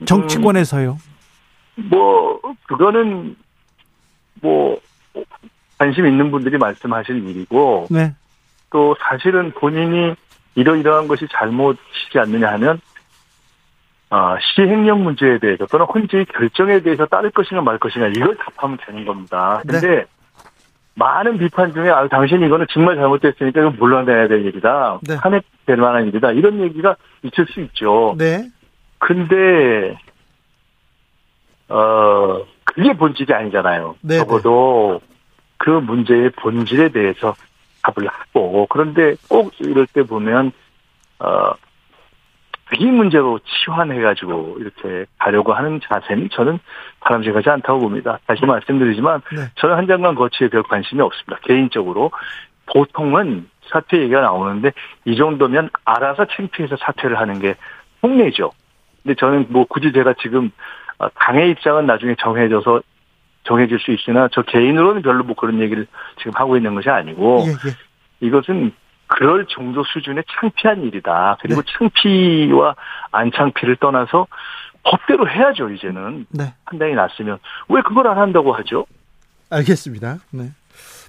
[0.04, 0.98] 정치권에서요.
[1.78, 3.36] 음, 뭐 그거는
[4.40, 4.78] 뭐
[5.78, 8.14] 관심 있는 분들이 말씀하실 일이고 네.
[8.70, 10.14] 또 사실은 본인이
[10.54, 12.80] 이러이러한 것이 잘못이지 않느냐 하면
[14.14, 19.04] 어, 시행령 문제에 대해서 또는 헌재의 결정에 대해서 따를 것인가 말 것인가 이걸 답하면 되는
[19.04, 19.60] 겁니다.
[19.64, 19.72] 네.
[19.72, 20.04] 근데 네.
[20.94, 25.00] 많은 비판 중에 아 당신이 이거는 정말 잘못됐으니까 이건 물러나야 될 일이다.
[25.02, 25.16] 네.
[25.16, 26.30] 탄핵될 만한 일이다.
[26.30, 28.14] 이런 얘기가 있을 수 있죠.
[28.16, 28.48] 네.
[28.98, 29.98] 근데
[31.68, 33.96] 어 그게 본질이 아니잖아요.
[34.02, 34.18] 네, 네.
[34.18, 35.00] 적어도
[35.56, 37.34] 그 문제의 본질에 대해서
[37.82, 40.52] 답을 하고 그런데 꼭 이럴 때 보면
[41.18, 41.54] 어
[42.78, 46.58] 이 문제로 치환해가지고 이렇게 가려고 하는 자세는 저는
[47.00, 48.18] 바람직하지 않다고 봅니다.
[48.26, 49.42] 다시 말씀드리지만 네.
[49.56, 51.40] 저는 한 장관 거치에 별 관심이 없습니다.
[51.42, 52.10] 개인적으로
[52.66, 54.72] 보통은 사퇴 얘기가 나오는데
[55.04, 57.54] 이 정도면 알아서 창피해서 사퇴를 하는 게
[58.00, 58.50] 속내죠.
[59.02, 60.50] 근데 저는 뭐 굳이 제가 지금
[60.98, 62.82] 어, 당의 입장은 나중에 정해져서
[63.44, 65.86] 정해질 수 있으나 저 개인으로는 별로 뭐 그런 얘기를
[66.18, 68.26] 지금 하고 있는 것이 아니고 예, 예.
[68.26, 68.72] 이것은
[69.16, 71.36] 그럴 정도 수준의 창피한 일이다.
[71.40, 71.72] 그리고 네.
[71.78, 72.74] 창피와
[73.12, 74.26] 안 창피를 떠나서
[74.82, 76.26] 법대로 해야죠, 이제는.
[76.30, 76.52] 네.
[76.64, 77.38] 판단이 났으면.
[77.68, 78.86] 왜 그걸 안 한다고 하죠?
[79.50, 80.18] 알겠습니다.
[80.32, 80.50] 네.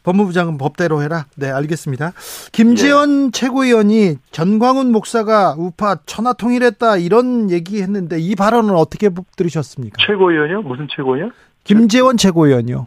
[0.03, 1.25] 법무부 장은 법대로 해라.
[1.35, 2.11] 네, 알겠습니다.
[2.51, 3.31] 김재원 예.
[3.31, 9.95] 최고위원이 전광훈 목사가 우파 천하 통일했다 이런 얘기했는데 이 발언은 어떻게 들으셨습니까?
[10.05, 10.61] 최고위원이요?
[10.61, 11.31] 무슨 최고위원?
[11.63, 12.85] 김재원 최고위원이요.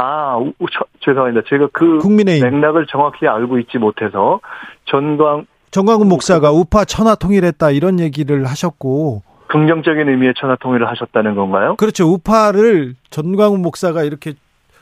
[0.00, 1.46] 아, 우, 저, 죄송합니다.
[1.48, 2.48] 제가 그 국민의힘.
[2.48, 4.40] 맥락을 정확히 알고 있지 못해서
[4.84, 11.76] 전광 전광훈 목사가 우파 천하 통일했다 이런 얘기를 하셨고 긍정적인 의미의 천하 통일을 하셨다는 건가요?
[11.76, 12.06] 그렇죠.
[12.06, 14.34] 우파를 전광훈 목사가 이렇게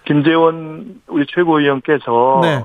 [0.05, 2.62] 김재원 우리 최고위원께서 네.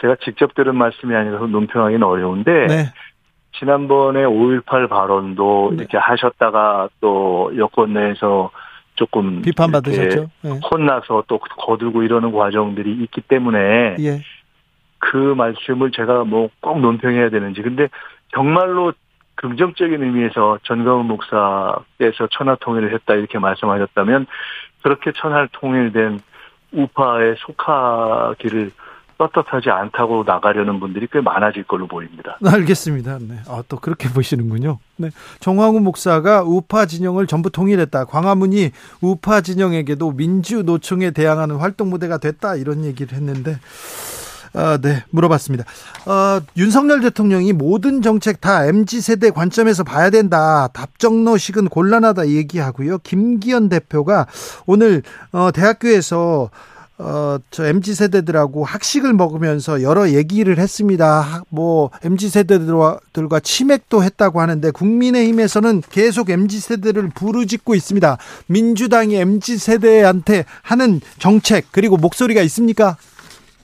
[0.00, 2.92] 제가 직접 들은 말씀이 아니라서 논평하기는 어려운데 네.
[3.58, 5.76] 지난번에 5.18 발언도 네.
[5.82, 8.50] 이렇게 하셨다가 또 여권 내에서
[8.94, 10.30] 조금 비판받으셨죠.
[10.42, 10.60] 네.
[10.70, 14.22] 혼나서 또 거두고 이러는 과정들이 있기 때문에 예.
[14.98, 17.88] 그 말씀을 제가 뭐 꼭 논평해야 되는지 근데
[18.32, 18.92] 정말로
[19.36, 24.26] 긍정적인 의미에서 전광훈 목사께서 천하 통일을 했다 이렇게 말씀하셨다면
[24.82, 26.20] 그렇게 천하 통일된
[26.72, 28.70] 우파에 속하기를
[29.18, 32.38] 떳떳하지 않다고 나가려는 분들이 꽤 많아질 걸로 보입니다.
[32.44, 33.18] 알겠습니다.
[33.20, 33.38] 네.
[33.48, 34.78] 아, 또 그렇게 보시는군요.
[34.96, 35.10] 네.
[35.40, 38.06] 정황훈 목사가 우파 진영을 전부 통일했다.
[38.06, 38.70] 광화문이
[39.00, 42.56] 우파 진영에게도 민주노총에 대항하는 활동 무대가 됐다.
[42.56, 43.58] 이런 얘기를 했는데,
[44.54, 45.64] 아, 네, 물어봤습니다.
[46.06, 50.68] 어, 윤석열 대통령이 모든 정책 다 MZ세대 관점에서 봐야 된다.
[50.72, 52.98] 답정너식은 곤란하다 얘기하고요.
[52.98, 54.26] 김기현 대표가
[54.66, 56.50] 오늘, 어, 대학교에서
[56.98, 61.42] 어, 저 MZ 세대들하고 학식을 먹으면서 여러 얘기를 했습니다.
[61.48, 68.16] 뭐 MZ 세대들과 치맥도 했다고 하는데 국민의힘에서는 계속 MZ 세대를 부르짖고 있습니다.
[68.46, 72.96] 민주당이 MZ 세대한테 하는 정책 그리고 목소리가 있습니까?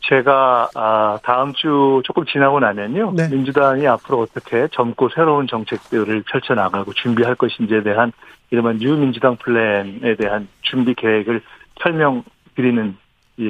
[0.02, 3.12] 제가 아, 다음 주 조금 지나고 나면요.
[3.15, 3.28] 네.
[3.28, 8.11] 민주당이 앞으로 어떻게 젊고 새로운 정책들을 펼쳐나가고 준비할 것인지에 대한
[8.51, 11.43] 이른바 뉴 민주당 플랜에 대한 준비 계획을
[11.81, 12.24] 설명
[12.57, 12.97] 드리는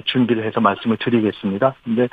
[0.04, 1.74] 준비를 해서 말씀을 드리겠습니다.
[1.84, 2.08] 근데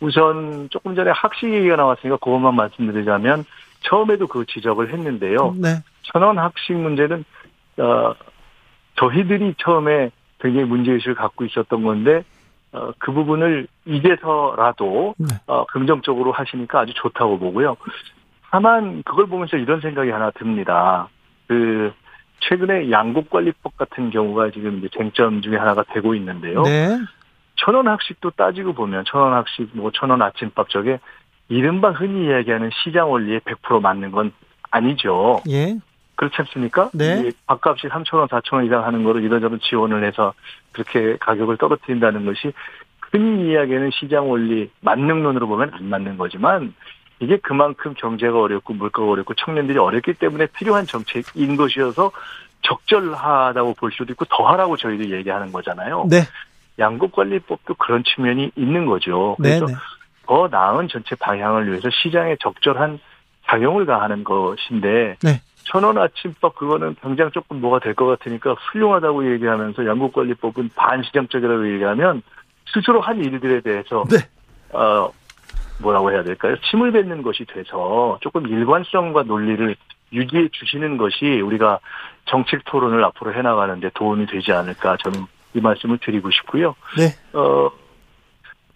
[0.00, 3.44] 우선 조금 전에 학식 얘기가 나왔으니까 그것만 말씀드리자면
[3.84, 5.54] 처음에도 그 지적을 했는데요.
[5.58, 5.76] 네.
[6.02, 7.24] 천원 학식 문제는
[7.78, 8.14] 어
[8.96, 12.24] 저희들이 처음에 굉장히 문제의식을 갖고 있었던 건데
[12.72, 15.28] 어, 그 부분을 이제서라도 네.
[15.46, 17.76] 어, 긍정적으로 하시니까 아주 좋다고 보고요.
[18.50, 21.08] 다만 그걸 보면서 이런 생각이 하나 듭니다.
[21.46, 21.92] 그
[22.48, 26.62] 최근에 양국관리법 같은 경우가 지금 이제 쟁점 중에 하나가 되고 있는데요.
[26.62, 26.98] 네.
[27.56, 30.98] 천원 학식도 따지고 보면 천원 학식, 뭐 천원 아침밥 저게
[31.48, 34.32] 이른바 흔히 이야기하는 시장 원리에 100% 맞는 건
[34.70, 35.42] 아니죠.
[35.48, 35.76] 예.
[36.16, 36.90] 그렇지 않습니까?
[36.94, 37.30] 네.
[37.46, 40.34] 밥값이 3천원, 4천원 이상 하는 거를 이런저런 지원을 해서
[40.72, 42.52] 그렇게 가격을 떨어뜨린다는 것이
[43.00, 46.74] 흔히 이야기하는 시장 원리 만능론으로 보면 안 맞는 거지만
[47.20, 52.10] 이게 그만큼 경제가 어렵고 물가가 어렵고 청년들이 어렵기 때문에 필요한 정책인 것이어서
[52.62, 56.06] 적절하다고 볼 수도 있고 더 하라고 저희도 얘기하는 거잖아요.
[56.08, 56.22] 네.
[56.78, 59.36] 양국관리법도 그런 측면이 있는 거죠.
[59.38, 59.78] 그래서 네네.
[60.26, 62.98] 더 나은 전체 방향을 위해서 시장에 적절한
[63.46, 65.40] 작용을 가하는 것인데 네.
[65.64, 72.22] 천원 아침밥 그거는 당장 조금 뭐가 될 것 같으니까 훌륭하다고 얘기하면서 양국관리법은 반시장적이라고 얘기하면
[72.72, 74.16] 스스로 한 일들에 대해서 네.
[74.72, 75.10] 어
[75.82, 76.56] 뭐라고 해야 될까요?
[76.70, 79.76] 침을 뱉는 것이 돼서 조금 일관성과 논리를
[80.12, 81.80] 유지해 주시는 것이 우리가
[82.26, 86.74] 정책 토론을 앞으로 해나가는데 도움이 되지 않을까 저는 이 말씀을 드리고 싶고요.
[86.96, 87.08] 네.
[87.38, 87.70] 어,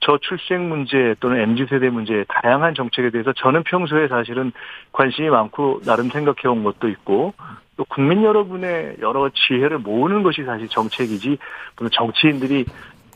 [0.01, 4.53] 저출생 문제 또는 MZ 세대 문제 다양한 정책에 대해서 저는 평소에 사실은
[4.93, 7.35] 관심이 많고 나름 생각해 온 것도 있고
[7.77, 11.39] 또 국민 여러분의 여러 지혜를 모으는 것이 사실 정책이지
[11.77, 12.65] 물론 정치인들이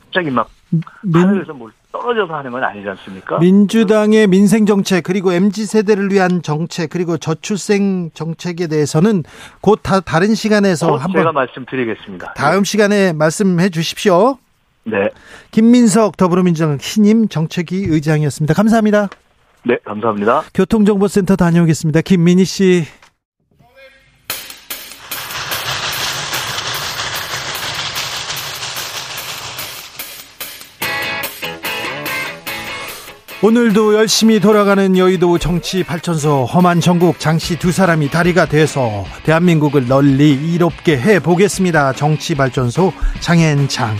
[0.04, 0.50] 갑자기 막
[1.02, 3.38] 민, 하늘에서 뭘 떨어져서 하는 건 아니지 않습니까?
[3.38, 9.24] 민주당의 민생 정책 그리고 MZ 세대를 위한 정책 그리고 저출생 정책에 대해서는
[9.60, 12.34] 곧 다, 다른 시간에서 어, 한번 제가 말씀드리겠습니다.
[12.34, 14.38] 다음 시간에 말씀해 주십시오.
[14.84, 15.08] 네.
[15.50, 18.54] 김민석 더불어민주당 신임 정책위 의장이었습니다.
[18.54, 19.08] 감사합니다.
[19.64, 20.42] 네, 감사합니다.
[20.54, 22.00] 교통정보센터 다녀오겠습니다.
[22.00, 22.84] 김민희 씨.
[33.42, 40.32] 오늘도 열심히 돌아가는 여의도 정치 발전소 험한 전국 장씨 두 사람이 다리가 돼서 대한민국을 널리
[40.32, 41.94] 이롭게 해 보겠습니다.
[41.94, 43.96] 정치 발전소 장현창.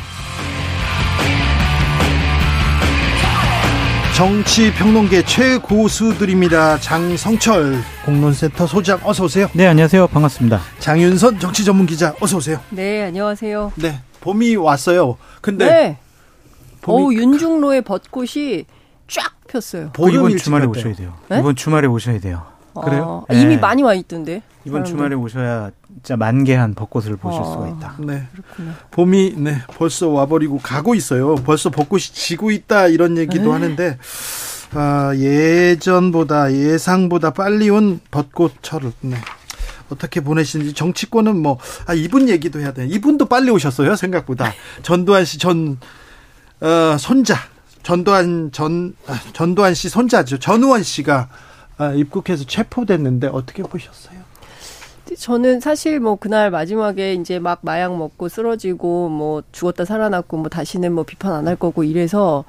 [4.15, 6.79] 정치 평론계 최고수들입니다.
[6.81, 9.49] 장성철 공론센터 소장 어서 오세요.
[9.55, 10.09] 네, 안녕하세요.
[10.09, 10.61] 반갑습니다.
[10.81, 12.61] 장윤선 정치 전문 기자 어서 오세요.
[12.69, 13.73] 네, 안녕하세요.
[13.77, 15.17] 네, 봄이 왔어요.
[15.41, 15.97] 근데 네.
[16.83, 17.03] 봄이...
[17.03, 18.67] 오, 윤중로의 벚꽃이
[19.11, 19.93] 쫙 폈어요.
[19.99, 20.81] 어, 이번 주말에 같아요.
[20.81, 21.15] 오셔야 돼요.
[21.29, 21.39] 네?
[21.41, 22.45] 이번 주말에 오셔야 돼요.
[22.85, 23.25] 그래요?
[23.29, 23.57] 아, 이미 네.
[23.57, 24.43] 많이 와 있던데.
[24.65, 24.91] 이번 사람들.
[24.91, 27.95] 주말에 오셔야 진짜 만개한 벚꽃을 보실 아, 수가 있다.
[27.99, 28.29] 네.
[28.33, 28.75] 그렇구나.
[28.91, 31.35] 봄이 네 벌써 와버리고 가고 있어요.
[31.35, 33.51] 벌써 벚꽃이 지고 있다 이런 얘기도 에이.
[33.51, 33.99] 하는데
[34.75, 38.93] 아, 예전보다 예상보다 빨리 온 벚꽃철.
[39.01, 39.17] 네.
[39.91, 42.87] 어떻게 보내시는지 정치권은 뭐 아, 이분 얘기도 해야 돼.
[42.87, 44.53] 이분도 빨리 오셨어요 생각보다.
[44.83, 45.79] 전두환 씨전
[46.61, 47.35] 어, 손자
[47.83, 51.29] 전두환 전 아, 전두환 씨 손자죠 전우원 씨가
[51.79, 54.21] 아, 입국해서 체포됐는데 어떻게 보셨어요?
[55.19, 60.93] 저는 사실 뭐 그날 마지막에 이제 막 마약 먹고 쓰러지고 뭐 죽었다 살아났고 뭐 다시는
[60.93, 62.45] 뭐 비판 안 할 거고 이래서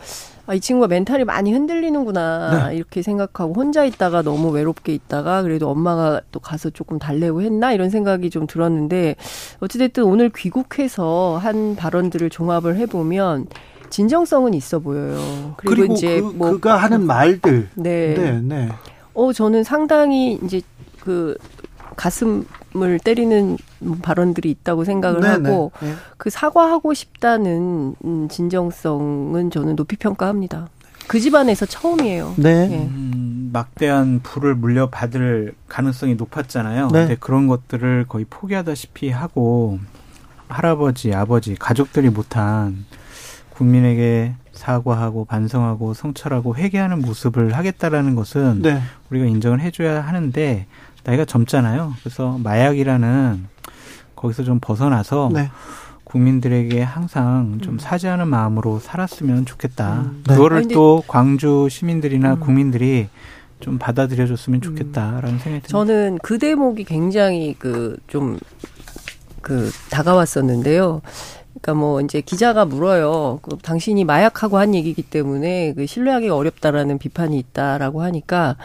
[0.46, 2.76] 아, 이 친구가 멘탈이 많이 흔들리는구나 네.
[2.76, 7.90] 이렇게 생각하고 혼자 있다가 너무 외롭게 있다가 그래도 엄마가 또 가서 조금 달래고 했나 이런
[7.90, 9.16] 생각이 좀 들었는데
[9.62, 13.48] 어찌됐든 오늘 귀국해서 한 발언들을 종합을 해보면
[13.92, 15.54] 진정성은 있어 보여요.
[15.58, 17.70] 그리고, 그리고 이제 그, 뭐 그가 하는 말들.
[17.76, 18.16] 네.
[18.16, 18.70] 네, 네.
[19.14, 20.62] 어 저는 상당히 이제
[21.02, 21.38] 그
[21.96, 23.58] 가슴을 때리는
[24.02, 25.50] 발언들이 있다고 생각을 네네.
[25.50, 25.94] 하고 네.
[26.18, 30.70] 그 사과하고 싶다는 음, 진정성은 저는 높이 평가합니다.
[31.08, 32.36] 그 집안에서 처음이에요.
[32.38, 32.68] 네.
[32.68, 32.90] 네.
[32.90, 36.88] 음, 막대한 부를 물려받을 가능성이 높았잖아요.
[36.88, 37.00] 네.
[37.00, 39.80] 근데 그런 것들을 거의 포기하다시피 하고
[40.48, 42.86] 할아버지, 아버지, 가족들이 못한
[43.62, 48.82] 국민에게 사과하고 반성하고 성찰하고 회개하는 모습을 하겠다라는 것은 네.
[49.10, 50.66] 우리가 인정을 해줘야 하는데
[51.04, 51.94] 나이가 젊잖아요.
[52.00, 53.46] 그래서 마약이라는
[54.16, 55.52] 거기서 좀 벗어나서 네.
[56.04, 57.80] 국민들에게 항상 좀 음.
[57.80, 60.02] 사죄하는 마음으로 살았으면 좋겠다.
[60.02, 60.24] 음.
[60.28, 60.36] 네.
[60.36, 62.40] 그거를 또 광주 시민들이나 음.
[62.40, 63.10] 국민들이
[63.60, 65.68] 좀 받아들여줬으면 좋겠다라는 생각이 듭니다.
[65.68, 71.02] 저는 그 대목이 굉장히 그 좀그 다가왔었는데요.
[71.54, 73.40] 그러니까 뭐 이제 기자가 물어요.
[73.42, 78.58] 그 당신이 마약하고 한 얘기이기 때문에 그 신뢰하기가 어렵다라는 비판이 있다라고 하니까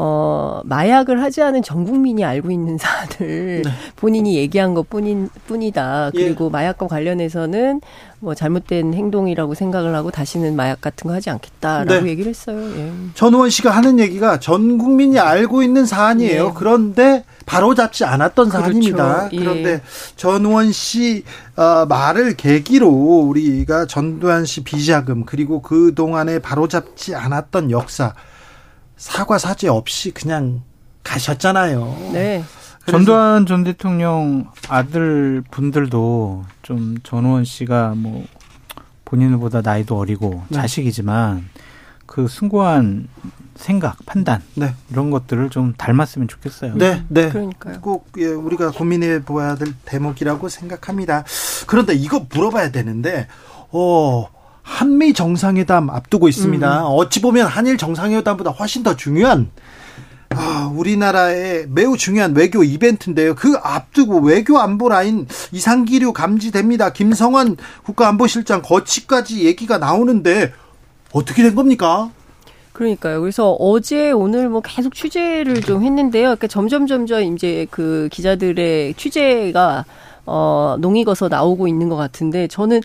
[0.00, 3.70] 어, 마약을 하지 않은 전 국민이 알고 있는 사안을 네.
[3.96, 6.12] 본인이 얘기한 것 뿐인, 뿐이다.
[6.14, 6.22] 예.
[6.24, 6.50] 그리고 예.
[6.50, 7.80] 마약과 관련해서는
[8.20, 12.10] 뭐 잘못된 행동이라고 생각을 하고 다시는 마약 같은 거 하지 않겠다라고 네.
[12.12, 12.56] 얘기를 했어요.
[12.76, 12.92] 예.
[13.14, 16.46] 전우원 씨가 하는 얘기가 전 국민이 알고 있는 사안이에요.
[16.46, 16.52] 예.
[16.54, 18.62] 그런데 바로 잡지 않았던 그렇죠.
[18.66, 19.30] 사안입니다.
[19.32, 19.36] 예.
[19.36, 19.82] 그런데
[20.14, 21.24] 전우원 씨
[21.56, 28.14] 어, 말을 계기로 우리가 전두환 씨 비자금 그리고 그 동안에 바로 잡지 않았던 역사
[28.98, 30.62] 사과 사죄 없이 그냥
[31.04, 32.10] 가셨잖아요.
[32.12, 32.44] 네.
[32.86, 38.26] 전두환 전 대통령 아들 분들도 좀 전우원 씨가 뭐
[39.04, 40.56] 본인보다 나이도 어리고 네.
[40.56, 41.48] 자식이지만
[42.06, 43.08] 그 숭고한
[43.54, 44.74] 생각, 판단 네.
[44.90, 46.74] 이런 것들을 좀 닮았으면 좋겠어요.
[46.76, 47.28] 네, 네.
[47.28, 47.80] 그러니까요.
[47.80, 51.24] 꼭 예, 우리가 고민해 보아야 될 대목이라고 생각합니다.
[51.66, 53.26] 그런데 이거 물어봐야 되는데,
[53.70, 54.28] 어
[54.68, 56.80] 한미 정상회담 앞두고 있습니다.
[56.82, 56.86] 음.
[56.90, 59.50] 어찌 보면 한일 정상회담보다 훨씬 더 중요한
[60.28, 63.34] 아, 우리나라의 매우 중요한 외교 이벤트인데요.
[63.34, 66.92] 그 앞두고 외교 안보 라인 이상기류 감지됩니다.
[66.92, 70.52] 김성환 국가안보실장 거치까지 얘기가 나오는데
[71.12, 72.10] 어떻게 된 겁니까?
[72.74, 73.22] 그러니까요.
[73.22, 76.24] 그래서 어제 오늘 뭐 계속 취재를 좀 했는데요.
[76.24, 79.86] 그러니까 점점 점점 이제 그 기자들의 취재가
[80.30, 82.80] 어, 농익어서 나오고 있는 것 같은데 저는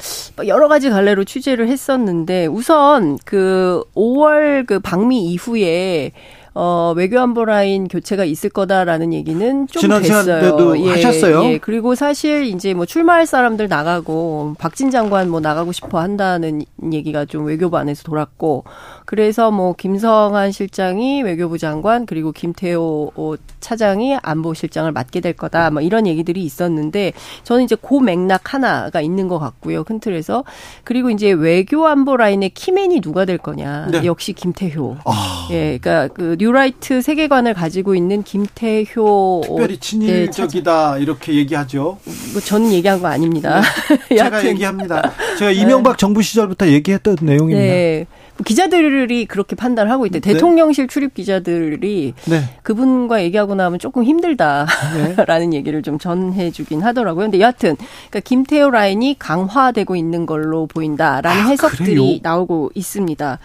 [0.48, 6.14] 여러 가지 갈래로 취재를 했었는데 우선 그 5월 그 방미 이후에
[6.56, 10.78] 어, 외교안보 라인 교체가 있을 거다라는 얘기는 좀 지난 됐어요.
[10.78, 11.44] 예, 하셨어요.
[11.46, 11.58] 예.
[11.58, 17.46] 그리고 사실 이제 뭐 출마할 사람들 나가고 박진 장관 뭐 나가고 싶어 한다는 얘기가 좀
[17.46, 18.66] 외교부 안에서 돌았고
[19.06, 25.72] 그래서 뭐 김성한 실장이 외교부 장관 그리고 김태호 차장이 안보실장을 맡게 될 거다.
[25.72, 27.14] 뭐 이런 얘기들이 있었는데
[27.44, 29.84] 저는 이제 고 맥락 하나가 있는 것 같고요.
[29.84, 30.44] 큰 틀에서
[30.84, 33.88] 그리고 이제 외교 안보 라인의 key man이 누가 될 거냐.
[33.92, 34.06] 네.
[34.06, 34.98] 역시 김태효.
[35.06, 35.48] 아.
[35.52, 42.00] 예, 그러니까 그 뉴라이트 세계관을 가지고 있는 김태효 특별히 친일적이다 네, 이렇게 얘기하죠.
[42.34, 43.62] 뭐 저는 얘기한 거 아닙니다.
[44.10, 44.18] 네.
[44.20, 45.14] 제가 얘기합니다.
[45.40, 45.98] 제가 이명박 네.
[45.98, 47.62] 정부 시절부터 얘기했던 내용입니다.
[47.62, 48.06] 네.
[48.44, 50.20] 기자들이 그렇게 판단을 하고 있대.
[50.20, 50.34] 네.
[50.34, 52.44] 대통령실 출입 기자들이 네.
[52.64, 55.56] 그분과 얘기하고 나면 조금 힘들다라는 네.
[55.56, 57.26] 얘기를 좀 전해주긴 하더라고요.
[57.26, 57.78] 근데 여하튼
[58.10, 62.20] 그러니까 김태호 라인이 강화되고 있는 걸로 보인다라는 아, 해석들이 그래요?
[62.22, 63.40] 나오고 있습니다.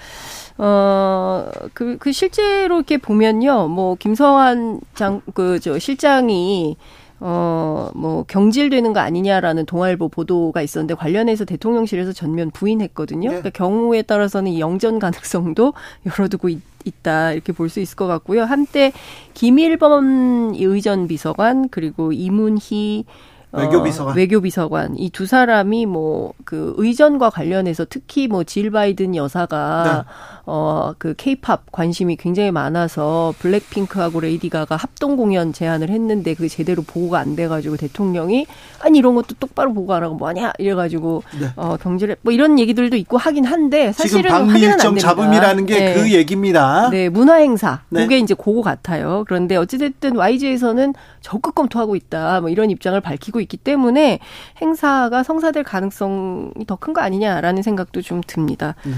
[0.58, 3.68] 어, 그, 그 실제로 이렇게 보면요.
[3.68, 6.76] 뭐, 김성환 장, 그, 저, 실장이
[7.20, 13.30] 어, 뭐, 경질되는 거 아니냐라는 동아일보 보도가 있었는데 관련해서 대통령실에서 전면 부인했거든요.
[13.30, 13.36] 네.
[13.36, 15.74] 그러니까 경우에 따라서는 이 영전 가능성도
[16.06, 16.60] 열어두고 있,
[17.02, 18.44] 다 이렇게 볼 수 있을 것 같고요.
[18.44, 18.92] 한때
[19.34, 23.04] 김일범 의전 비서관 그리고 이문희
[23.52, 24.12] 외교비서관.
[24.12, 24.98] 어, 외교비서관.
[24.98, 30.12] 이 두 사람이 뭐, 그, 의전과 관련해서 특히 뭐, 질 바이든 여사가, 네.
[30.46, 36.82] 어, 그, 케이팝 관심이 굉장히 많아서 블랙핑크하고 레이디 가가 합동 공연 제안을 했는데 그게 제대로
[36.82, 38.46] 보고가 안 돼 가지고 대통령이,
[38.80, 40.52] 아니, 이런 것도 똑바로 보고 안 하고 뭐하냐?
[40.58, 41.48] 이래 가지고, 네.
[41.56, 46.12] 어, 경질에, 뭐 이런 얘기들도 있고 하긴 한데, 사실은 방미 일정 잡음이라는 게그 네.
[46.14, 46.90] 얘기입니다.
[46.90, 47.80] 네, 문화 행사.
[47.88, 48.02] 네.
[48.02, 49.24] 그게 이제 그거 같아요.
[49.26, 52.40] 그런데 어찌 됐든 YG에서는 적극 검토하고 있다.
[52.40, 54.18] 뭐 이런 입장을 밝히고 있기 때문에
[54.60, 58.74] 행사가 성사될 가능성이 더 큰 거 아니냐라는 생각도 좀 듭니다.
[58.84, 58.92] 네.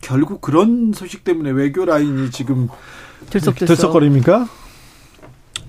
[0.00, 2.68] 결국 그런 소식 때문에 외교 라인이 지금
[3.30, 3.76] 들썩들썩.
[3.76, 4.48] 들썩거립니까?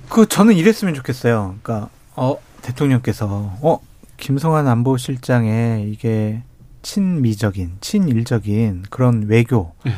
[0.10, 1.56] 그 저는 이랬으면 좋겠어요.
[1.62, 3.80] 그러니까 어 대통령께서 어
[4.18, 6.42] 김성환 안보실장의 이게
[6.82, 9.94] 친미적인 친일적인 그런 외교 네.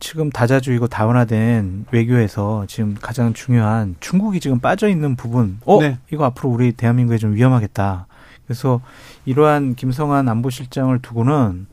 [0.00, 5.98] 지금 다자주의고 다원화된 외교에서 지금 가장 중요한 중국이 지금 빠져 있는 부분, 어 네.
[6.12, 8.06] 이거 앞으로 우리 대한민국에 좀 위험하겠다.
[8.46, 8.80] 그래서
[9.26, 11.66] 이러한 김성한 안보실장을 두고는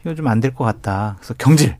[0.00, 1.16] 이거 좀 안 될 것 같다.
[1.18, 1.76] 그래서 경질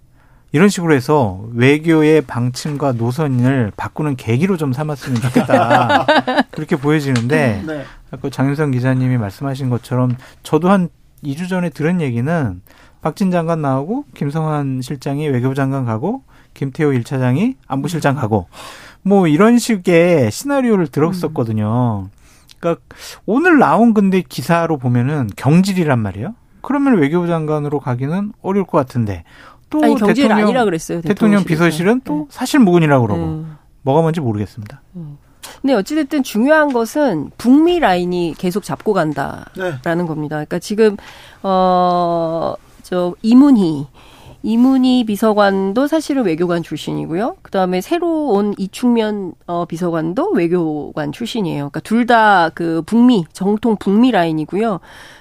[0.50, 6.04] 이런 식으로 해서 외교의 방침과 노선을 바꾸는 계기로 좀 삼았으면 좋겠다.
[6.52, 7.84] 그렇게 보여지는데 네.
[8.10, 10.90] 아까 장윤성 기자님이 말씀하신 것처럼 저도 한
[11.24, 12.60] 2주 전에 들은 얘기는
[13.02, 16.22] 박진 장관 나오고 김성환 실장이 외교부 장관 가고
[16.54, 18.46] 김태호 1차장이 안보실장 가고
[19.02, 22.08] 뭐 이런 식의 시나리오를 들었었거든요.
[22.58, 22.82] 그러니까
[23.26, 26.34] 오늘 나온 근데 기사로 보면은 경질이란 말이에요.
[26.60, 29.24] 그러면 외교부 장관으로 가기는 어려울 것 같은데
[29.68, 31.00] 또 아니, 대통령 아니라 그랬어요.
[31.00, 32.24] 대통령 비서실은 또 네.
[32.30, 33.56] 사실 무근이라고 그러고 음.
[33.82, 34.80] 뭐가 뭔지 모르겠습니다.
[34.94, 35.18] 음.
[35.60, 40.04] 근데 어찌됐든 중요한 것은 북미 라인이 계속 잡고 간다라는 네.
[40.06, 40.36] 겁니다.
[40.36, 40.96] 그러니까 지금
[41.42, 43.86] 어 저 이문희
[44.44, 47.36] 이문희 비서관도 사실은 외교관 출신이고요.
[47.42, 51.70] 그 다음에 새로 온 이충면 어 비서관도 외교관 출신이에요.
[51.70, 54.80] 그러니까 둘 다 그 북미 정통 북미 라인이고요.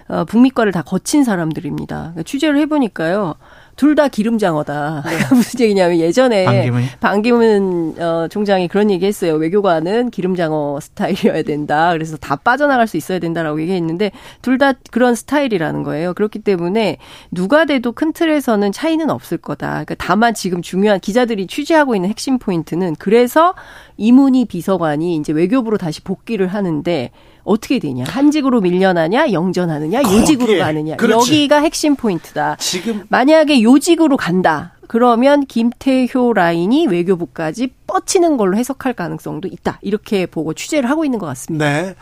[0.09, 1.95] 어 북미과를 다 거친 사람들입니다.
[1.97, 3.35] 그러니까 취재를 해 보니까요.
[3.82, 5.03] 둘 다 기름장어다.
[5.08, 5.18] 네.
[5.36, 9.34] 무슨 얘기냐면 예전에 반기문, 반기문 어, 총장이 그런 얘기했어요.
[9.34, 11.91] 외교관은 기름장어 스타일이어야 된다.
[11.94, 14.12] 그래서 다 빠져나갈 수 있어야 된다라고 얘기했는데
[14.44, 16.14] 둘 다 그런 스타일이라는 거예요.
[16.14, 16.98] 그렇기 때문에
[17.32, 19.70] 누가 돼도 큰 틀에서는 차이는 없을 거다.
[19.70, 23.56] 그러니까 다만 지금 중요한 기자들이 취재하고 있는 핵심 포인트는 그래서
[23.98, 27.10] 이문희 비서관이 이제 외교부로 다시 복귀를 하는데
[27.43, 28.03] 어떻게 되냐?
[28.07, 30.95] 한직으로 밀려나냐, 영전하느냐, 요직으로 가느냐.
[30.97, 31.31] 그렇지.
[31.31, 32.57] 여기가 핵심 포인트다.
[32.59, 34.73] 지금 만약에 요직으로 간다.
[34.91, 39.80] 그러면 김태효 라인이 외교부까지 뻗치는 걸로 해석할 가능성도 있다.
[39.81, 41.65] 이렇게 보고 취재를 하고 있는 것 같습니다.
[41.65, 41.95] 네.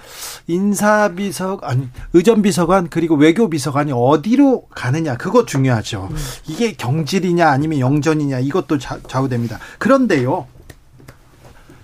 [0.48, 6.08] 인사비서 아니 의전비서관 그리고 외교비서관이 어디로 가느냐 그거 중요하죠.
[6.10, 6.18] 음.
[6.48, 9.60] 이게 경질이냐 아니면 영전이냐 이것도 좌우됩니다.
[9.78, 10.48] 그런데요.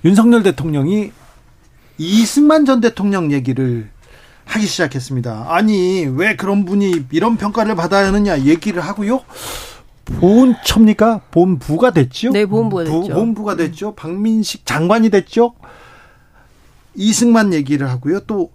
[0.05, 1.11] 윤석열 대통령이
[1.97, 3.89] 이승만 전 대통령 얘기를
[4.45, 5.47] 하기 시작했습니다.
[5.49, 9.21] 아니 왜 그런 분이 이런 평가를 받아야 하느냐 얘기를 하고요.
[10.05, 11.21] 보훈처입니까?
[11.31, 12.29] 본부가 됐죠.
[12.31, 13.13] 네, 본부가 됐죠.
[13.13, 13.95] 본부가 됐죠.
[13.95, 15.55] 박민식 장관이 됐죠.
[16.93, 18.21] 이승만 얘기를 하고요.
[18.21, 18.51] 또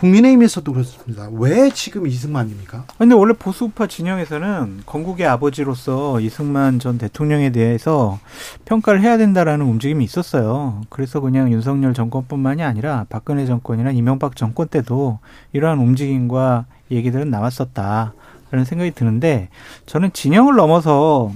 [0.00, 1.28] 국민의힘에서도 그렇습니다.
[1.30, 2.84] 왜 지금 이승만입니까?
[2.96, 8.18] 근데 원래 보수파 진영에서는 건국의 아버지로서 이승만 전 대통령에 대해서
[8.64, 10.80] 평가를 해야 된다라는 움직임이 있었어요.
[10.88, 15.18] 그래서 그냥 윤석열 정권뿐만이 아니라 박근혜 정권이나 이명박 정권 때도
[15.52, 18.14] 이러한 움직임과 얘기들은 나왔었다.
[18.50, 19.48] 라는 생각이 드는데
[19.86, 21.30] 저는 진영을 넘어서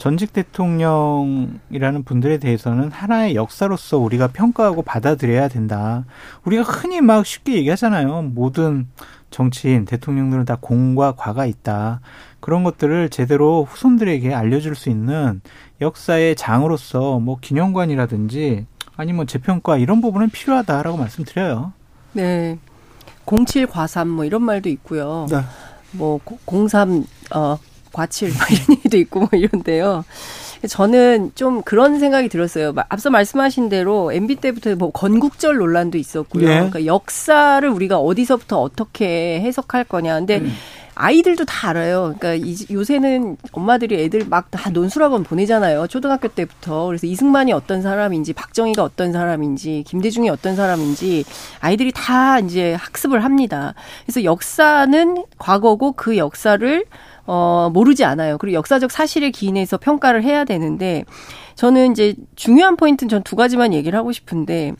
[0.00, 6.06] 전직 대통령이라는 분들에 대해서는 하나의 역사로서 우리가 평가하고 받아들여야 된다.
[6.44, 8.22] 우리가 흔히 막 쉽게 얘기하잖아요.
[8.22, 8.88] 모든
[9.30, 12.00] 정치인, 대통령들은 다 공과 과가 있다.
[12.40, 15.42] 그런 것들을 제대로 후손들에게 알려줄 수 있는
[15.82, 18.64] 역사의 장으로서 뭐 기념관이라든지
[18.96, 21.74] 아니면 재평가 이런 부분은 필요하다라고 말씀드려요.
[22.14, 22.58] 네.
[23.26, 25.26] 07 과삼 뭐 이런 말도 있고요.
[25.28, 25.42] 네.
[25.92, 27.04] 뭐 03,
[27.34, 27.58] 어,
[27.92, 28.38] 과칠 이런
[28.78, 30.04] 얘기도 있고 뭐 이런데요.
[30.68, 32.74] 저는 좀 그런 생각이 들었어요.
[32.90, 36.46] 앞서 말씀하신 대로 MB 때부터 뭐 건국절 논란도 있었고요.
[36.46, 36.54] 네.
[36.54, 40.18] 그러니까 역사를 우리가 어디서부터 어떻게 해석할 거냐.
[40.18, 40.52] 근데 음.
[40.96, 42.14] 아이들도 다 알아요.
[42.18, 45.86] 그러니까 요새는 엄마들이 애들 막 다 논술학원 보내잖아요.
[45.86, 46.86] 초등학교 때부터.
[46.86, 51.24] 그래서 이승만이 어떤 사람인지, 박정희가 어떤 사람인지, 김대중이 어떤 사람인지
[51.60, 53.74] 아이들이 다 이제 학습을 합니다.
[54.04, 56.84] 그래서 역사는 과거고 그 역사를
[57.26, 58.38] 어, 모르지 않아요.
[58.38, 61.04] 그리고 역사적 사실에 기인해서 평가를 해야 되는데,
[61.54, 64.72] 저는 이제 중요한 포인트는 전 두 가지만 얘기를 하고 싶은데,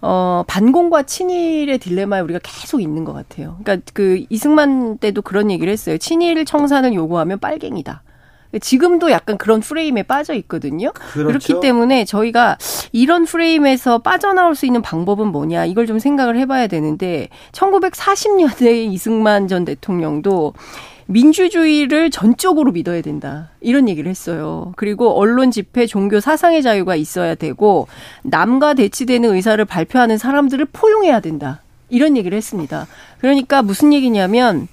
[0.00, 3.56] 어, 반공과 친일의 딜레마에 우리가 계속 있는 것 같아요.
[3.62, 5.98] 그러니까 그 이승만 때도 그런 얘기를 했어요.
[5.98, 8.02] 친일 청산을 요구하면 빨갱이다.
[8.62, 10.92] 지금도 약간 그런 프레임에 빠져 있거든요.
[10.94, 11.26] 그렇죠.
[11.26, 12.56] 그렇기 때문에 저희가
[12.92, 19.64] 이런 프레임에서 빠져나올 수 있는 방법은 뭐냐 이걸 좀 생각을 해봐야 되는데 1940년대 이승만 전
[19.66, 20.54] 대통령도
[21.08, 23.48] 민주주의를 전적으로 믿어야 된다.
[23.60, 24.72] 이런 얘기를 했어요.
[24.76, 27.88] 그리고 언론 집회, 종교 사상의 자유가 있어야 되고
[28.22, 31.62] 남과 대치되는 의사를 발표하는 사람들을 포용해야 된다.
[31.88, 32.86] 이런 얘기를 했습니다.
[33.20, 34.68] 그러니까 무슨 얘기냐면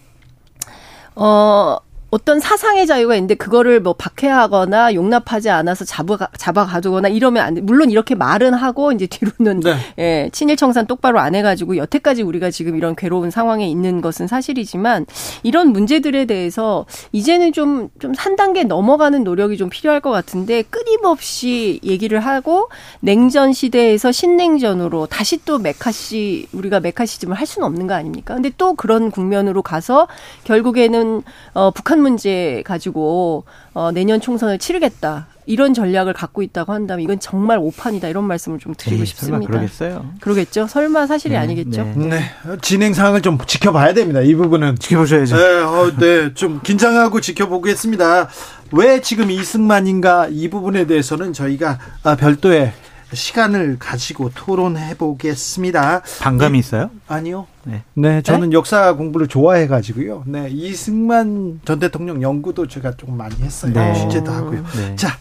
[1.15, 1.77] 어
[2.15, 7.61] 어떤 사상의 자유가 있는데 그거를 뭐 박해하거나 용납하지 않아서 잡아 잡아 가두거나 이러면 안 돼.
[7.61, 9.75] 물론 이렇게 말은 하고 이제 뒤로는 네.
[9.99, 15.05] 예, 친일 청산 똑바로 안 해가지고 여태까지 우리가 지금 이런 괴로운 상황에 있는 것은 사실이지만
[15.43, 21.79] 이런 문제들에 대해서 이제는 좀 좀 한 단계 넘어가는 노력이 좀 필요할 것 같은데 끊임없이
[21.83, 22.69] 얘기를 하고
[22.99, 28.33] 냉전 시대에서 신냉전으로 다시 또 메카시 우리가 메카시즘을 할 수는 없는 거 아닙니까?
[28.33, 30.07] 근데 또 그런 국면으로 가서
[30.43, 31.21] 결국에는
[31.53, 35.27] 어 북한 문제 가지고 어, 내년 총선을 치르겠다.
[35.47, 39.37] 이런 전략을 갖고 있다고 한다면 이건 정말 오판이다 이런 말씀을 좀 드리고 에이, 싶습니다.
[39.37, 40.05] 설마 그러겠어요?
[40.19, 40.65] 그러겠죠.
[40.67, 41.83] 설마 사실이 네, 아니겠죠.
[41.95, 42.07] 네.
[42.07, 42.21] 네.
[42.61, 44.21] 진행 상황을 좀 지켜봐야 됩니다.
[44.21, 45.35] 이 부분은 지켜보셔야죠.
[45.37, 48.29] 네, 어, 네, 좀 긴장하고 지켜보겠습니다.
[48.71, 52.73] 왜 지금 이승만인가 이 부분에 대해서는 저희가 아, 별도의
[53.13, 56.01] 시간을 가지고 토론해 보겠습니다.
[56.19, 56.89] 반감이 있어요?
[57.07, 57.47] 아니요.
[57.63, 57.83] 네.
[57.93, 58.55] 네, 저는 네?
[58.55, 60.23] 역사 공부를 좋아해 가지고요.
[60.25, 63.73] 네, 이승만 전 대통령 연구도 제가 조금 많이 했어요.
[63.73, 63.93] 네.
[63.93, 64.63] 취재도 하고요.
[64.75, 64.95] 네.
[64.95, 65.17] 자,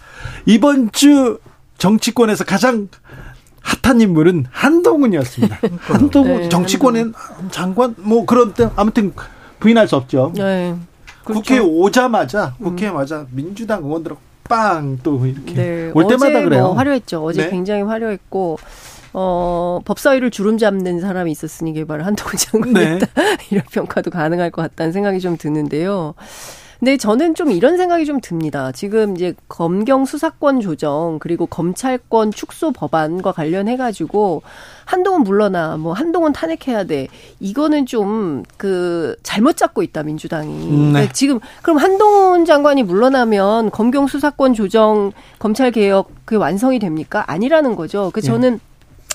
[0.47, 1.39] 이번 주
[1.79, 2.89] 정치권에서 가장
[3.61, 5.59] 핫한 인물은 한동훈이었습니다.
[5.81, 7.13] 한동훈 네, 정치권의
[7.51, 9.13] 장관 뭐 그런 때 아무튼
[9.61, 10.33] 부인할 수 없죠.
[10.35, 10.75] 네.
[11.25, 11.41] 그렇죠.
[11.41, 12.95] 국회 오자마자 국회에 음.
[12.95, 14.13] 맞아 민주당 의원들
[14.49, 15.91] 빵 또 이렇게 네.
[15.95, 16.63] 올 때마다 어제 뭐 그래요.
[16.65, 17.25] 뭐 화려했죠.
[17.25, 17.51] 어제 네.
[17.51, 18.59] 굉장히 화려했고
[19.15, 23.07] 어, 법사위를 주름 잡는 사람이 있었으니 개발을 한동훈 장관이었다.
[23.07, 23.37] 네.
[23.51, 26.15] 이런 평가도 가능할 것 같다는 생각이 좀 드는데요.
[26.79, 28.73] 근데 저는 좀 이런 생각이 좀 듭니다.
[28.73, 34.43] 지금 이제 검경 수사권 조정 그리고 검찰권 축소 법안과 관련해 가지고
[34.85, 37.09] 한동훈 물러나 뭐 한동훈 탄핵해야 돼.
[37.41, 40.49] 이거는 좀 그 잘못 잡고 있다 민주당이.
[40.71, 40.93] 음, 네.
[40.93, 47.25] 그러니까 지금 그럼 한동훈 장관이 물러나면 검경 수사권 조정 검찰 개혁 그 완성이 됩니까?
[47.27, 48.11] 아니라는 거죠.
[48.13, 48.59] 그 저는 네.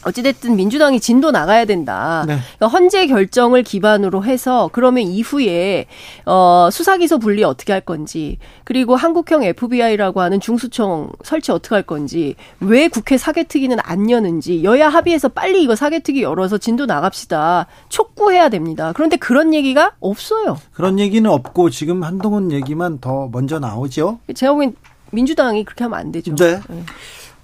[0.05, 2.23] 어찌됐든 민주당이 진도 나가야 된다.
[2.27, 2.37] 네.
[2.57, 5.85] 그러니까 헌재 결정을 기반으로 해서 그러면 이후에
[6.25, 12.35] 어 수사기소 분리 어떻게 할 건지 그리고 한국형 FBI라고 하는 중수청 설치 어떻게 할 건지
[12.59, 17.67] 왜 국회 사개특위는 안 여는지 여야 합의해서 빨리 이거 사개특위 열어서 진도 나갑시다.
[17.89, 18.93] 촉구해야 됩니다.
[18.95, 20.57] 그런데 그런 얘기가 없어요.
[20.71, 24.19] 그런 얘기는 없고 지금 한동훈 얘기만 더 먼저 나오죠.
[24.33, 24.75] 제가 보기엔
[25.11, 26.35] 민주당이 그렇게 하면 안 되죠.
[26.35, 26.59] 네.
[26.69, 26.83] 네.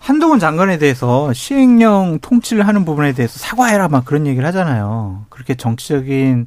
[0.05, 5.25] 한동훈 장관에 대해서 시행령 통치를 하는 부분에 대해서 사과해라 막 그런 얘기를 하잖아요.
[5.29, 6.45] 그렇게 정치적인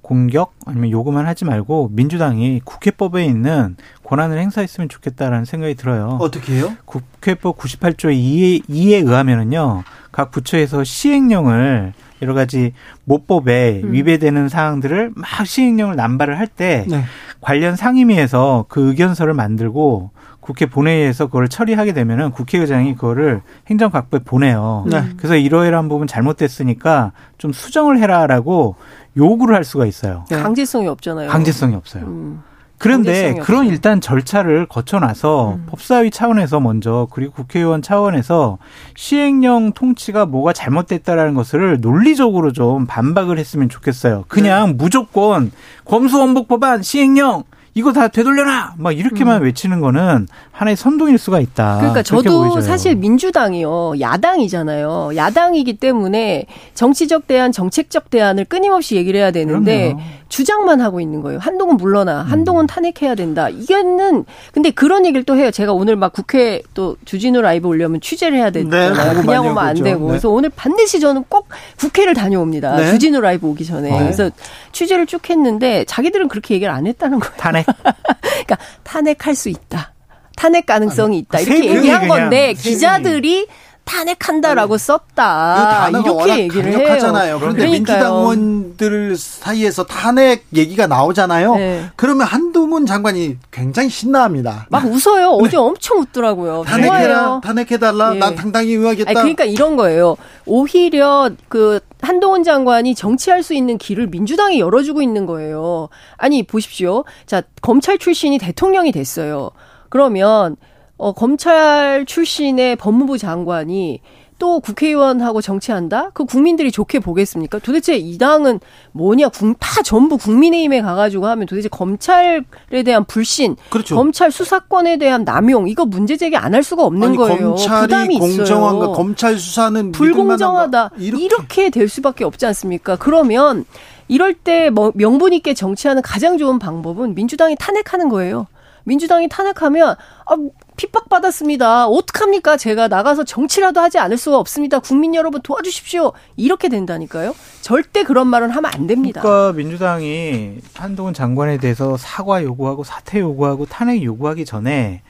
[0.00, 3.74] 공격 아니면 요구만 하지 말고 민주당이 국회법에 있는
[4.04, 6.18] 권한을 행사했으면 좋겠다라는 생각이 들어요.
[6.20, 6.72] 어떻게 해요?
[6.84, 9.82] 국회법 98조 2에, 2에 의하면은요.
[10.12, 11.92] 각 부처에서 시행령을
[12.22, 12.74] 여러 가지
[13.06, 13.92] 모법에 음.
[13.92, 17.02] 위배되는 사항들을 막 시행령을 남발을 할때 네.
[17.40, 20.12] 관련 상임위에서 그 의견서를 만들고
[20.50, 24.84] 국회 본회의에서 그걸 처리하게 되면은 국회의장이 그거를 행정각부에 보내요.
[24.90, 25.04] 네.
[25.16, 28.74] 그래서 이러이러한 부분 잘못됐으니까 좀 수정을 해라라고
[29.16, 30.24] 요구를 할 수가 있어요.
[30.28, 30.42] 네.
[30.42, 31.28] 강제성이 없잖아요.
[31.28, 32.04] 강제성이 없어요.
[32.04, 32.42] 음.
[32.78, 33.66] 그런데 그런.
[33.66, 35.66] 일단 절차를 거쳐놔서 음.
[35.68, 38.58] 법사위 차원에서 먼저 그리고 국회의원 차원에서
[38.96, 44.24] 시행령 통치가 뭐가 잘못됐다라는 것을 논리적으로 좀 반박을 했으면 좋겠어요.
[44.26, 44.72] 그냥 네.
[44.72, 45.52] 무조건
[45.84, 47.44] 검수원복 법안 시행령
[47.74, 48.74] 이거 다 되돌려라!
[48.78, 49.44] 막 이렇게만 음.
[49.44, 51.76] 외치는 거는 하나의 선동일 수가 있다.
[51.78, 52.62] 그러니까 저도 보여져요.
[52.62, 54.00] 사실 민주당이요.
[54.00, 55.12] 야당이잖아요.
[55.14, 60.02] 야당이기 때문에 정치적 대안, 정책적 대안을 끊임없이 얘기를 해야 되는데 그럼요.
[60.30, 61.40] 주장만 하고 있는 거예요.
[61.40, 62.26] 한동훈 물러나, 음.
[62.30, 63.48] 한동훈 탄핵해야 된다.
[63.48, 65.50] 이게는 근데 그런 얘기를 또 해요.
[65.50, 69.14] 제가 오늘 막 국회 또 주진우 라이브 올려면 취재를 해야 되잖아요.
[69.14, 70.06] 네, 그냥 오면 안 되고.
[70.06, 70.06] 네.
[70.06, 71.48] 그래서 오늘 반드시 저는 꼭
[71.78, 72.76] 국회를 다녀옵니다.
[72.76, 72.90] 네.
[72.92, 73.90] 주진우 라이브 오기 전에.
[73.90, 73.98] 네.
[73.98, 74.30] 그래서
[74.72, 77.34] 취재를 쭉 했는데 자기들은 그렇게 얘기를 안 했다는 거예요.
[77.36, 77.66] 탄핵.
[78.22, 79.92] 그러니까 탄핵할 수 있다.
[80.36, 81.38] 탄핵 가능성이 있다.
[81.38, 83.48] 그 이렇게 얘기한 건데 기자들이
[83.90, 84.84] 탄핵한다라고 네.
[84.84, 85.88] 썼다.
[85.90, 87.26] 이렇게 얘기를 강력하잖아요.
[87.26, 87.38] 해요.
[87.40, 91.56] 그런데 민주당 의원들 사이에서 탄핵 얘기가 나오잖아요.
[91.56, 91.90] 네.
[91.96, 94.66] 그러면 한동훈 장관이 굉장히 신나합니다.
[94.70, 95.30] 막 웃어요.
[95.30, 95.56] 어제 네.
[95.56, 96.62] 엄청 웃더라고요.
[96.66, 98.14] 탄핵해라, 탄핵해달라.
[98.14, 98.18] 예.
[98.18, 99.10] 난 당당히 의하겠다.
[99.10, 100.16] 아니, 그러니까 이런 거예요.
[100.46, 105.88] 오히려 그 한동훈 장관이 정치할 수 있는 길을 민주당이 열어주고 있는 거예요.
[106.16, 107.04] 아니 보십시오.
[107.26, 109.50] 자 검찰 출신이 대통령이 됐어요.
[109.88, 110.56] 그러면
[111.00, 114.00] 어, 검찰 출신의 법무부 장관이
[114.38, 116.10] 또 국회의원하고 정치한다?
[116.14, 117.58] 그 국민들이 좋게 보겠습니까?
[117.58, 118.60] 도대체 이 당은
[118.92, 119.28] 뭐냐?
[119.58, 122.42] 다 전부 국민의힘에 가가지고 하면 도대체 검찰에
[122.84, 123.96] 대한 불신, 그렇죠.
[123.96, 127.54] 검찰 수사권에 대한 남용 이거 문제 제기 안 할 수가 없는 아니, 거예요.
[127.54, 128.88] 검찰이 공정한가?
[128.92, 130.90] 검찰 수사는 불공정하다.
[130.98, 131.24] 이렇게.
[131.24, 132.96] 이렇게 될 수밖에 없지 않습니까?
[132.96, 133.64] 그러면
[134.08, 138.46] 이럴 때뭐 명분 있게 정치하는 가장 좋은 방법은 민주당이 탄핵하는 거예요.
[138.84, 139.94] 민주당이 탄핵하면
[140.26, 140.36] 아,
[140.80, 141.88] 핍박받았습니다.
[141.88, 142.56] 어떡합니까?
[142.56, 144.78] 제가 나가서 정치라도 하지 않을 수가 없습니다.
[144.78, 146.12] 국민 여러분 도와주십시오.
[146.36, 147.34] 이렇게 된다니까요.
[147.60, 149.20] 절대 그런 말은 하면 안 됩니다.
[149.20, 155.02] 그러니까 민주당이 한동훈 장관에 대해서 사과 요구하고 사퇴 요구하고 탄핵 요구하기 전에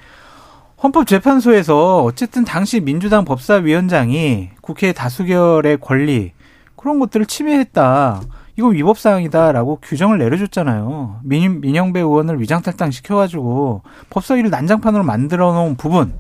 [0.82, 6.32] 헌법재판소에서 어쨌든 당시 민주당 법사위원장이 국회 다수결의 권리
[6.74, 8.22] 그런 것들을 침해했다.
[8.60, 11.20] 이거 위법 사항이다라고 규정을 내려줬잖아요.
[11.24, 13.80] 민, 민영배 의원을 위장 탈당 시켜가지고
[14.10, 16.12] 법사위를 난장판으로 만들어 놓은 부분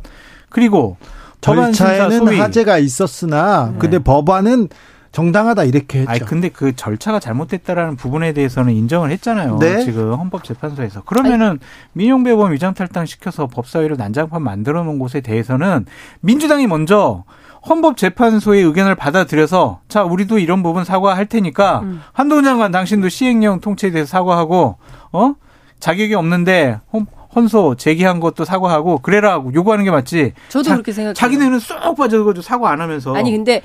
[0.48, 0.96] 그리고
[1.42, 3.78] 절차에는 하재가 있었으나 네.
[3.78, 4.68] 근데 법안은
[5.12, 6.10] 정당하다 이렇게 했죠.
[6.10, 9.58] 아니 근데 그 절차가 잘못됐다라는 부분에 대해서는 인정을 했잖아요.
[9.58, 9.84] 네?
[9.84, 11.02] 지금 헌법재판소에서.
[11.02, 11.58] 그러면은.
[11.92, 15.84] 민영배 의원 위장 탈당 시켜서 법사위를 난장판 만들어 놓은 곳에 대해서는
[16.20, 17.24] 민주당이 먼저
[17.68, 22.02] 헌법재판소의 의견을 받아들여서 자 우리도 이런 부분 사과할 테니까 음.
[22.12, 24.78] 한동훈 장관 당신도 시행령 통치에 대해서 사과하고
[25.12, 25.34] 어
[25.78, 30.32] 자격이 없는데 헌, 헌소 제기한 것도 사과하고 그래라고 요구하는 게 맞지.
[30.48, 31.14] 저도 자, 그렇게 생각해요.
[31.14, 33.14] 자기네는 쏙 빠져가지고 사과 안 하면서.
[33.14, 33.62] 아니 근데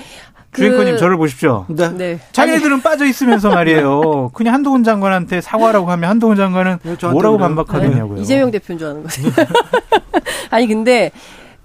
[0.52, 0.62] 그...
[0.62, 1.66] 주인권님 저를 보십시오.
[1.68, 1.90] 네.
[1.90, 2.20] 네.
[2.32, 2.82] 자기네들은 아니...
[2.82, 4.30] 빠져 있으면서 말이에요.
[4.34, 6.80] 그냥 한동훈 장관한테 사과라고 하면 한동훈 장관은
[7.12, 8.22] 뭐라고 반박하겠냐고요.
[8.22, 9.36] 이재명 대표인 줄 아는 거예요.
[10.52, 11.12] 아니 근데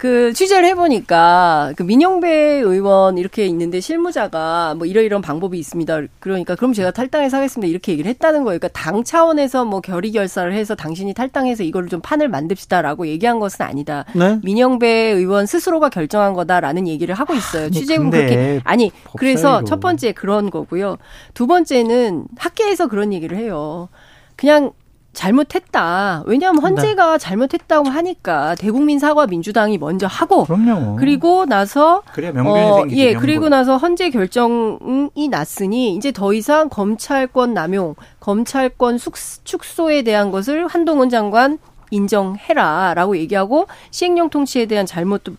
[0.01, 6.01] 그 취재를 해보니까 그 민영배 의원 이렇게 있는데 실무자가 뭐 이러이러한 방법이 있습니다.
[6.21, 7.69] 그러니까 그럼 제가 탈당해서 하겠습니다.
[7.69, 8.59] 이렇게 얘기를 했다는 거예요.
[8.59, 13.67] 그러니까 당 차원에서 뭐 결의 결사를 해서 당신이 탈당해서 이거를 좀 판을 만듭시다라고 얘기한 것은
[13.67, 14.07] 아니다.
[14.15, 14.41] 네?
[14.43, 17.69] 민영배 의원 스스로가 결정한 거다라는 얘기를 하고 있어요.
[17.69, 20.97] 취재국 그렇게 아니 그래서 첫 번째 그런 거고요.
[21.35, 23.91] 두 번째는 학계에서 그런 얘기를 해요.
[24.35, 24.73] 그냥
[25.13, 26.23] 잘못했다.
[26.27, 27.19] 왜냐하면 헌재가 네.
[27.19, 30.97] 잘못했다고 하니까 대국민 사과 민주당이 먼저 하고 그럼요.
[30.97, 33.01] 그리고 나서 그래 명분이 어, 생기죠.
[33.01, 33.15] 예.
[33.15, 39.15] 그리고 나서 헌재 결정이 났으니 이제 더 이상 검찰권 남용, 검찰권 숙,
[39.45, 41.59] 축소에 대한 것을 한동훈 장관
[41.91, 45.35] 인정해라라고 얘기하고 시행령 통치에 대한 잘못도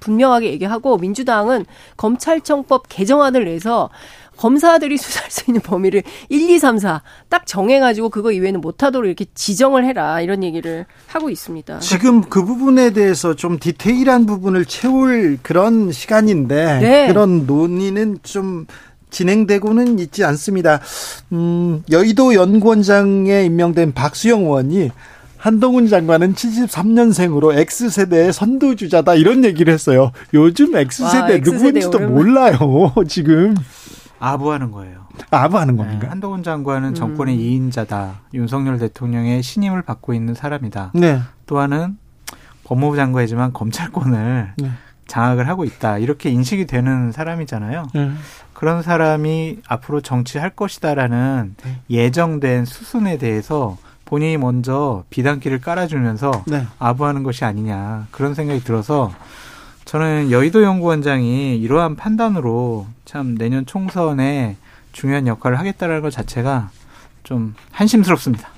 [0.00, 1.66] 분명하게 얘기하고 민주당은
[1.96, 3.90] 검찰청법 개정안을 내서
[4.36, 9.26] 검사들이 수사할 수 있는 범위를 1, 2, 3, 4 딱 정해가지고 그거 이외에는 못하도록 이렇게
[9.34, 11.78] 지정을 해라 이런 얘기를 하고 있습니다.
[11.80, 17.06] 지금 그 부분에 대해서 좀 디테일한 부분을 채울 그런 시간인데 네.
[17.08, 18.66] 그런 논의는 좀
[19.10, 20.80] 진행되고는 있지 않습니다.
[21.32, 24.90] 음, 여의도 연구원장에 임명된 박수영 의원이
[25.36, 30.10] 한동훈 장관은 73년생으로 X세대의 선두주자다 이런 얘기를 했어요.
[30.34, 32.92] 요즘 X세대 와, 누구인지도 몰라요.
[33.08, 33.54] 지금.
[34.18, 35.06] 아부하는 거예요.
[35.30, 36.00] 아부하는 겁니까?
[36.00, 36.94] 네, 한동훈 장관은 음.
[36.94, 38.14] 정권의 2인자다.
[38.34, 40.92] 윤석열 대통령의 신임을 받고 있는 사람이다.
[40.94, 41.20] 네.
[41.46, 41.98] 또한은
[42.64, 44.70] 법무부 장관이지만 검찰권을 네.
[45.06, 45.98] 장악을 하고 있다.
[45.98, 47.86] 이렇게 인식이 되는 사람이잖아요.
[47.94, 48.10] 네.
[48.52, 51.80] 그런 사람이 앞으로 정치할 것이다라는 네.
[51.90, 56.66] 예정된 수순에 대해서 본인이 먼저 비단길을 깔아주면서 네.
[56.78, 59.12] 아부하는 것이 아니냐 그런 생각이 들어서
[59.86, 64.56] 저는 여의도 연구원장이 이러한 판단으로 참 내년 총선에
[64.92, 66.70] 중요한 역할을 하겠다는 것 자체가
[67.22, 68.48] 좀 한심스럽습니다.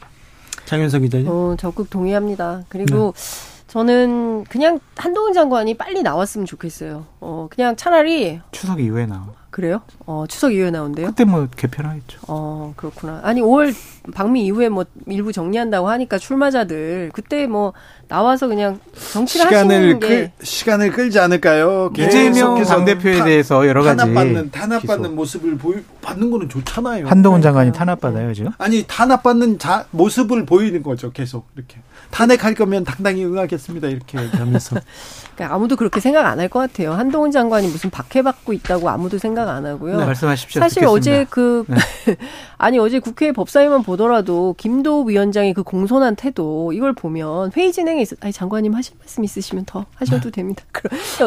[0.64, 1.28] 장윤석 기자님.
[1.28, 2.62] 어, 적극 동의합니다.
[2.68, 3.66] 그리고 네.
[3.68, 7.04] 저는 그냥 한동훈 장관이 빨리 나왔으면 좋겠어요.
[7.20, 9.28] 어, 그냥 차라리 추석 이후에 나와.
[9.50, 9.80] 그래요?
[10.06, 11.06] 어, 추석 이후에 나온대요?
[11.06, 12.20] 그때 뭐 개편하겠죠.
[12.28, 13.20] 어, 그렇구나.
[13.22, 13.74] 아니, 5월
[14.14, 17.72] 방미 이후에 뭐 일부 정리한다고 하니까 출마자들 그때 뭐
[18.08, 18.78] 나와서 그냥
[19.12, 21.90] 정치를 시간을 하시는 게 끌, 시간을 끌지 않을까요?
[21.96, 27.06] 이재명 당대표에 대해서 여러 가지 탄압받는 탄압받는 모습을 보이 받는 거는 좋잖아요.
[27.08, 28.50] 한동훈 장관이 탄압받아요, 지금?
[28.58, 31.78] 아니, 탄압받는 자, 모습을 보이는 거죠, 계속 이렇게.
[32.10, 33.88] 탄핵할 거면 당당히 응하겠습니다.
[33.88, 34.76] 이렇게 얘기하면서.
[35.36, 36.92] 그러니까 아무도 그렇게 생각 안 할 것 같아요.
[36.94, 39.98] 한동훈 장관이 무슨 박해받고 있다고 아무도 생각 안 하고요.
[39.98, 40.60] 네, 말씀하십시오.
[40.60, 40.90] 사실 듣겠습니다.
[40.90, 41.76] 어제 그 네.
[42.56, 48.16] 아니 어제 국회 법사위만 보더라도 김도 위원장의 그 공손한 태도 이걸 보면 회의 진행에 있어
[48.20, 50.64] 아니 장관님 하실 말씀 있으시면 더 하셔도 됩니다.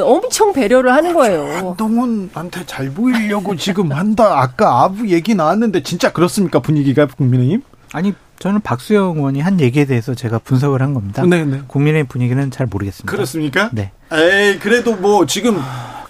[0.03, 1.69] 엄청 배려를 하는 거예요.
[1.69, 4.41] 한동훈한테 잘 보이려고 지금 한다.
[4.41, 7.61] 아까 아부 얘기 나왔는데 진짜 그렇습니까 분위기가 국민의힘?
[7.93, 11.23] 아니 저는 박수영 의원이 한 얘기에 대해서 제가 분석을 한 겁니다.
[11.23, 11.61] 네, 네.
[11.67, 13.11] 국민의 분위기는 잘 모르겠습니다.
[13.11, 13.69] 그렇습니까?
[13.71, 13.91] 네.
[14.11, 15.59] 에이, 그래도 뭐 지금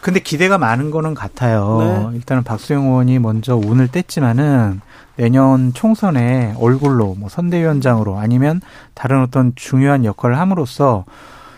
[0.02, 1.78] 근데 기대가 많은 거는 같아요.
[2.12, 2.18] 네.
[2.18, 4.82] 일단은 박수영 의원이 먼저 운을 뗐지만은
[5.16, 8.62] 내년 총선에 얼굴로 뭐 선대위원장으로 아니면
[8.96, 11.06] 다른 어떤 중요한 역할을 함으로써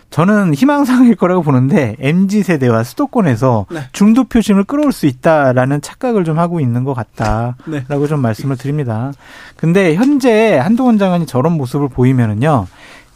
[0.10, 3.80] 저는 희망상일 거라고 보는데 MZ 세대와 수도권에서 네.
[3.94, 8.08] 중도 표심을 끌어올 수 있다라는 착각을 좀 하고 있는 것 같다라고 네.
[8.08, 9.12] 좀 말씀을 드립니다.
[9.56, 12.68] 근데 현재 한동훈 장관이 저런 모습을 보이면은요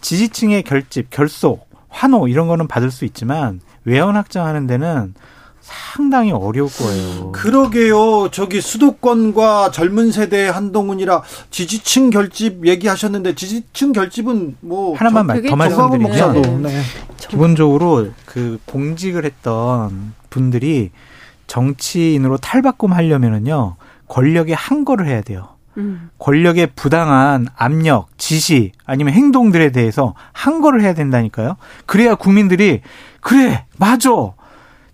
[0.01, 5.13] 지지층의 결집, 결속, 환호 이런 거는 받을 수 있지만 외연 확장하는 데는
[5.61, 7.31] 상당히 어려울 거예요.
[7.31, 8.29] 그러게요.
[8.31, 16.81] 저기 수도권과 젊은 세대 한동훈이라 지지층 결집 얘기하셨는데 지지층 결집은 뭐 하나만 더 말씀드리면 네.
[17.17, 20.91] 기본적으로 그 공직을 했던 분들이
[21.47, 23.77] 정치인으로 탈바꿈 하려면은요
[24.09, 25.56] 권력에 항거를 해야 돼요.
[25.77, 26.09] 음.
[26.19, 31.55] 권력의 부당한 압력, 지시 아니면 행동들에 대해서 항거를 해야 된다니까요.
[31.85, 32.81] 그래야 국민들이
[33.21, 34.09] 그래 맞아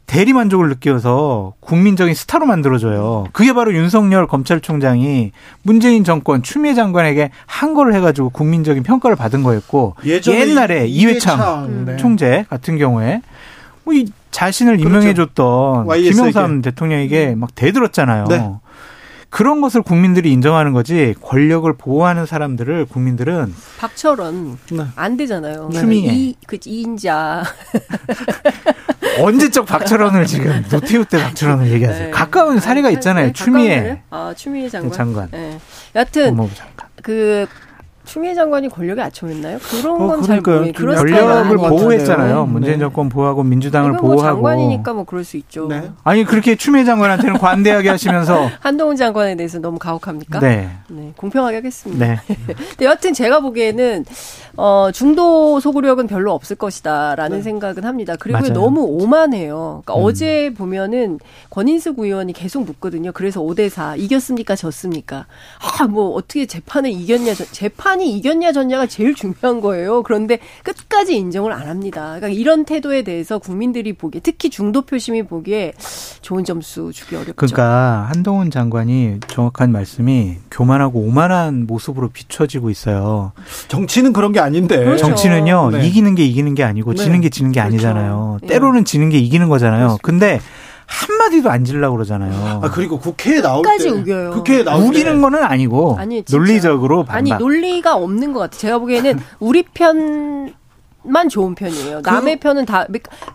[0.06, 3.28] 대리 만족을 느껴서 국민적인 스타로 만들어줘요.
[3.32, 5.32] 그게 바로 윤석열 검찰총장이
[5.64, 11.98] 문재인 정권 추미애 장관에게 한 거를 해가지고 국민적인 평가를 받은 거였고 옛날에 이회창, 이회창 네.
[11.98, 13.22] 총재 같은 경우에
[13.86, 14.90] 뭐 이 자신을 그렇죠.
[14.90, 18.26] 임명해줬던 김영삼 대통령에게 막 대들었잖아요.
[18.28, 18.52] 네.
[19.34, 24.86] 그런 것을 국민들이 인정하는 거지 권력을 보호하는 사람들을 국민들은 박철원 네.
[24.96, 25.72] 안 되잖아요.
[25.74, 27.44] 추미애 그 이인자
[29.20, 32.06] 언제적 박철원을 지금 노태우 때 박철원을 얘기하세요.
[32.06, 32.12] 네.
[32.12, 33.28] 가까운 사례가 있잖아요.
[33.28, 34.92] 네, 추미애 아 추미애 장관.
[34.92, 35.32] 장관.
[35.32, 35.60] 네.
[35.96, 36.38] 여튼
[37.02, 37.48] 그
[38.06, 39.58] 추미애 장관이 권력에 아첨했나요?
[39.60, 40.96] 그런 어, 건잘 모르겠어요.
[40.96, 42.46] 권력을 보호했잖아요.
[42.46, 42.52] 네.
[42.52, 44.36] 문재인 정권 보호하고 민주당을 뭐 보호하고.
[44.38, 45.68] 장관이니까 뭐 그럴 수 있죠.
[45.68, 45.90] 네.
[46.04, 50.40] 아니 그렇게 추미애 장관한테는 관대하게 하시면서 한동훈 장관에 대해서 너무 가혹합니까?
[50.40, 50.70] 네.
[50.90, 52.06] 네 공평하게 하겠습니다.
[52.06, 52.20] 네.
[52.28, 54.06] 근데 여튼 제가 보기에는
[54.56, 57.44] 어, 중도 소구력은 별로 없을 것이다라는 네.
[57.44, 58.16] 생각은 합니다.
[58.20, 58.54] 그리고 맞아요.
[58.54, 59.82] 너무 오만해요.
[59.84, 60.04] 그러니까 음.
[60.04, 61.20] 어제 보면은
[61.50, 63.12] 권인숙 의원이 계속 묻거든요.
[63.14, 65.26] 그래서 5대 4 이겼습니까, 졌습니까?
[65.80, 70.04] 아, 뭐 어떻게 재판을 이겼냐, 재판이 이겼냐 졌냐가 제일 중요한 거예요.
[70.04, 72.16] 그런데 끝까지 인정을 안 합니다.
[72.16, 75.74] 그러니까 이런 태도에 대해서 국민들이 보기에 특히 중도 표심이 보기에
[76.22, 77.34] 좋은 점수 주기 어렵죠.
[77.36, 83.32] 그러니까 한동훈 장관이 정확한 말씀이 교만하고 오만한 모습으로 비춰지고 있어요.
[83.68, 84.78] 정치는 그런 게 아닌데.
[84.84, 85.06] 그렇죠.
[85.08, 85.88] 정치는요, 네.
[85.88, 87.04] 이기는 게 이기는 게 아니고 네.
[87.04, 87.74] 지는 게 지는 게 그렇죠.
[87.74, 88.38] 아니잖아요.
[88.42, 88.48] 네.
[88.48, 89.98] 때로는 지는 게 이기는 거잖아요.
[90.02, 90.40] 근데
[90.86, 92.62] 한마디도 안 질라고 그러잖아요.
[92.62, 93.90] 아, 그리고 국회에 나올 때.
[93.90, 94.32] 우겨요.
[94.32, 95.98] 국회에 나올 우기는 거는 아니고.
[95.98, 97.16] 아니, 논리적으로 반박.
[97.16, 98.60] 아니, 논리가 없는 것 같아요.
[98.60, 100.54] 제가 보기에는 우리 편
[101.04, 102.02] 만 좋은 편이에요.
[102.02, 102.86] 그 남의 편은 다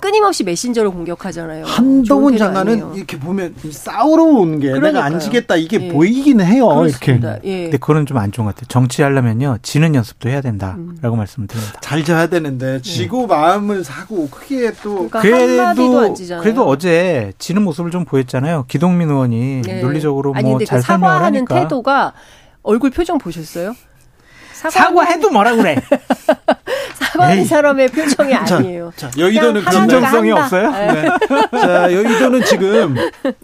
[0.00, 1.66] 끊임없이 메신저를 공격하잖아요.
[1.66, 4.92] 한동훈 장관은 이렇게 보면 싸우러 오는 게 그러니까요.
[4.92, 5.88] 내가 안 지겠다 이게 예.
[5.92, 6.66] 보이기는 해요.
[6.68, 7.32] 그렇습니다.
[7.34, 7.48] 이렇게.
[7.48, 7.62] 예.
[7.64, 8.68] 근데 그거는 좀안 좋은 것 같아요.
[8.68, 11.16] 정치하려면요 지는 연습도 해야 된다라고 음.
[11.16, 11.78] 말씀을 드립니다.
[11.80, 13.26] 잘 져야 되는데 지고 예.
[13.26, 18.64] 마음을 사고 크게 또 그러니까 그래도 그래도 어제 지는 모습을 좀 보였잖아요.
[18.68, 19.80] 기동민 의원이 예.
[19.80, 22.14] 논리적으로 뭐잘 그 설명을 하니까 태도가
[22.62, 23.74] 얼굴 표정 보셨어요?
[24.70, 25.76] 사과해도 뭐라 그래.
[26.94, 28.92] 사과하는 사람의 표정이 아니에요.
[28.96, 30.70] 자, 자 여의도는 진정성이 없어요?
[30.70, 30.92] 네.
[30.92, 31.08] 네.
[31.52, 32.96] 자, 여의도는 지금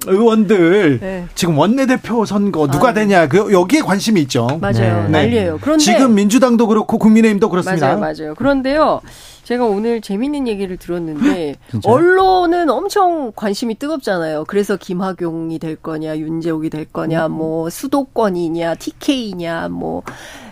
[0.07, 1.25] 의원들 네.
[1.35, 3.03] 지금 원내대표 선거 누가 아, 네.
[3.03, 4.59] 되냐 그 여기에 관심이 있죠.
[4.61, 5.05] 맞아요.
[5.05, 5.09] 네.
[5.09, 5.59] 난리예요.
[5.61, 7.97] 그런데 지금 민주당도 그렇고 국민의힘도 그렇습니다.
[7.97, 8.35] 맞아요, 맞아요.
[8.35, 9.01] 그런데요.
[9.45, 14.45] 제가 오늘 재밌는 얘기를 들었는데 언론은 엄청 관심이 뜨겁잖아요.
[14.47, 17.33] 그래서 김학용이 될 거냐, 윤재옥이 될 거냐, 음.
[17.33, 20.03] 뭐 수도권이냐, TK냐, 뭐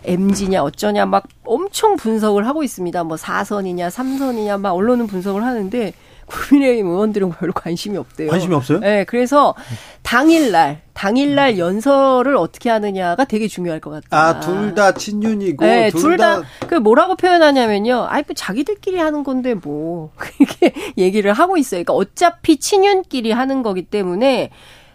[0.05, 3.05] MG냐 어쩌냐 막 엄청 분석을 하고 있습니다.
[3.05, 5.93] 뭐 4선이냐, 3선이냐 막 언론은 분석을 하는데
[6.26, 8.30] 국민의힘 의원들은 별로 관심이 없대요.
[8.30, 8.80] 관심이 없어요?
[8.80, 9.54] 네, 그래서
[10.02, 14.06] 당일날 당일날 연설을 어떻게 하느냐가 되게 중요할 것 같다.
[14.10, 18.06] 아, 둘 다 친윤이고 네, 둘다 그 뭐라고 표현하냐면요.
[18.08, 21.82] 아이 그 자기들끼리 하는 건데 뭐 그렇게 얘기를 하고 있어요.
[21.84, 24.50] 그러니까 어차피 친윤끼리 하는 거기 때문에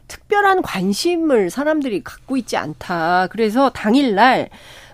[0.07, 3.27] 특별한 관심을 사람들이 갖고 있지 않다.
[3.29, 4.49] 그래서 당일날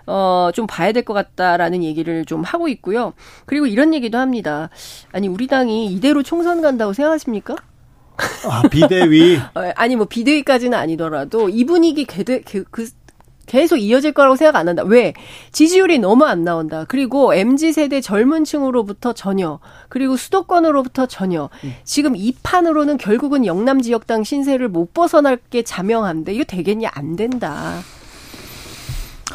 [0.05, 3.13] 어, 좀 봐야 될 것 같다라는 얘기를 좀 하고 있고요.
[3.45, 4.69] 그리고 이런 얘기도 합니다.
[5.11, 7.55] 아니, 우리 당이 이대로 총선 간다고 생각하십니까?
[8.49, 9.37] 아, 비대위?
[9.55, 12.23] 어, 아니, 뭐, 비대위까지는 아니더라도 이 분위기 그,
[12.71, 12.89] 그,
[13.45, 14.83] 계속 이어질 거라고 생각 안 한다.
[14.83, 15.13] 왜?
[15.51, 16.85] 지지율이 너무 안 나온다.
[16.87, 19.59] 그리고 MZ 세대 젊은 층으로부터 전혀,
[19.89, 21.49] 그리고 수도권으로부터 전혀.
[21.65, 21.73] 음.
[21.83, 26.89] 지금 이 판으로는 결국은 영남 지역당 신세를 못 벗어날 게 자명한데 이거 되겠냐?
[26.93, 27.81] 안 된다.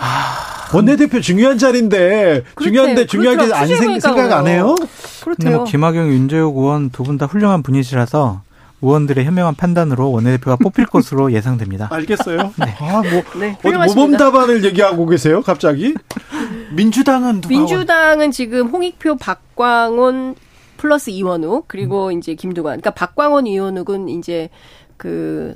[0.01, 4.75] 아, 원내대표 중요한 자리인데 그렇대, 중요한데 중요하게 안 생, 생각 안 해요?
[5.23, 5.57] 그렇대요.
[5.59, 8.43] 뭐 김학영, 윤재욱 의원 두 분 다 훌륭한 분이시라서
[8.81, 11.89] 의원들의 현명한 판단으로 원내대표가 뽑힐 것으로 예상됩니다.
[11.91, 12.39] 알겠어요.
[12.59, 12.77] 네.
[12.81, 15.95] 아, 뭐, 네, 모범 답안을 얘기하고 계세요, 갑자기?
[16.73, 20.37] 민주당은 누가 민주당은 지금 홍익표, 박광원
[20.77, 22.19] 플러스 이원우 그리고 음.
[22.19, 22.81] 이제 김두관.
[22.81, 24.49] 그러니까 박광원, 이원욱은 이제
[24.97, 25.55] 그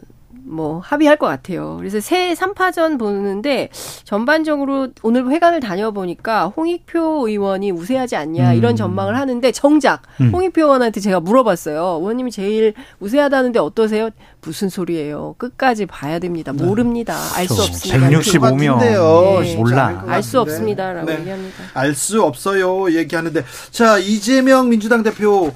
[0.52, 1.76] 뭐 합의할 것 같아요.
[1.78, 3.70] 그래서 새 3파전 보는데
[4.04, 8.56] 전반적으로 오늘 회관을 다녀보니까 홍익표 의원이 우세하지 않냐 음.
[8.56, 10.30] 이런 전망을 하는데 정작 음.
[10.32, 11.98] 홍익표 의원한테 제가 물어봤어요.
[12.00, 14.10] 의원님이 제일 우세하다는데 어떠세요?
[14.42, 15.34] 무슨 소리예요?
[15.38, 16.52] 끝까지 봐야 됩니다.
[16.52, 16.64] 네.
[16.64, 17.16] 모릅니다.
[17.36, 18.08] 알 수 없습니다.
[18.10, 19.56] 165명 네.
[19.56, 20.04] 몰라.
[20.06, 21.20] 알 수 없습니다라고 네.
[21.20, 21.56] 얘기합니다.
[21.74, 25.52] 알 수 없어요 얘기하는데 자 이재명 민주당 대표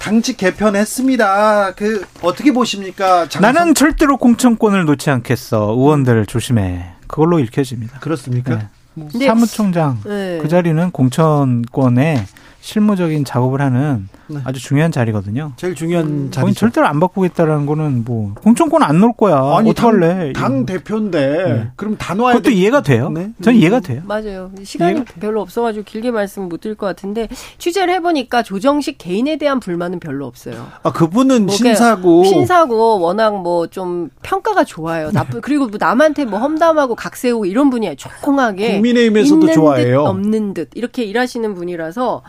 [0.00, 1.72] 당직 개편했습니다.
[1.74, 3.28] 그 어떻게 보십니까?
[3.28, 3.40] 장성...
[3.40, 5.74] 나는 절대로 공천권을 놓지 않겠어.
[5.76, 6.92] 의원들 조심해.
[7.06, 8.00] 그걸로 읽혀집니다.
[8.00, 8.56] 그렇습니까?
[8.56, 8.68] 네.
[8.94, 10.38] 뭐 사무총장 네.
[10.42, 12.24] 그 자리는 공천권에
[12.72, 14.40] 실무적인 작업을 하는 네.
[14.44, 15.52] 아주 중요한 자리거든요.
[15.56, 16.28] 제일 중요한 음.
[16.30, 16.52] 자리.
[16.52, 19.56] 절대로 안 바꾸겠다라는 거는 뭐 공천권 안 놓을 거야.
[19.56, 20.34] 아니, 어떡할래?
[20.34, 21.70] 당, 당 대표인데 네.
[21.76, 22.54] 그럼 다 놔야 그것도 돼.
[22.56, 23.08] 이해가 돼요.
[23.08, 23.30] 네?
[23.40, 23.58] 전 음.
[23.58, 24.02] 이해가 돼요.
[24.04, 24.50] 맞아요.
[24.62, 29.98] 시간이 별로 없어가지고 길게 말씀 못 드릴 것 같은데 취재를 해보니까 조정식 개인에 대한 불만은
[29.98, 30.66] 별로 없어요.
[30.82, 35.10] 아 그분은 뭐 신사고 신사고 워낙 뭐 좀 평가가 좋아요.
[35.12, 40.02] 나쁜 그리고 뭐 남한테 뭐 험담하고 각세우고 이런 분이 조용하게 국민의힘에서도 좋아해요.
[40.02, 42.22] 없는 듯 이렇게 일하시는 분이라서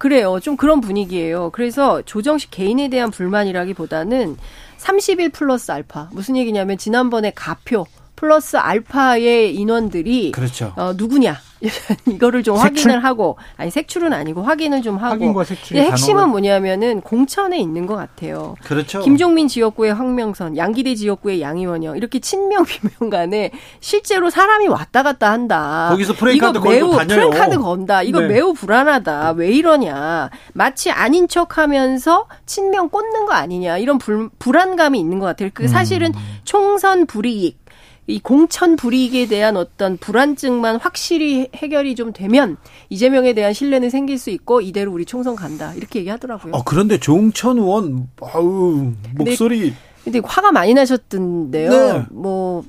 [0.00, 0.40] 그래요.
[0.40, 1.50] 좀 그런 분위기예요.
[1.50, 4.38] 그래서 조정식 개인에 대한 불만이라기보다는
[4.78, 6.08] 30일 플러스 알파.
[6.14, 7.84] 무슨 얘기냐면 지난번에 가표
[8.20, 10.74] 플러스 알파의 인원들이 그렇죠.
[10.76, 11.38] 어, 누구냐
[12.06, 12.90] 이거를 좀 색출?
[12.90, 16.28] 확인을 하고 아니 색출은 아니고 확인을 좀 하고 확인과 색출이 핵심은.
[16.28, 18.56] 뭐냐면은 공천에 있는 것 같아요.
[18.64, 19.00] 그렇죠.
[19.00, 25.88] 김종민 지역구의 황명선, 양기대 지역구의 양이원영 이렇게 친명 비명 간에 실제로 사람이 왔다 갔다 한다.
[25.90, 28.02] 거기서 프레카드 이거 매우 프레카드 건다.
[28.02, 28.28] 이거 네.
[28.28, 29.32] 매우 불안하다.
[29.32, 30.28] 왜 이러냐?
[30.52, 35.48] 마치 아닌 척하면서 친명 꽂는 거 아니냐 이런 불, 불안감이 있는 것 같아요.
[35.54, 36.20] 그 사실은 음.
[36.44, 37.60] 총선 불이익
[38.06, 42.56] 이 공천 불이익에 대한 어떤 불안증만 확실히 해결이 좀 되면
[42.88, 46.52] 이재명에 대한 신뢰는 생길 수 있고 이대로 우리 총선 간다 이렇게 얘기하더라고요.
[46.54, 51.70] 어, 그런데 조홍천 의원 아우 목소리 근데, 근데 화가 많이 나셨던데요.
[51.70, 52.06] 네.
[52.10, 52.64] 뭐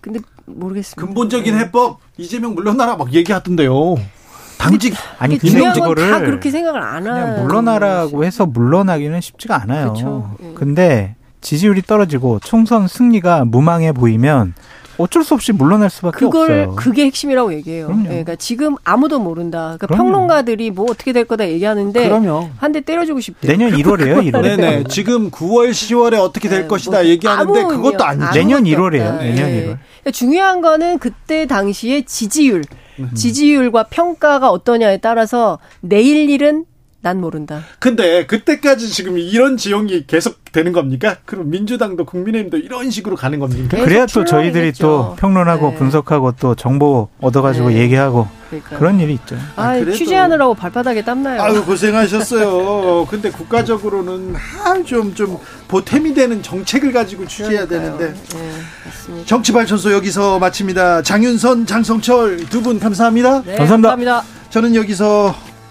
[0.00, 1.06] 근데 모르겠습니다.
[1.06, 3.96] 근본적인 해법 이재명 물러나라 막 얘기하던데요.
[4.58, 9.92] 당직 아니 그냥 이거를 다 그렇게 생각을 안 하는 물러나라고 해서 물러나기는 쉽지가 않아요.
[9.92, 10.36] 그렇죠.
[10.42, 10.52] 예.
[10.54, 14.54] 근데 지지율이 떨어지고 총선 승리가 무망해 보이면
[14.96, 16.76] 어쩔 수 없이 물러날 수밖에 그걸 없어요.
[16.76, 17.88] 그게 핵심이라고 얘기해요.
[17.88, 19.76] 네, 그러니까 지금 아무도 모른다.
[19.78, 22.08] 그러니까 평론가들이 뭐 어떻게 될 거다 얘기하는데
[22.58, 23.48] 한 대 때려주고 싶대.
[23.48, 24.30] 내년 1월이에요.
[24.32, 24.42] 1월.
[24.42, 24.84] 네네.
[24.88, 28.30] 지금 9월, 10월에 어떻게 될 네, 것이다 뭐 얘기하는데 그것도 아니죠.
[28.32, 29.18] 내년 1월이에요.
[29.18, 29.60] 내년 네.
[29.60, 29.78] 1월.
[30.00, 32.62] 그러니까 중요한 거는 그때 당시에 지지율,
[33.00, 33.10] 음.
[33.14, 36.64] 지지율과 평가가 어떠냐에 따라서 내일 일은
[37.04, 37.60] 난 모른다.
[37.80, 41.16] 근데 그때까지 지금 이런 지형이 계속 되는 겁니까?
[41.26, 43.76] 그럼 민주당도 국민의힘도 이런 식으로 가는 겁니까?
[43.76, 45.76] 그래야 또 저희들이 또 평론하고 네.
[45.76, 47.80] 분석하고 또 정보 얻어가지고 네.
[47.82, 48.78] 얘기하고 그러니까요.
[48.78, 49.36] 그런 일이 있죠.
[49.54, 51.42] 아, 아 취재하느라고 발바닥에 땀나요.
[51.42, 53.04] 아유 고생하셨어요.
[53.10, 54.34] 근데 국가적으로는
[54.86, 57.98] 좀좀 좀 보탬이 되는 정책을 가지고 취재해야 그러니까요.
[57.98, 58.20] 되는데.
[58.38, 61.02] 네, 정치발전소 여기서 마칩니다.
[61.02, 63.42] 장윤선, 장성철 두 분 감사합니다.
[63.42, 63.90] 네, 감사합니다.
[63.90, 64.22] 감사합니다.
[64.48, 65.34] 저는 여기서